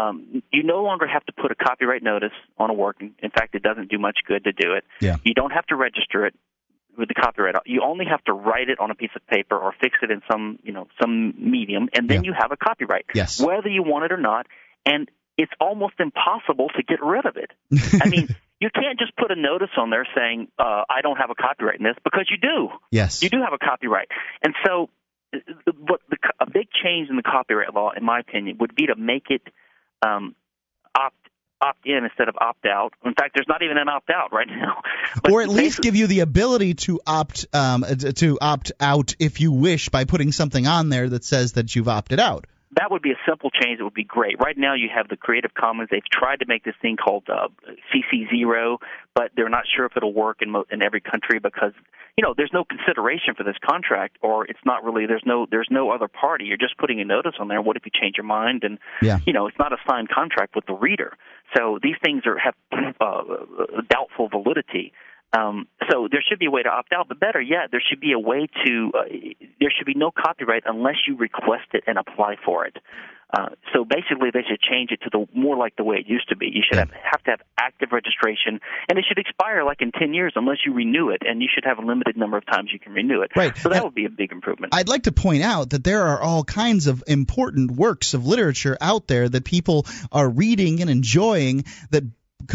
um, 0.00 0.42
you 0.52 0.62
no 0.62 0.82
longer 0.82 1.06
have 1.06 1.24
to 1.26 1.32
put 1.32 1.50
a 1.50 1.54
copyright 1.54 2.02
notice 2.02 2.32
on 2.58 2.70
a 2.70 2.74
work. 2.74 2.96
In 3.00 3.30
fact, 3.30 3.54
it 3.54 3.62
doesn't 3.62 3.90
do 3.90 3.98
much 3.98 4.18
good 4.26 4.44
to 4.44 4.52
do 4.52 4.72
it. 4.74 4.84
Yeah. 5.00 5.16
You 5.24 5.34
don't 5.34 5.52
have 5.52 5.66
to 5.66 5.76
register 5.76 6.26
it 6.26 6.34
with 6.98 7.08
the 7.08 7.14
copyright. 7.14 7.54
You 7.66 7.82
only 7.82 8.06
have 8.06 8.22
to 8.24 8.32
write 8.32 8.68
it 8.68 8.78
on 8.80 8.90
a 8.90 8.94
piece 8.94 9.10
of 9.14 9.26
paper 9.26 9.56
or 9.56 9.74
fix 9.80 9.96
it 10.02 10.10
in 10.10 10.22
some, 10.30 10.58
you 10.62 10.72
know, 10.72 10.86
some 11.00 11.34
medium, 11.38 11.88
and 11.94 12.08
then 12.08 12.24
Yeah. 12.24 12.28
you 12.30 12.34
have 12.38 12.52
a 12.52 12.56
copyright, 12.56 13.04
Yes. 13.14 13.40
whether 13.40 13.68
you 13.68 13.82
want 13.82 14.06
it 14.06 14.12
or 14.12 14.16
not. 14.16 14.46
And 14.86 15.10
it's 15.36 15.52
almost 15.60 15.94
impossible 15.98 16.70
to 16.70 16.82
get 16.82 17.02
rid 17.02 17.26
of 17.26 17.36
it. 17.36 17.50
I 18.02 18.08
mean, 18.08 18.28
you 18.60 18.70
can't 18.74 18.98
just 18.98 19.14
put 19.16 19.30
a 19.30 19.36
notice 19.36 19.70
on 19.76 19.90
there 19.90 20.06
saying, 20.16 20.48
uh, 20.58 20.84
"I 20.88 21.02
don't 21.02 21.16
have 21.16 21.30
a 21.30 21.34
copyright 21.34 21.78
in 21.78 21.84
this," 21.84 21.96
because 22.04 22.26
you 22.30 22.38
do. 22.38 22.68
yes. 22.90 23.22
You 23.22 23.28
do 23.28 23.42
have 23.42 23.52
a 23.52 23.58
copyright, 23.58 24.08
and 24.42 24.54
so 24.64 24.90
uh, 25.34 25.38
what 25.78 26.00
the, 26.08 26.16
a 26.40 26.50
big 26.50 26.68
change 26.82 27.10
in 27.10 27.16
the 27.16 27.22
copyright 27.22 27.74
law, 27.74 27.90
in 27.96 28.04
my 28.04 28.20
opinion, 28.20 28.58
would 28.60 28.74
be 28.74 28.86
to 28.86 28.96
make 28.96 29.26
it 29.30 29.42
um, 30.04 30.34
opt 30.94 31.16
opt 31.60 31.86
in 31.86 32.04
instead 32.04 32.28
of 32.28 32.36
opt 32.38 32.66
out. 32.66 32.92
In 33.04 33.14
fact, 33.14 33.32
there's 33.34 33.48
not 33.48 33.62
even 33.62 33.78
an 33.78 33.88
opt 33.88 34.10
out 34.10 34.32
right 34.32 34.48
now. 34.48 34.82
But 35.22 35.32
or 35.32 35.42
at 35.42 35.48
least 35.48 35.80
give 35.80 35.96
you 35.96 36.06
the 36.06 36.20
ability 36.20 36.74
to 36.74 37.00
opt 37.06 37.46
um, 37.52 37.84
to 38.16 38.38
opt 38.40 38.72
out 38.80 39.14
if 39.18 39.40
you 39.40 39.52
wish 39.52 39.88
by 39.88 40.04
putting 40.04 40.32
something 40.32 40.66
on 40.66 40.88
there 40.88 41.08
that 41.08 41.24
says 41.24 41.52
that 41.52 41.74
you've 41.74 41.88
opted 41.88 42.20
out. 42.20 42.46
That 42.72 42.90
would 42.90 43.02
be 43.02 43.12
a 43.12 43.18
simple 43.28 43.50
change 43.50 43.78
that 43.78 43.84
would 43.84 43.94
be 43.94 44.04
great. 44.04 44.38
Right 44.40 44.58
now, 44.58 44.74
you 44.74 44.88
have 44.94 45.08
the 45.08 45.16
Creative 45.16 45.54
Commons. 45.54 45.88
They've 45.90 46.02
tried 46.10 46.40
to 46.40 46.46
make 46.46 46.64
this 46.64 46.74
thing 46.82 46.96
called 46.96 47.24
uh, 47.28 47.48
CC 47.92 48.28
zero, 48.28 48.78
but 49.14 49.30
they're 49.36 49.48
not 49.48 49.64
sure 49.74 49.86
if 49.86 49.96
it'll 49.96 50.12
work 50.12 50.38
in 50.42 50.50
mo- 50.50 50.66
in 50.70 50.82
every 50.84 51.00
country 51.00 51.38
because 51.38 51.72
you 52.16 52.22
know 52.22 52.34
there's 52.36 52.50
no 52.52 52.64
consideration 52.64 53.34
for 53.36 53.44
this 53.44 53.56
contract, 53.64 54.16
or 54.20 54.46
it's 54.46 54.58
not 54.64 54.82
really 54.84 55.06
there's 55.06 55.22
no 55.24 55.46
there's 55.50 55.68
no 55.70 55.90
other 55.90 56.08
party. 56.08 56.46
You're 56.46 56.56
just 56.56 56.76
putting 56.76 57.00
a 57.00 57.04
notice 57.04 57.34
on 57.38 57.48
there. 57.48 57.62
What 57.62 57.76
if 57.76 57.84
you 57.86 57.92
change 57.94 58.16
your 58.16 58.24
mind? 58.26 58.64
And 58.64 58.78
Yeah. 59.00 59.20
you 59.26 59.32
know 59.32 59.46
it's 59.46 59.58
not 59.58 59.72
a 59.72 59.76
signed 59.88 60.08
contract 60.08 60.56
with 60.56 60.66
the 60.66 60.74
reader. 60.74 61.16
So 61.56 61.78
these 61.82 61.96
things 62.04 62.22
are 62.26 62.36
have 62.38 62.54
uh, 63.00 63.22
doubtful 63.88 64.28
validity. 64.28 64.92
Um, 65.32 65.66
so 65.90 66.08
there 66.10 66.22
should 66.28 66.38
be 66.38 66.46
a 66.46 66.50
way 66.50 66.62
to 66.62 66.68
opt 66.68 66.92
out, 66.92 67.08
but 67.08 67.20
better 67.20 67.40
yet, 67.40 67.70
there 67.70 67.82
should 67.86 68.00
be 68.00 68.12
a 68.12 68.18
way 68.18 68.46
to. 68.64 68.92
Uh, 68.94 69.02
there 69.60 69.72
should 69.76 69.86
be 69.86 69.94
no 69.94 70.10
copyright 70.10 70.62
unless 70.66 70.96
you 71.06 71.16
request 71.16 71.66
it 71.74 71.84
and 71.86 71.98
apply 71.98 72.36
for 72.44 72.64
it. 72.66 72.76
Uh, 73.36 73.48
so 73.74 73.84
basically, 73.84 74.30
they 74.32 74.44
should 74.48 74.60
change 74.60 74.92
it 74.92 75.00
to 75.02 75.10
the 75.10 75.26
more 75.38 75.56
like 75.56 75.74
the 75.76 75.82
way 75.82 75.96
it 75.96 76.06
used 76.06 76.28
to 76.28 76.36
be. 76.36 76.46
You 76.46 76.62
should 76.66 76.78
have, 76.78 76.90
have 76.90 77.22
to 77.24 77.30
have 77.32 77.40
active 77.58 77.90
registration, 77.90 78.60
and 78.88 78.98
it 78.98 79.04
should 79.06 79.18
expire 79.18 79.64
like 79.64 79.82
in 79.82 79.90
ten 79.90 80.14
years 80.14 80.32
unless 80.36 80.58
you 80.64 80.72
renew 80.72 81.10
it, 81.10 81.22
and 81.26 81.42
you 81.42 81.48
should 81.52 81.64
have 81.64 81.78
a 81.78 81.82
limited 81.84 82.16
number 82.16 82.36
of 82.38 82.46
times 82.46 82.70
you 82.72 82.78
can 82.78 82.92
renew 82.92 83.22
it. 83.22 83.32
Right. 83.34 83.54
So 83.56 83.68
that 83.68 83.76
And- 83.76 83.84
would 83.84 83.96
be 83.96 84.04
a 84.04 84.10
big 84.10 84.30
improvement. 84.30 84.74
I'd 84.76 84.88
like 84.88 85.02
to 85.02 85.12
point 85.12 85.42
out 85.42 85.70
that 85.70 85.82
there 85.82 86.06
are 86.06 86.22
all 86.22 86.44
kinds 86.44 86.86
of 86.86 87.02
important 87.08 87.72
works 87.72 88.14
of 88.14 88.24
literature 88.26 88.78
out 88.80 89.08
there 89.08 89.28
that 89.28 89.44
people 89.44 89.86
are 90.12 90.28
reading 90.28 90.80
and 90.80 90.88
enjoying 90.88 91.64
that 91.90 92.04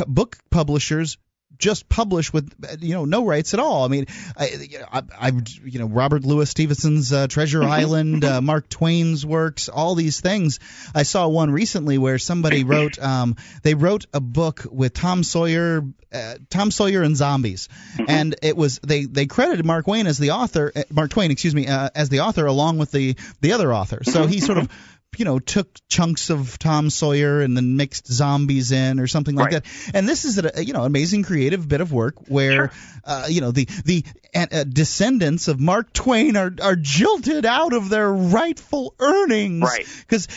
book 0.07 0.37
publishers 0.49 1.17
just 1.61 1.87
publish 1.87 2.33
with 2.33 2.51
you 2.81 2.93
know 2.93 3.05
no 3.05 3.25
rights 3.25 3.53
at 3.53 3.59
all. 3.59 3.85
I 3.85 3.87
mean, 3.87 4.07
I, 4.35 4.47
you 4.49 4.79
know, 4.79 4.87
I, 4.91 5.03
I 5.17 5.31
you 5.63 5.79
know 5.79 5.85
Robert 5.85 6.25
Louis 6.25 6.49
Stevenson's 6.49 7.13
uh, 7.13 7.27
Treasure 7.27 7.63
Island, 7.63 8.25
uh, 8.25 8.41
Mark 8.41 8.67
Twain's 8.67 9.25
works, 9.25 9.69
all 9.69 9.95
these 9.95 10.19
things. 10.19 10.59
I 10.93 11.03
saw 11.03 11.27
one 11.27 11.51
recently 11.51 11.97
where 11.97 12.17
somebody 12.17 12.63
wrote 12.65 12.99
um, 12.99 13.37
they 13.61 13.75
wrote 13.75 14.07
a 14.13 14.19
book 14.19 14.65
with 14.69 14.93
Tom 14.93 15.23
Sawyer, 15.23 15.85
uh, 16.11 16.35
Tom 16.49 16.71
Sawyer 16.71 17.03
and 17.03 17.15
zombies, 17.15 17.69
and 18.07 18.35
it 18.41 18.57
was 18.57 18.79
they 18.79 19.05
they 19.05 19.27
credited 19.27 19.65
Mark 19.65 19.85
Twain 19.85 20.07
as 20.07 20.17
the 20.17 20.31
author, 20.31 20.71
uh, 20.75 20.83
Mark 20.89 21.11
Twain, 21.11 21.31
excuse 21.31 21.55
me, 21.55 21.67
uh, 21.67 21.89
as 21.93 22.09
the 22.09 22.21
author 22.21 22.47
along 22.47 22.79
with 22.79 22.91
the 22.91 23.15
the 23.39 23.53
other 23.53 23.73
author. 23.73 24.03
So 24.03 24.25
he 24.25 24.39
sort 24.39 24.57
of 24.57 24.69
you 25.17 25.25
know 25.25 25.39
took 25.39 25.67
chunks 25.89 26.29
of 26.29 26.57
Tom 26.57 26.89
Sawyer 26.89 27.41
and 27.41 27.55
then 27.55 27.75
mixed 27.75 28.07
zombies 28.07 28.71
in 28.71 28.99
or 28.99 29.07
something 29.07 29.35
like 29.35 29.51
Right. 29.51 29.63
that. 29.63 29.91
And 29.95 30.07
this 30.07 30.23
is 30.25 30.37
a 30.39 30.63
you 30.63 30.73
know 30.73 30.83
amazing 30.83 31.23
creative 31.23 31.67
bit 31.67 31.81
of 31.81 31.91
work 31.91 32.29
where 32.29 32.71
uh, 33.03 33.25
you 33.29 33.41
know 33.41 33.51
the 33.51 33.65
the 33.85 34.05
uh, 34.33 34.63
descendants 34.63 35.47
of 35.49 35.59
Mark 35.59 35.91
Twain 35.91 36.37
are 36.37 36.53
are 36.61 36.75
jilted 36.77 37.45
out 37.45 37.73
of 37.73 37.89
their 37.89 38.11
rightful 38.11 38.95
earnings 38.99 39.61
Right. 39.63 39.85
because 40.07 40.27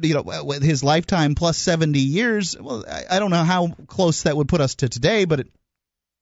you 0.00 0.14
know 0.14 0.42
with 0.44 0.62
his 0.62 0.84
lifetime 0.84 1.34
plus 1.34 1.58
70 1.58 1.98
years 1.98 2.56
well 2.58 2.84
I, 2.88 3.16
I 3.16 3.18
don't 3.18 3.30
know 3.30 3.42
how 3.42 3.68
close 3.88 4.22
that 4.22 4.36
would 4.36 4.48
put 4.48 4.60
us 4.60 4.76
to 4.76 4.88
today 4.88 5.24
but 5.24 5.40
it 5.40 5.48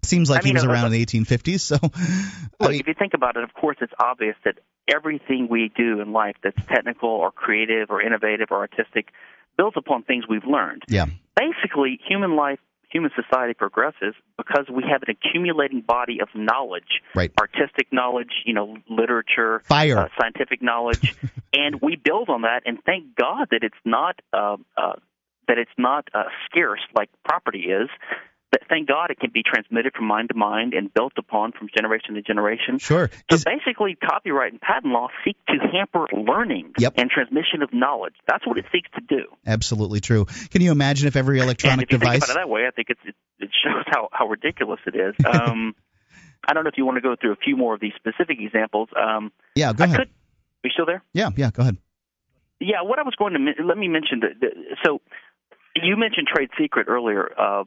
seems 0.02 0.30
like 0.30 0.40
I 0.40 0.44
mean, 0.44 0.52
he 0.52 0.54
was 0.54 0.64
uh, 0.64 0.70
around 0.70 0.86
in 0.86 0.92
the 0.92 1.04
1850s 1.04 1.60
so 1.60 1.76
I 2.60 2.68
mean, 2.68 2.80
if 2.80 2.86
you 2.86 2.94
think 2.94 3.12
about 3.14 3.36
it, 3.36 3.44
of 3.44 3.52
course, 3.54 3.76
it's 3.80 3.92
obvious 4.00 4.36
that 4.44 4.54
everything 4.88 5.48
we 5.50 5.70
do 5.76 6.00
in 6.00 6.12
life 6.12 6.36
that's 6.42 6.56
technical 6.68 7.08
or 7.08 7.30
creative 7.30 7.90
or 7.90 8.02
innovative 8.02 8.48
or 8.50 8.58
artistic 8.58 9.08
builds 9.56 9.76
upon 9.76 10.02
things 10.02 10.24
we've 10.28 10.44
learned. 10.46 10.82
yeah 10.88 11.06
Basically, 11.36 11.98
human 12.06 12.36
life, 12.36 12.58
human 12.90 13.10
society 13.16 13.54
progresses 13.54 14.14
because 14.36 14.66
we 14.70 14.82
have 14.90 15.02
an 15.06 15.14
accumulating 15.16 15.80
body 15.80 16.20
of 16.20 16.28
knowledge, 16.34 17.00
Right. 17.14 17.32
artistic 17.40 17.90
knowledge, 17.90 18.32
you 18.44 18.52
know, 18.52 18.76
literature, 18.88 19.62
Fire. 19.64 19.98
uh, 19.98 20.08
scientific 20.20 20.60
knowledge, 20.62 21.14
and 21.54 21.80
we 21.80 21.96
build 21.96 22.28
on 22.28 22.42
that. 22.42 22.62
And 22.66 22.78
thank 22.84 23.16
God 23.16 23.48
that 23.50 23.62
it's 23.64 23.74
not 23.84 24.20
uh, 24.32 24.56
uh, 24.76 24.92
that 25.48 25.58
it's 25.58 25.70
not 25.78 26.08
uh, 26.14 26.24
scarce 26.50 26.80
like 26.94 27.08
property 27.24 27.60
is. 27.70 27.88
But 28.52 28.60
thank 28.68 28.86
God 28.86 29.10
it 29.10 29.18
can 29.18 29.30
be 29.32 29.42
transmitted 29.42 29.94
from 29.96 30.04
mind 30.06 30.28
to 30.28 30.34
mind 30.36 30.74
and 30.74 30.92
built 30.92 31.14
upon 31.16 31.52
from 31.52 31.68
generation 31.74 32.14
to 32.14 32.22
generation. 32.22 32.78
sure 32.78 33.10
So 33.30 33.36
Is- 33.36 33.44
basically, 33.44 33.96
copyright 33.96 34.52
and 34.52 34.60
patent 34.60 34.92
law 34.92 35.08
seek 35.24 35.36
to 35.46 35.54
hamper 35.72 36.06
learning 36.12 36.74
Yep. 36.78 36.94
and 36.98 37.10
transmission 37.10 37.62
of 37.62 37.72
knowledge. 37.72 38.14
That's 38.28 38.46
what 38.46 38.58
it 38.58 38.66
seeks 38.70 38.90
to 38.94 39.00
do. 39.00 39.24
absolutely 39.46 40.00
true 40.00 40.26
can 40.50 40.60
you 40.62 40.70
imagine 40.70 41.08
if 41.08 41.16
every 41.16 41.38
And 41.38 41.44
electronic 41.46 41.84
if 41.88 41.92
you 41.92 41.98
device 41.98 42.20
think 42.20 42.24
about 42.24 42.36
it 42.36 42.44
that 42.44 42.48
way, 42.48 42.66
I 42.68 42.70
think 42.70 42.90
it's, 42.90 43.00
it, 43.06 43.14
it 43.40 43.50
shows 43.64 43.84
how, 43.88 44.08
how 44.12 44.26
ridiculous 44.28 44.80
it 44.86 44.94
is. 44.94 45.14
Um, 45.26 45.74
I 46.46 46.52
don't 46.52 46.64
know 46.64 46.68
if 46.68 46.76
you 46.76 46.84
want 46.84 46.96
to 46.96 47.00
go 47.02 47.16
through 47.18 47.32
a 47.32 47.36
few 47.36 47.56
more 47.56 47.72
of 47.74 47.80
these 47.80 47.94
specific 47.96 48.38
examples. 48.40 48.90
Um, 48.94 49.32
yeah 49.54 49.72
go 49.72 49.84
I 49.84 49.86
ahead 49.86 49.98
could. 49.98 50.08
Are 50.08 50.68
you 50.68 50.70
still 50.72 50.86
there? 50.86 51.02
yeah 51.14 51.30
yeah 51.36 51.50
go 51.50 51.62
ahead 51.62 51.76
Yeah. 52.60 52.82
What 52.82 52.98
I 52.98 53.02
was 53.02 53.14
going 53.16 53.32
to 53.34 53.64
let 53.64 53.78
me 53.78 53.88
mention 53.88 54.20
that 54.20 54.52
so 54.84 55.00
you 55.76 55.96
mentioned 55.96 56.26
trade 56.26 56.50
secret 56.58 56.88
earlier 56.88 57.32
uh, 57.38 57.64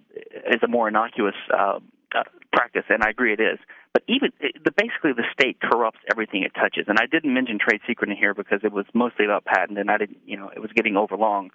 as 0.48 0.62
a 0.64 0.68
more 0.68 0.88
innocuous 0.88 1.36
uh, 1.52 1.80
uh, 2.16 2.24
practice, 2.54 2.84
and 2.90 3.04
I 3.04 3.10
agree 3.10 3.34
it 3.34 3.40
is. 3.40 3.60
But 3.94 4.04
even 4.08 4.32
the 4.40 4.72
basically 4.72 5.14
the 5.14 5.24
state 5.34 5.60
corrupts 5.62 6.00
everything 6.12 6.44
it 6.44 6.54
touches, 6.54 6.86
and 6.88 6.98
I 7.00 7.06
didn't 7.06 7.34
mention 7.34 7.58
trade 7.60 7.82
secret 7.88 8.10
in 8.10 8.18
here 8.18 8.34
because 8.34 8.60
it 8.64 8.72
was 8.72 8.86
mostly 8.94 9.26
about 9.26 9.46
patent, 9.46 9.80
and 9.80 9.90
I 9.90 9.98
didn't, 9.98 10.18
you 10.26 10.38
know, 10.38 10.50
it 10.54 10.60
was 10.60 10.72
getting 10.76 10.98
overlong. 10.98 11.52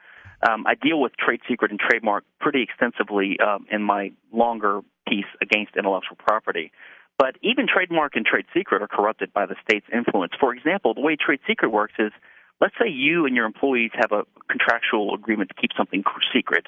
Um, 0.49 0.67
I 0.67 0.75
deal 0.75 1.01
with 1.01 1.13
trade 1.17 1.41
secret 1.49 1.71
and 1.71 1.79
trademark 1.79 2.25
pretty 2.41 2.63
extensively 2.63 3.39
um, 3.41 3.67
in 3.71 3.83
my 3.83 4.13
longer 4.33 4.81
piece 5.07 5.27
against 5.43 5.77
intellectual 5.77 6.17
property. 6.17 6.73
But 7.19 7.37
even 7.43 7.67
trademark 7.69 8.17
and 8.17 8.25
trade 8.25 8.47
secret 8.55 8.81
are 8.81 8.89
corrupted 8.89 9.35
by 9.35 9.45
the 9.45 9.55
state's 9.63 9.85
influence. 9.93 10.33
For 10.41 10.55
example, 10.55 10.95
the 10.95 11.03
way 11.03 11.17
trade 11.17 11.41
secret 11.47 11.69
works 11.69 11.93
is 11.99 12.13
let's 12.61 12.75
say 12.81 12.89
you 12.89 13.27
and 13.27 13.35
your 13.35 13.47
employees 13.47 13.91
have 13.95 14.13
a 14.13 14.25
contractual 14.49 15.15
agreement 15.15 15.51
to 15.51 15.55
keep 15.61 15.71
something 15.77 16.03
secret, 16.33 16.67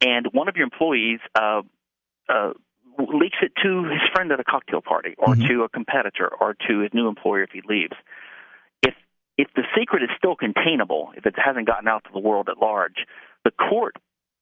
and 0.00 0.26
one 0.32 0.48
of 0.48 0.56
your 0.56 0.64
employees 0.64 1.20
uh, 1.34 1.62
uh, 2.28 2.52
leaks 2.98 3.38
it 3.42 3.52
to 3.62 3.84
his 3.84 4.02
friend 4.12 4.30
at 4.32 4.40
a 4.40 4.44
cocktail 4.44 4.80
party, 4.80 5.14
or 5.18 5.34
Mhm. 5.34 5.48
to 5.48 5.62
a 5.64 5.68
competitor, 5.68 6.28
or 6.28 6.54
to 6.68 6.80
his 6.80 6.92
new 6.94 7.08
employer 7.08 7.42
if 7.42 7.50
he 7.50 7.60
leaves. 7.62 7.96
If 8.82 8.94
if 9.36 9.52
the 9.54 9.64
secret 9.76 10.02
is 10.02 10.10
still 10.16 10.36
containable, 10.36 11.12
if 11.16 11.26
it 11.26 11.34
hasn't 11.38 11.66
gotten 11.66 11.88
out 11.88 12.04
to 12.04 12.12
the 12.12 12.20
world 12.20 12.48
at 12.48 12.58
large, 12.58 13.06
the 13.44 13.50
court 13.50 13.96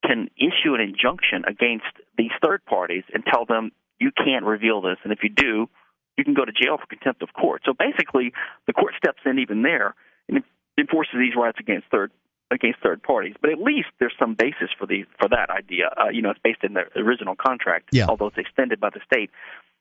can 0.04 0.28
issue 0.36 0.74
an 0.74 0.80
injunction 0.80 1.44
against 1.46 1.92
these 2.18 2.32
third 2.42 2.64
parties 2.64 3.04
and 3.14 3.24
tell 3.24 3.44
them 3.44 3.72
you 4.00 4.10
can't 4.10 4.44
reveal 4.44 4.80
this, 4.80 4.98
and 5.04 5.12
if 5.12 5.22
you 5.22 5.28
do, 5.30 5.68
you 6.16 6.24
can 6.24 6.34
go 6.34 6.44
to 6.44 6.52
jail 6.52 6.76
for 6.76 6.86
contempt 6.86 7.22
of 7.22 7.32
court. 7.32 7.62
So 7.64 7.72
basically, 7.72 8.32
the 8.66 8.72
court 8.72 8.94
steps 8.96 9.20
in 9.24 9.38
even 9.38 9.62
there 9.62 9.94
and 10.28 10.42
enforces 10.78 11.14
these 11.18 11.36
rights 11.36 11.58
against 11.60 11.86
third 11.90 12.10
against 12.50 12.80
third 12.80 13.02
parties. 13.02 13.34
But 13.40 13.50
at 13.50 13.58
least 13.58 13.88
there's 13.98 14.14
some 14.18 14.34
basis 14.34 14.68
for 14.78 14.86
the 14.86 15.04
for 15.18 15.28
that 15.28 15.50
idea. 15.50 15.90
Uh, 15.96 16.10
you 16.10 16.22
know, 16.22 16.30
it's 16.30 16.40
based 16.42 16.62
in 16.62 16.74
the 16.74 16.84
original 16.96 17.34
contract, 17.34 17.88
yeah. 17.92 18.06
although 18.08 18.26
it's 18.26 18.38
extended 18.38 18.80
by 18.80 18.90
the 18.90 19.00
state. 19.04 19.30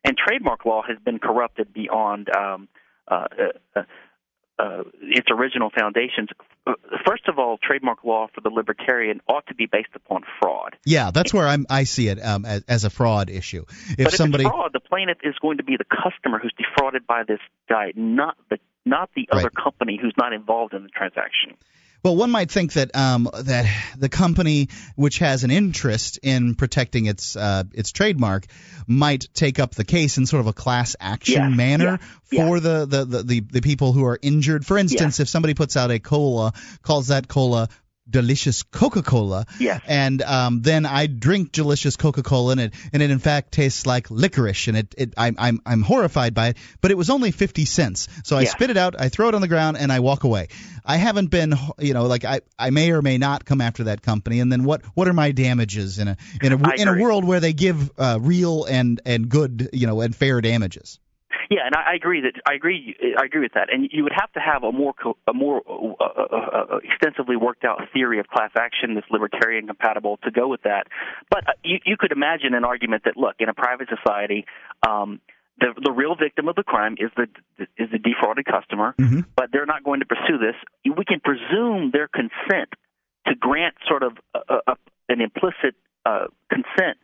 And 0.04 0.18
trademark 0.18 0.66
law 0.66 0.82
has 0.88 0.98
been 1.04 1.20
corrupted 1.20 1.74
beyond 1.74 2.30
um, 2.36 2.68
uh, 3.08 3.28
uh, 3.76 3.84
uh, 4.62 4.84
its 5.02 5.28
original 5.32 5.72
foundations. 5.76 6.30
First 7.06 7.28
of 7.28 7.40
all, 7.40 7.58
trademark 7.58 8.04
law 8.04 8.28
for 8.34 8.42
the 8.42 8.50
libertarian 8.50 9.20
ought 9.28 9.48
to 9.48 9.56
be 9.56 9.66
based 9.66 9.90
upon 9.96 10.22
fraud. 10.40 10.76
Yeah, 10.86 11.10
that's 11.12 11.34
where 11.34 11.48
I'm, 11.48 11.66
I 11.70 11.86
see 11.86 12.08
it 12.10 12.24
um, 12.24 12.46
as, 12.46 12.64
as, 12.68 12.84
a 12.84 12.92
fraud 12.92 13.30
issue. 13.30 13.66
If 13.98 14.06
but 14.06 14.14
somebody, 14.14 14.44
if 14.44 14.50
it's 14.50 14.56
fraud, 14.56 14.72
the 14.74 14.80
plaintiff 14.80 15.18
is 15.24 15.36
going 15.42 15.58
to 15.58 15.64
be 15.64 15.78
the 15.78 15.86
customer 15.86 16.38
who's 16.38 16.54
defrauded 16.58 17.08
by 17.08 17.24
this 17.28 17.40
guy, 17.68 17.94
not 17.96 18.38
the 18.50 18.60
not 18.86 19.10
the 19.16 19.28
other 19.32 19.44
right. 19.44 19.64
company 19.64 20.00
who's 20.02 20.14
not 20.18 20.34
involved 20.34 20.74
in 20.74 20.84
the 20.84 20.90
transaction. 20.90 21.56
Well, 22.04 22.16
one 22.16 22.32
might 22.32 22.50
think 22.50 22.74
that 22.74 22.96
um, 22.96 23.30
that 23.44 23.66
the 23.98 24.10
company 24.10 24.70
which 24.96 25.20
has 25.20 25.44
an 25.44 25.52
interest 25.52 26.20
in 26.24 26.56
protecting 26.56 27.06
its 27.06 27.36
uh, 27.36 27.64
its 27.74 27.92
trademark 27.92 28.48
might 28.88 29.28
take 29.34 29.60
up 29.60 29.76
the 29.76 29.84
case 29.84 30.18
in 30.18 30.26
sort 30.26 30.42
of 30.42 30.48
a 30.48 30.54
class 30.54 30.96
action 31.00 31.50
yes, 31.50 31.58
manner 31.58 32.00
yes, 32.32 32.48
for 32.48 32.58
yes. 32.58 32.64
The, 32.64 32.86
the, 32.86 33.06
the, 33.06 33.24
the 33.24 33.40
the 33.42 33.62
people 33.62 33.94
who 33.94 34.06
are 34.06 34.18
injured. 34.20 34.66
For 34.66 34.80
instance, 34.80 35.20
if 35.20 35.30
somebody 35.30 35.54
puts 35.54 35.78
out 35.78 35.92
a 35.92 36.00
cola, 36.00 36.54
calls 36.82 37.10
that 37.10 37.28
cola 37.28 37.70
delicious 38.10 38.64
Coca-Cola. 38.64 39.46
Yes. 39.60 39.82
And 39.88 40.22
um, 40.22 40.62
then 40.62 40.86
I 40.86 41.08
drink 41.08 41.52
delicious 41.52 41.96
Coca-Cola, 41.96 42.54
and 42.54 42.62
it 42.62 42.74
and 42.94 43.02
it 43.02 43.12
in 43.12 43.20
fact 43.20 43.52
tastes 43.52 43.86
like 43.86 44.10
licorice, 44.10 44.68
and 44.68 44.78
it, 44.78 44.96
it 44.98 45.14
I'm 45.18 45.36
I'm 45.38 45.62
I'm 45.66 45.82
horrified 45.82 46.34
by 46.34 46.50
it. 46.50 46.58
But 46.82 46.92
it 46.92 46.98
was 46.98 47.10
only 47.10 47.32
fifty 47.32 47.66
cents, 47.66 48.08
so 48.24 48.38
I 48.38 48.42
yes. 48.42 48.52
spit 48.52 48.70
it 48.70 48.78
out, 48.78 49.00
I 49.00 49.10
throw 49.10 49.30
it 49.30 49.36
on 49.36 49.42
the 49.42 49.48
ground, 49.48 49.78
and 49.78 49.92
I 49.92 50.00
walk 50.00 50.24
away. 50.24 50.48
I 50.84 50.98
haven't 50.98 51.28
been, 51.28 51.54
you 51.80 51.94
know, 51.94 52.06
like 52.08 52.26
I 52.26 52.42
I 52.58 52.70
may 52.72 52.92
or 52.92 53.02
may 53.02 53.18
not 53.18 53.46
come 53.46 53.62
after 53.62 53.86
that 53.86 54.02
company, 54.02 54.40
and 54.40 54.52
then 54.52 54.64
what 54.64 54.84
what 54.96 55.08
are 55.08 55.14
my 55.14 55.32
damages 55.32 56.00
in 56.00 56.08
a 56.08 56.18
in 56.42 56.54
a 56.54 56.74
in 56.78 56.88
a 56.88 56.98
world 56.98 57.26
where 57.26 57.40
they 57.40 57.54
give 57.54 57.92
uh, 57.98 58.18
real 58.22 58.66
and 58.66 59.02
and 59.06 59.30
good, 59.30 59.70
you 59.74 59.88
know, 59.88 60.02
and 60.02 60.16
fair 60.16 60.42
damages? 60.42 61.00
Yeah, 61.52 61.66
and 61.66 61.76
I, 61.76 61.92
I 61.92 61.96
agree 61.96 62.22
that 62.22 62.42
I 62.50 62.54
agree. 62.54 62.96
I 63.20 63.26
agree 63.26 63.42
with 63.42 63.52
that. 63.56 63.68
And 63.72 63.90
you 63.92 64.04
would 64.04 64.14
have 64.16 64.32
to 64.34 64.40
have 64.40 64.64
a 64.64 64.72
more 64.72 64.94
a 65.28 65.34
more 65.34 65.62
uh, 65.68 66.04
uh, 66.04 66.06
uh, 66.06 66.80
extensively 66.82 67.36
worked 67.36 67.66
out 67.66 67.82
theory 67.94 68.22
of 68.22 68.28
class 68.28 68.52
action 68.56 68.96
that's 68.96 69.06
libertarian 69.12 69.68
compatible 69.68 70.18
to 70.24 70.32
go 70.32 70.48
with 70.48 70.62
that. 70.64 70.88
But 71.30 71.50
uh, 71.50 71.52
you, 71.62 71.80
you 71.86 71.98
could 72.00 72.14
imagine 72.14 72.54
an 72.54 72.64
argument 72.64 73.04
that 73.04 73.18
look 73.18 73.36
in 73.40 73.50
a 73.50 73.54
private 73.54 73.90
society. 73.90 74.46
Um, 74.88 75.20
the 75.60 75.74
the 75.84 75.92
real 75.92 76.16
victim 76.16 76.48
of 76.48 76.56
the 76.56 76.64
crime 76.64 76.96
is 76.98 77.12
the 77.18 77.28
is 77.78 77.92
the 77.92 78.00
defrauded 78.00 78.46
customer, 78.46 78.96
mm-hmm. 78.98 79.22
but 79.36 79.50
they're 79.52 79.66
not 79.66 79.84
going 79.84 80.00
to 80.00 80.06
pursue 80.06 80.38
this. 80.38 80.56
We 80.86 81.04
can 81.04 81.20
presume 81.20 81.92
their 81.92 82.08
consent 82.08 82.70
to 83.28 83.36
grant 83.36 83.76
sort 83.90 84.04
of 84.04 84.14
a, 84.34 84.72
a, 84.72 84.76
an 85.10 85.20
implicit 85.20 85.76
uh, 86.06 86.28
consent 86.50 86.98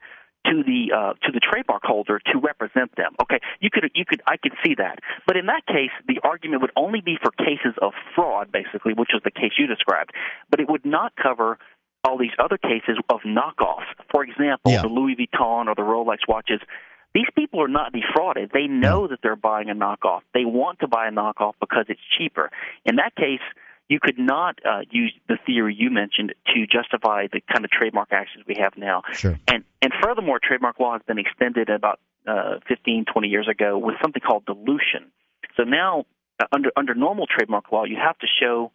to 0.49 0.63
the 0.63 0.91
uh, 0.95 1.13
to 1.25 1.31
the 1.31 1.39
trademark 1.39 1.83
holder 1.83 2.19
to 2.19 2.39
represent 2.39 2.95
them. 2.95 3.15
Okay, 3.21 3.39
you 3.59 3.69
could 3.71 3.89
you 3.93 4.05
could 4.05 4.21
I 4.27 4.37
could 4.37 4.53
see 4.65 4.75
that, 4.77 4.99
but 5.25 5.37
in 5.37 5.47
that 5.47 5.65
case, 5.67 5.91
the 6.07 6.19
argument 6.23 6.61
would 6.61 6.71
only 6.75 7.01
be 7.01 7.17
for 7.21 7.31
cases 7.31 7.75
of 7.81 7.93
fraud, 8.15 8.51
basically, 8.51 8.93
which 8.93 9.09
is 9.13 9.21
the 9.23 9.31
case 9.31 9.51
you 9.57 9.67
described, 9.67 10.11
but 10.49 10.59
it 10.59 10.69
would 10.69 10.85
not 10.85 11.13
cover 11.15 11.57
all 12.03 12.17
these 12.17 12.35
other 12.39 12.57
cases 12.57 12.97
of 13.09 13.19
knockoffs. 13.21 13.89
For 14.11 14.23
example, 14.23 14.71
yeah. 14.71 14.81
the 14.81 14.87
Louis 14.87 15.15
Vuitton 15.15 15.67
or 15.67 15.75
the 15.75 15.81
Rolex 15.81 16.19
watches. 16.27 16.61
These 17.13 17.27
people 17.35 17.61
are 17.61 17.67
not 17.67 17.93
defrauded. 17.93 18.51
They 18.53 18.67
know 18.67 19.07
that 19.07 19.19
they're 19.23 19.35
buying 19.35 19.69
a 19.69 19.73
knockoff. 19.73 20.21
They 20.33 20.45
want 20.45 20.79
to 20.79 20.87
buy 20.87 21.07
a 21.07 21.11
knockoff 21.11 21.53
because 21.59 21.85
it's 21.89 22.01
cheaper. 22.17 22.51
In 22.85 22.97
that 22.97 23.15
case, 23.15 23.41
you 23.89 23.99
could 24.01 24.19
not 24.19 24.59
uh, 24.65 24.81
use 24.89 25.13
the 25.27 25.37
theory 25.45 25.75
you 25.77 25.89
mentioned 25.89 26.33
to 26.53 26.67
justify 26.67 27.27
the 27.31 27.41
kind 27.51 27.63
of 27.63 27.71
trademark 27.71 28.11
actions 28.11 28.43
we 28.47 28.55
have 28.59 28.77
now. 28.77 29.03
Sure. 29.13 29.39
And 29.47 29.63
and 29.81 29.93
furthermore, 30.01 30.39
trademark 30.43 30.79
law 30.79 30.93
has 30.93 31.01
been 31.07 31.19
extended 31.19 31.69
about 31.69 31.99
uh, 32.27 32.59
15, 32.67 33.05
20 33.05 33.27
years 33.27 33.47
ago 33.47 33.77
with 33.77 33.95
something 34.01 34.21
called 34.21 34.45
dilution. 34.45 35.11
So 35.55 35.63
now, 35.63 36.05
uh, 36.39 36.45
under 36.51 36.71
under 36.75 36.93
normal 36.93 37.27
trademark 37.27 37.71
law, 37.71 37.85
you 37.85 37.97
have 37.97 38.17
to 38.19 38.27
show 38.41 38.71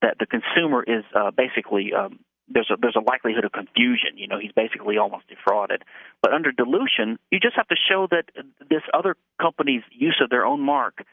that 0.00 0.16
the 0.18 0.26
consumer 0.26 0.82
is 0.82 1.04
uh, 1.14 1.30
basically 1.30 1.92
um, 1.92 2.20
there's 2.48 2.70
a 2.70 2.76
there's 2.80 2.96
a 2.96 3.04
likelihood 3.04 3.44
of 3.44 3.52
confusion. 3.52 4.16
You 4.16 4.28
know, 4.28 4.38
he's 4.38 4.52
basically 4.52 4.96
almost 4.98 5.28
defrauded. 5.28 5.82
But 6.22 6.32
under 6.32 6.52
dilution, 6.52 7.18
you 7.30 7.40
just 7.40 7.56
have 7.56 7.68
to 7.68 7.76
show 7.76 8.06
that 8.10 8.30
this 8.68 8.82
other 8.92 9.16
company's 9.40 9.82
use 9.92 10.18
of 10.22 10.30
their 10.30 10.46
own 10.46 10.60
mark 10.60 11.04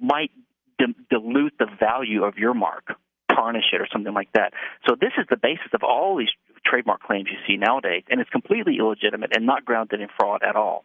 might 0.00 0.30
d- 0.78 0.94
dilute 1.10 1.54
the 1.58 1.66
value 1.78 2.24
of 2.24 2.36
your 2.36 2.54
mark, 2.54 2.94
tarnish 3.34 3.64
it, 3.72 3.80
or 3.80 3.88
something 3.92 4.14
like 4.14 4.32
that. 4.34 4.52
So 4.88 4.94
this 4.98 5.12
is 5.18 5.26
the 5.30 5.36
basis 5.36 5.68
of 5.74 5.82
all 5.82 6.16
these 6.16 6.28
trademark 6.64 7.02
claims 7.02 7.28
you 7.30 7.38
see 7.46 7.58
nowadays, 7.58 8.04
and 8.10 8.20
it's 8.20 8.30
completely 8.30 8.76
illegitimate 8.78 9.36
and 9.36 9.46
not 9.46 9.64
grounded 9.64 10.00
in 10.00 10.08
fraud 10.18 10.42
at 10.42 10.56
all. 10.56 10.84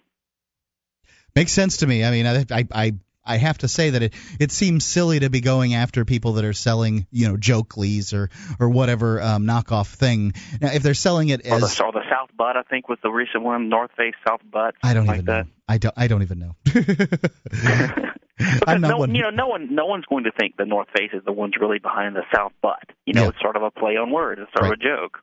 Makes 1.35 1.53
sense 1.53 1.77
to 1.77 1.87
me. 1.87 2.03
I 2.03 2.11
mean, 2.11 2.27
I, 2.27 2.45
I, 2.51 2.67
I 2.73 2.93
I 3.23 3.37
have 3.37 3.59
to 3.59 3.67
say 3.67 3.91
that 3.91 4.01
it 4.01 4.13
it 4.39 4.51
seems 4.51 4.83
silly 4.83 5.19
to 5.19 5.29
be 5.29 5.41
going 5.41 5.75
after 5.75 6.05
people 6.05 6.33
that 6.33 6.45
are 6.45 6.53
selling 6.53 7.05
you 7.11 7.27
know 7.27 7.37
Jokelys 7.37 8.13
or 8.13 8.29
or 8.59 8.69
whatever 8.69 9.21
um, 9.21 9.45
knockoff 9.45 9.93
thing. 9.93 10.33
Now, 10.59 10.71
if 10.73 10.83
they're 10.83 10.93
selling 10.93 11.29
it 11.29 11.41
as 11.45 11.51
or 11.51 11.59
the, 11.59 11.83
or 11.85 11.91
the 11.91 12.09
South 12.09 12.29
Butt, 12.35 12.57
I 12.57 12.63
think 12.63 12.89
was 12.89 12.97
the 13.03 13.11
recent 13.11 13.43
one, 13.43 13.69
North 13.69 13.91
Face 13.95 14.15
South 14.27 14.41
Butt. 14.49 14.75
I 14.83 14.93
don't 14.93 15.05
like 15.05 15.17
even 15.17 15.25
that. 15.25 15.45
know. 15.45 15.51
I 15.67 15.77
don't. 15.77 15.93
I 15.97 16.07
don't 16.07 16.21
even 16.23 16.39
know. 16.39 16.55
I'm 18.67 18.81
no, 18.81 18.97
one. 18.97 19.15
you 19.15 19.21
know, 19.23 19.29
no 19.29 19.47
one, 19.47 19.73
no 19.73 19.85
one's 19.85 20.05
going 20.05 20.23
to 20.25 20.31
think 20.31 20.57
the 20.57 20.65
North 20.65 20.87
Face 20.95 21.11
is 21.13 21.23
the 21.25 21.31
ones 21.31 21.53
really 21.59 21.79
behind 21.79 22.15
the 22.15 22.23
South 22.35 22.53
Butt. 22.61 22.83
You 23.05 23.13
know, 23.13 23.23
Yeah. 23.23 23.29
it's 23.29 23.41
sort 23.41 23.55
of 23.55 23.63
a 23.63 23.71
play 23.71 23.97
on 23.97 24.11
words. 24.11 24.41
It's 24.43 24.51
sort 24.53 24.63
Right. 24.69 24.73
of 24.73 24.79
a 24.79 24.83
joke. 24.83 25.19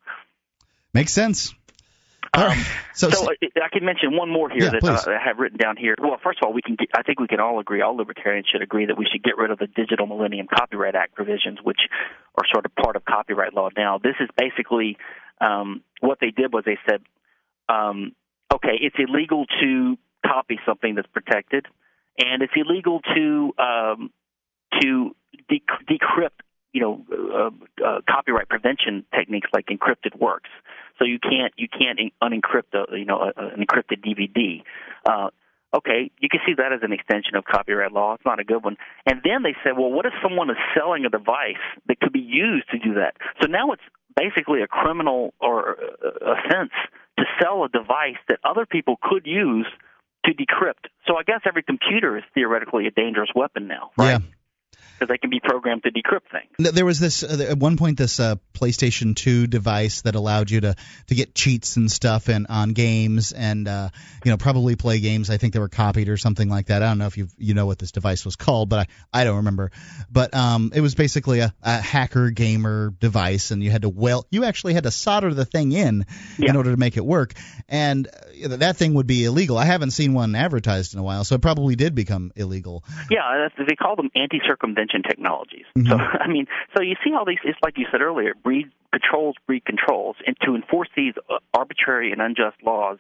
Makes 0.94 1.12
sense. 1.12 1.54
Um, 2.34 2.42
right. 2.44 2.66
So, 2.94 3.08
So 3.10 3.24
uh, 3.26 3.34
I 3.62 3.68
can 3.72 3.84
mention 3.84 4.14
one 4.16 4.28
more 4.28 4.50
here 4.50 4.64
Yeah, 4.64 4.70
that 4.80 4.84
uh, 4.84 5.10
I 5.10 5.18
have 5.24 5.38
written 5.38 5.56
down 5.58 5.76
here. 5.76 5.94
Well, 5.98 6.18
first 6.22 6.40
of 6.42 6.46
all, 6.46 6.52
we 6.52 6.60
can. 6.62 6.74
Get, 6.76 6.88
I 6.94 7.02
think 7.02 7.20
we 7.20 7.26
can 7.26 7.40
all 7.40 7.58
agree. 7.58 7.80
All 7.80 7.96
libertarians 7.96 8.46
should 8.52 8.60
agree 8.62 8.86
that 8.86 8.98
we 8.98 9.06
should 9.10 9.22
get 9.22 9.38
rid 9.38 9.50
of 9.50 9.58
the 9.58 9.66
Digital 9.66 10.06
Millennium 10.06 10.46
Copyright 10.46 10.94
Act 10.94 11.14
provisions, 11.14 11.58
which 11.62 11.80
are 12.36 12.44
sort 12.52 12.66
of 12.66 12.74
part 12.74 12.96
of 12.96 13.04
copyright 13.04 13.54
law 13.54 13.70
now. 13.76 13.98
This 13.98 14.14
is 14.20 14.28
basically 14.36 14.98
um, 15.40 15.82
what 16.00 16.18
they 16.20 16.30
did 16.30 16.52
was 16.52 16.64
they 16.66 16.78
said, 16.88 17.00
um, 17.68 18.12
okay, 18.52 18.76
it's 18.80 18.96
illegal 18.98 19.46
to 19.62 19.96
copy 20.26 20.58
something 20.66 20.96
that's 20.96 21.08
protected, 21.08 21.66
and 22.18 22.42
it's 22.42 22.52
illegal 22.56 23.00
to 23.14 23.52
um, 23.58 24.10
to 24.80 25.14
de- 25.48 25.62
decrypt 25.88 26.40
you 26.72 26.80
know 26.80 27.04
uh, 27.12 27.84
uh, 27.84 28.00
copyright 28.08 28.48
prevention 28.48 29.04
techniques 29.14 29.48
like 29.52 29.66
encrypted 29.66 30.18
works. 30.18 30.50
So 30.98 31.04
you 31.04 31.18
can't 31.18 31.52
you 31.56 31.68
can't 31.68 31.98
unencrypt 32.22 32.74
a, 32.74 32.98
you 32.98 33.04
know 33.04 33.18
a, 33.18 33.32
an 33.36 33.64
encrypted 33.64 34.04
DVD. 34.04 34.62
Uh, 35.08 35.30
okay, 35.76 36.10
you 36.20 36.28
can 36.28 36.40
see 36.46 36.54
that 36.56 36.72
as 36.72 36.80
an 36.82 36.92
extension 36.92 37.36
of 37.36 37.44
copyright 37.44 37.92
law. 37.92 38.14
It's 38.14 38.24
not 38.24 38.40
a 38.40 38.44
good 38.44 38.64
one. 38.64 38.76
And 39.06 39.20
then 39.24 39.42
they 39.42 39.54
said, 39.62 39.72
well, 39.76 39.90
what 39.90 40.06
if 40.06 40.12
someone 40.22 40.50
is 40.50 40.56
selling 40.76 41.04
a 41.04 41.10
device 41.10 41.62
that 41.86 42.00
could 42.00 42.12
be 42.12 42.20
used 42.20 42.68
to 42.70 42.78
do 42.78 42.94
that? 42.94 43.16
So 43.40 43.46
now 43.46 43.72
it's 43.72 43.82
basically 44.16 44.62
a 44.62 44.66
criminal 44.66 45.34
or 45.40 45.76
uh, 45.80 46.32
offense 46.32 46.72
to 47.18 47.24
sell 47.40 47.64
a 47.64 47.68
device 47.68 48.18
that 48.28 48.38
other 48.44 48.66
people 48.66 48.96
could 49.02 49.26
use 49.26 49.66
to 50.24 50.32
decrypt. 50.32 50.88
So 51.06 51.16
I 51.16 51.22
guess 51.22 51.40
every 51.46 51.62
computer 51.62 52.16
is 52.16 52.24
theoretically 52.34 52.86
a 52.86 52.90
dangerous 52.90 53.30
weapon 53.34 53.66
now, 53.66 53.90
right? 53.96 54.20
yeah. 54.20 54.37
Because 54.98 55.12
they 55.12 55.18
can 55.18 55.30
be 55.30 55.38
programmed 55.40 55.84
to 55.84 55.90
decrypt 55.92 56.30
things. 56.32 56.74
There 56.74 56.84
was 56.84 56.98
this 56.98 57.22
uh, 57.22 57.46
at 57.50 57.58
one 57.58 57.76
point 57.76 57.98
this 57.98 58.18
uh, 58.18 58.34
PlayStation 58.52 59.14
2 59.14 59.46
device 59.46 60.02
that 60.02 60.16
allowed 60.16 60.50
you 60.50 60.60
to 60.62 60.74
to 61.06 61.14
get 61.14 61.34
cheats 61.34 61.76
and 61.76 61.90
stuff 61.90 62.28
and 62.28 62.46
on 62.48 62.70
games 62.70 63.32
and 63.32 63.68
uh, 63.68 63.90
you 64.24 64.30
know 64.32 64.36
probably 64.36 64.74
play 64.74 64.98
games 64.98 65.30
I 65.30 65.36
think 65.36 65.52
they 65.52 65.60
were 65.60 65.68
copied 65.68 66.08
or 66.08 66.16
something 66.16 66.48
like 66.48 66.66
that. 66.66 66.82
I 66.82 66.88
don't 66.88 66.98
know 66.98 67.06
if 67.06 67.16
you 67.16 67.28
you 67.38 67.54
know 67.54 67.66
what 67.66 67.78
this 67.78 67.92
device 67.92 68.24
was 68.24 68.34
called, 68.34 68.68
but 68.68 68.88
I, 69.12 69.20
I 69.20 69.24
don't 69.24 69.36
remember. 69.36 69.70
But 70.10 70.34
um, 70.34 70.72
it 70.74 70.80
was 70.80 70.94
basically 70.96 71.40
a, 71.40 71.54
a 71.62 71.80
hacker 71.80 72.30
gamer 72.30 72.90
device, 72.98 73.52
and 73.52 73.62
you 73.62 73.70
had 73.70 73.82
to 73.82 73.88
well 73.88 74.26
you 74.30 74.44
actually 74.44 74.74
had 74.74 74.82
to 74.82 74.90
solder 74.90 75.32
the 75.32 75.44
thing 75.44 75.72
in 75.72 76.06
Yeah. 76.38 76.50
in 76.50 76.56
order 76.56 76.72
to 76.72 76.76
make 76.76 76.96
it 76.96 77.04
work, 77.04 77.34
and 77.68 78.08
uh, 78.08 78.56
that 78.56 78.76
thing 78.76 78.94
would 78.94 79.06
be 79.06 79.24
illegal. 79.24 79.56
I 79.56 79.64
haven't 79.64 79.92
seen 79.92 80.12
one 80.14 80.34
advertised 80.34 80.94
in 80.94 81.00
a 81.00 81.02
while, 81.02 81.24
so 81.24 81.36
it 81.36 81.42
probably 81.42 81.76
did 81.76 81.94
become 81.94 82.32
illegal. 82.34 82.84
Yeah, 83.10 83.48
they 83.58 83.76
call 83.76 83.96
them 83.96 84.10
anti-circumvention 84.68 85.02
technologies. 85.02 85.66
Mhm. 85.76 85.88
So 85.88 85.96
I 86.20 86.28
mean, 86.28 86.46
so 86.76 86.82
you 86.82 86.96
see 87.04 87.10
how 87.12 87.24
these? 87.24 87.38
It's 87.44 87.58
like 87.62 87.78
you 87.78 87.86
said 87.90 88.00
earlier, 88.02 88.34
breed 88.34 88.70
controls 88.92 89.36
breed 89.46 89.64
controls, 89.64 90.16
and 90.26 90.36
to 90.44 90.54
enforce 90.54 90.88
these 90.96 91.14
uh, 91.28 91.38
arbitrary 91.54 92.12
and 92.12 92.20
unjust 92.20 92.56
laws 92.64 92.98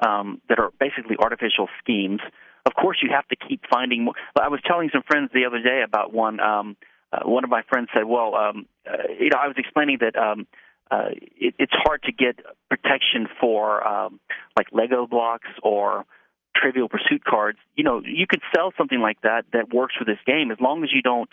um, 0.00 0.40
that 0.48 0.58
are 0.58 0.70
basically 0.78 1.16
artificial 1.18 1.68
schemes. 1.82 2.20
Of 2.66 2.74
course, 2.74 2.98
you 3.02 3.10
have 3.12 3.28
to 3.28 3.36
keep 3.36 3.62
finding 3.70 4.04
more. 4.04 4.14
I 4.40 4.48
was 4.48 4.60
telling 4.66 4.90
some 4.92 5.02
friends 5.02 5.30
the 5.34 5.44
other 5.44 5.62
day 5.62 5.82
about 5.84 6.12
one. 6.12 6.40
Um, 6.40 6.76
uh, 7.12 7.20
one 7.28 7.44
of 7.44 7.50
my 7.50 7.62
friends 7.68 7.88
said, 7.94 8.04
"Well, 8.04 8.34
um, 8.34 8.66
uh, 8.86 9.12
you 9.20 9.30
know, 9.30 9.38
I 9.38 9.46
was 9.48 9.56
explaining 9.58 9.98
that 10.00 10.16
um, 10.16 10.46
uh, 10.90 11.10
it, 11.36 11.54
it's 11.58 11.72
hard 11.72 12.02
to 12.04 12.12
get 12.12 12.40
protection 12.68 13.28
for 13.40 13.86
um, 13.86 14.18
like 14.56 14.68
Lego 14.72 15.06
blocks 15.06 15.48
or 15.62 16.04
Trivial 16.54 16.88
Pursuit 16.88 17.24
cards. 17.24 17.58
You 17.76 17.84
know, 17.84 18.02
you 18.04 18.26
could 18.28 18.40
sell 18.54 18.72
something 18.76 19.00
like 19.00 19.20
that 19.22 19.44
that 19.52 19.72
works 19.72 19.94
for 19.98 20.04
this 20.04 20.18
game 20.26 20.50
as 20.50 20.58
long 20.60 20.84
as 20.84 20.90
you 20.92 21.02
don't." 21.02 21.30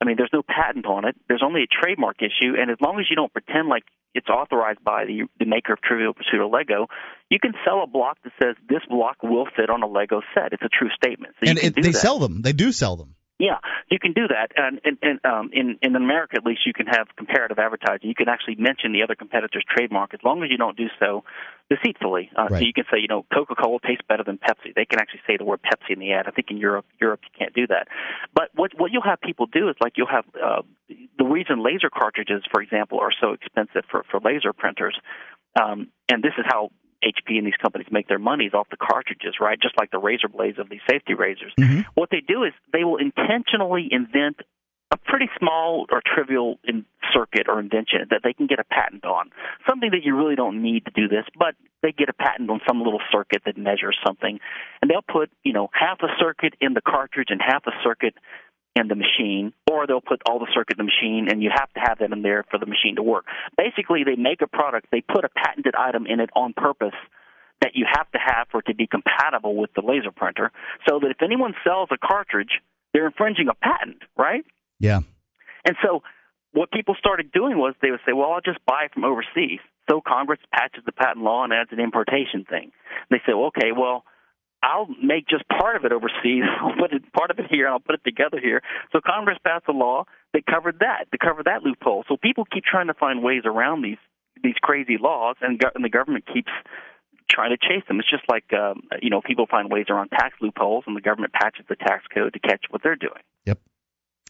I 0.00 0.06
mean, 0.06 0.16
there's 0.16 0.32
no 0.32 0.42
patent 0.42 0.86
on 0.86 1.04
it. 1.04 1.14
There's 1.28 1.42
only 1.44 1.62
a 1.62 1.66
trademark 1.66 2.22
issue, 2.22 2.54
and 2.58 2.70
as 2.70 2.78
long 2.80 2.98
as 3.00 3.06
you 3.10 3.16
don't 3.16 3.32
pretend 3.32 3.68
like 3.68 3.84
it's 4.14 4.28
authorized 4.28 4.82
by 4.82 5.04
the, 5.04 5.28
the 5.38 5.44
maker 5.44 5.72
of 5.72 5.80
Trivial 5.82 6.14
Pursuit 6.14 6.40
or 6.40 6.46
Lego, 6.46 6.88
you 7.28 7.38
can 7.38 7.52
sell 7.64 7.82
a 7.82 7.86
block 7.86 8.18
that 8.24 8.32
says 8.42 8.56
this 8.68 8.82
block 8.88 9.22
will 9.22 9.46
fit 9.56 9.70
on 9.70 9.82
a 9.82 9.86
Lego 9.86 10.20
set. 10.34 10.52
It's 10.52 10.62
a 10.62 10.68
true 10.68 10.90
statement. 10.96 11.34
So 11.42 11.50
and 11.50 11.58
it, 11.58 11.74
they 11.74 11.92
that. 11.92 11.98
sell 11.98 12.18
them. 12.18 12.42
They 12.42 12.52
do 12.52 12.72
sell 12.72 12.96
them. 12.96 13.14
Yeah, 13.40 13.56
you 13.90 13.98
can 13.98 14.12
do 14.12 14.28
that, 14.28 14.52
and, 14.54 14.82
and, 14.84 14.98
and 15.00 15.18
um, 15.24 15.48
in 15.54 15.78
in 15.80 15.96
America 15.96 16.36
at 16.36 16.44
least, 16.44 16.66
you 16.66 16.74
can 16.74 16.84
have 16.86 17.06
comparative 17.16 17.58
advertising. 17.58 18.06
You 18.06 18.14
can 18.14 18.28
actually 18.28 18.56
mention 18.56 18.92
the 18.92 19.02
other 19.02 19.14
competitor's 19.14 19.64
trademark 19.64 20.12
as 20.12 20.20
long 20.22 20.42
as 20.44 20.50
you 20.50 20.58
don't 20.58 20.76
do 20.76 20.88
so 20.98 21.24
deceitfully. 21.70 22.30
Uh, 22.36 22.48
right. 22.50 22.58
So 22.60 22.66
you 22.66 22.74
can 22.74 22.84
say, 22.92 22.98
you 23.00 23.08
know, 23.08 23.24
Coca-Cola 23.32 23.78
tastes 23.80 24.04
better 24.06 24.24
than 24.24 24.36
Pepsi. 24.36 24.74
They 24.76 24.84
can 24.84 25.00
actually 25.00 25.22
say 25.26 25.38
the 25.38 25.46
word 25.46 25.60
Pepsi 25.64 25.94
in 25.94 26.00
the 26.00 26.12
ad. 26.12 26.26
I 26.28 26.32
think 26.32 26.50
in 26.50 26.58
Europe, 26.58 26.84
Europe 27.00 27.20
you 27.24 27.30
can't 27.38 27.54
do 27.54 27.66
that. 27.68 27.88
But 28.34 28.50
what 28.54 28.72
what 28.78 28.92
you'll 28.92 29.08
have 29.08 29.22
people 29.22 29.46
do 29.46 29.70
is 29.70 29.76
like 29.80 29.94
you'll 29.96 30.12
have 30.12 30.26
uh, 30.36 30.60
the 31.16 31.24
reason 31.24 31.64
laser 31.64 31.88
cartridges, 31.88 32.42
for 32.52 32.60
example, 32.60 33.00
are 33.00 33.12
so 33.18 33.32
expensive 33.32 33.84
for 33.90 34.04
for 34.10 34.20
laser 34.20 34.52
printers. 34.52 35.00
Um, 35.58 35.88
and 36.12 36.22
this 36.22 36.34
is 36.36 36.44
how 36.46 36.70
HP 37.04 37.38
and 37.38 37.46
these 37.46 37.60
companies 37.60 37.88
make 37.90 38.08
their 38.08 38.18
monies 38.18 38.52
off 38.54 38.68
the 38.70 38.76
cartridges, 38.76 39.36
right? 39.40 39.60
Just 39.60 39.76
like 39.78 39.90
the 39.90 39.98
razor 39.98 40.28
blades 40.28 40.58
of 40.58 40.68
these 40.68 40.80
safety 40.88 41.14
razors. 41.14 41.52
Mm-hmm. 41.58 41.82
What 41.94 42.10
they 42.10 42.20
do 42.26 42.44
is 42.44 42.52
they 42.72 42.84
will 42.84 42.98
intentionally 42.98 43.88
invent 43.90 44.36
a 44.92 44.96
pretty 44.96 45.28
small 45.38 45.86
or 45.90 46.02
trivial 46.04 46.58
in 46.64 46.84
circuit 47.14 47.46
or 47.48 47.60
invention 47.60 48.00
that 48.10 48.20
they 48.24 48.32
can 48.32 48.46
get 48.46 48.58
a 48.58 48.64
patent 48.64 49.04
on. 49.04 49.30
Something 49.68 49.90
that 49.92 50.02
you 50.02 50.16
really 50.16 50.34
don't 50.34 50.62
need 50.62 50.84
to 50.86 50.90
do 50.90 51.06
this, 51.08 51.24
but 51.38 51.54
they 51.82 51.92
get 51.92 52.08
a 52.08 52.12
patent 52.12 52.50
on 52.50 52.60
some 52.66 52.82
little 52.82 53.00
circuit 53.12 53.42
that 53.46 53.56
measures 53.56 53.96
something. 54.04 54.40
And 54.82 54.90
they'll 54.90 55.06
put, 55.06 55.30
you 55.44 55.52
know, 55.52 55.68
half 55.72 56.00
a 56.02 56.08
circuit 56.18 56.54
in 56.60 56.74
the 56.74 56.80
cartridge 56.80 57.28
and 57.30 57.40
half 57.40 57.66
a 57.66 57.72
circuit 57.84 58.14
in 58.76 58.88
the 58.88 58.94
machine, 58.94 59.52
or 59.70 59.86
they'll 59.86 60.00
put 60.00 60.22
all 60.28 60.38
the 60.38 60.46
circuit 60.54 60.78
in 60.78 60.86
the 60.86 60.90
machine, 60.90 61.28
and 61.30 61.42
you 61.42 61.50
have 61.52 61.72
to 61.72 61.80
have 61.80 61.98
them 61.98 62.12
in 62.12 62.22
there 62.22 62.44
for 62.50 62.58
the 62.58 62.66
machine 62.66 62.96
to 62.96 63.02
work. 63.02 63.24
Basically, 63.56 64.04
they 64.04 64.14
make 64.14 64.42
a 64.42 64.46
product, 64.46 64.86
they 64.92 65.00
put 65.00 65.24
a 65.24 65.28
patented 65.28 65.74
item 65.74 66.06
in 66.06 66.20
it 66.20 66.30
on 66.36 66.52
purpose 66.56 66.94
that 67.60 67.72
you 67.74 67.84
have 67.90 68.10
to 68.12 68.18
have 68.18 68.46
for 68.50 68.60
it 68.60 68.66
to 68.66 68.74
be 68.74 68.86
compatible 68.86 69.56
with 69.56 69.70
the 69.74 69.82
laser 69.82 70.12
printer, 70.12 70.50
so 70.88 70.98
that 71.00 71.10
if 71.10 71.20
anyone 71.22 71.54
sells 71.64 71.88
a 71.90 71.98
cartridge, 71.98 72.60
they're 72.94 73.06
infringing 73.06 73.48
a 73.48 73.54
patent, 73.54 74.02
right? 74.16 74.44
Yeah. 74.78 75.00
And 75.66 75.76
so 75.84 76.02
what 76.52 76.70
people 76.70 76.94
started 76.98 77.32
doing 77.32 77.58
was 77.58 77.74
they 77.82 77.90
would 77.90 78.00
say, 78.06 78.12
well, 78.12 78.32
I'll 78.32 78.40
just 78.40 78.64
buy 78.66 78.84
it 78.84 78.94
from 78.94 79.04
overseas. 79.04 79.60
So 79.90 80.00
Congress 80.00 80.40
patches 80.52 80.84
the 80.86 80.92
patent 80.92 81.24
law 81.24 81.44
and 81.44 81.52
adds 81.52 81.70
an 81.72 81.80
importation 81.80 82.44
thing. 82.48 82.72
They 83.10 83.18
say, 83.26 83.34
well, 83.34 83.46
okay, 83.46 83.72
well, 83.76 84.04
I'll 84.62 84.88
make 85.02 85.26
just 85.28 85.44
part 85.48 85.76
of 85.76 85.84
it 85.84 85.92
overseas. 85.92 86.44
I'll 86.60 86.76
put 86.76 86.92
it, 86.92 87.12
part 87.12 87.30
of 87.30 87.38
it 87.38 87.46
here. 87.50 87.66
and 87.66 87.72
I'll 87.74 87.80
put 87.80 87.94
it 87.94 88.04
together 88.04 88.38
here. 88.40 88.62
So 88.92 89.00
Congress 89.04 89.38
passed 89.44 89.64
a 89.68 89.72
law 89.72 90.04
that 90.32 90.46
covered 90.46 90.80
that, 90.80 91.10
to 91.12 91.18
cover 91.18 91.42
that 91.44 91.62
loophole. 91.62 92.04
So 92.08 92.16
people 92.16 92.44
keep 92.44 92.64
trying 92.64 92.88
to 92.88 92.94
find 92.94 93.22
ways 93.22 93.42
around 93.44 93.82
these 93.82 93.98
these 94.42 94.54
crazy 94.62 94.96
laws, 94.98 95.36
and, 95.42 95.58
go- 95.58 95.68
and 95.74 95.84
the 95.84 95.90
government 95.90 96.24
keeps 96.32 96.50
trying 97.30 97.50
to 97.50 97.58
chase 97.58 97.84
them. 97.88 97.98
It's 98.00 98.08
just 98.10 98.24
like 98.28 98.44
um, 98.54 98.82
you 99.02 99.10
know 99.10 99.20
people 99.20 99.46
find 99.46 99.70
ways 99.70 99.86
around 99.90 100.08
tax 100.10 100.34
loopholes, 100.40 100.84
and 100.86 100.96
the 100.96 101.00
government 101.00 101.32
patches 101.32 101.66
the 101.68 101.76
tax 101.76 102.04
code 102.12 102.32
to 102.32 102.38
catch 102.38 102.64
what 102.70 102.82
they're 102.82 102.96
doing. 102.96 103.20
Yep. 103.46 103.58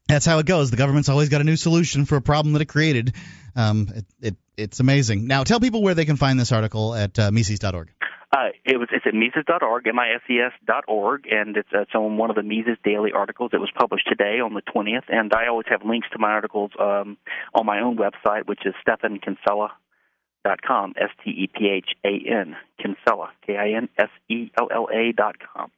That's 0.08 0.26
how 0.26 0.38
it 0.38 0.46
goes. 0.46 0.70
The 0.70 0.76
government's 0.76 1.08
always 1.08 1.28
got 1.28 1.40
a 1.40 1.44
new 1.44 1.56
solution 1.56 2.04
for 2.04 2.16
a 2.16 2.20
problem 2.20 2.54
that 2.54 2.62
it 2.62 2.66
created. 2.66 3.14
Um, 3.54 3.88
it, 3.94 4.04
it, 4.20 4.36
it's 4.56 4.80
amazing. 4.80 5.28
Now, 5.28 5.44
tell 5.44 5.60
people 5.60 5.82
where 5.82 5.94
they 5.94 6.04
can 6.04 6.16
find 6.16 6.38
this 6.38 6.50
article 6.50 6.94
at 6.94 7.16
uh, 7.18 7.30
Mises.org. 7.30 7.90
Uh, 8.32 8.50
it 8.64 8.76
was 8.76 8.88
it's 8.92 9.04
at 9.06 9.14
Mises.org, 9.14 9.86
M-I-S-E-S 9.88 10.52
dot 10.64 10.84
org, 10.86 11.26
and 11.28 11.56
it's, 11.56 11.68
uh, 11.74 11.80
it's 11.80 11.94
on 11.96 12.16
one 12.16 12.30
of 12.30 12.36
the 12.36 12.44
Mises 12.44 12.78
daily 12.84 13.10
articles. 13.12 13.50
It 13.52 13.58
was 13.58 13.70
published 13.76 14.06
today 14.08 14.38
on 14.38 14.54
the 14.54 14.62
20th, 14.62 15.08
and 15.08 15.32
I 15.34 15.48
always 15.48 15.66
have 15.68 15.84
links 15.84 16.06
to 16.12 16.18
my 16.18 16.30
articles 16.30 16.70
um, 16.78 17.16
on 17.54 17.66
my 17.66 17.80
own 17.80 17.96
website, 17.96 18.46
which 18.46 18.60
is 18.64 18.74
Stephan 18.82 19.18
Kinsella 19.18 19.72
dot 20.44 20.62
com, 20.62 20.94
S 20.96 21.10
T 21.24 21.30
E 21.30 21.50
P 21.52 21.68
H 21.68 21.90
A 22.04 22.30
N 22.30 22.56
Kinsella, 22.80 23.30
K 23.46 23.56
I 23.56 23.76
N 23.76 23.88
S 23.98 24.10
E 24.28 24.50
L 24.56 24.68
L 24.72 24.88
A 24.92 25.12
dot 25.12 25.36
com. 25.52 25.72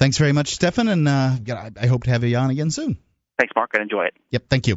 Thanks 0.00 0.18
very 0.18 0.32
much, 0.32 0.48
Stephan, 0.48 0.88
and 0.88 1.08
uh, 1.08 1.36
I 1.80 1.86
hope 1.86 2.04
to 2.04 2.10
have 2.10 2.24
you 2.24 2.36
on 2.36 2.50
again 2.50 2.70
soon. 2.70 2.98
Thanks, 3.38 3.52
Mark. 3.54 3.70
I 3.78 3.82
enjoy 3.82 4.06
it. 4.06 4.14
Yep, 4.30 4.44
thank 4.50 4.66
you. 4.66 4.76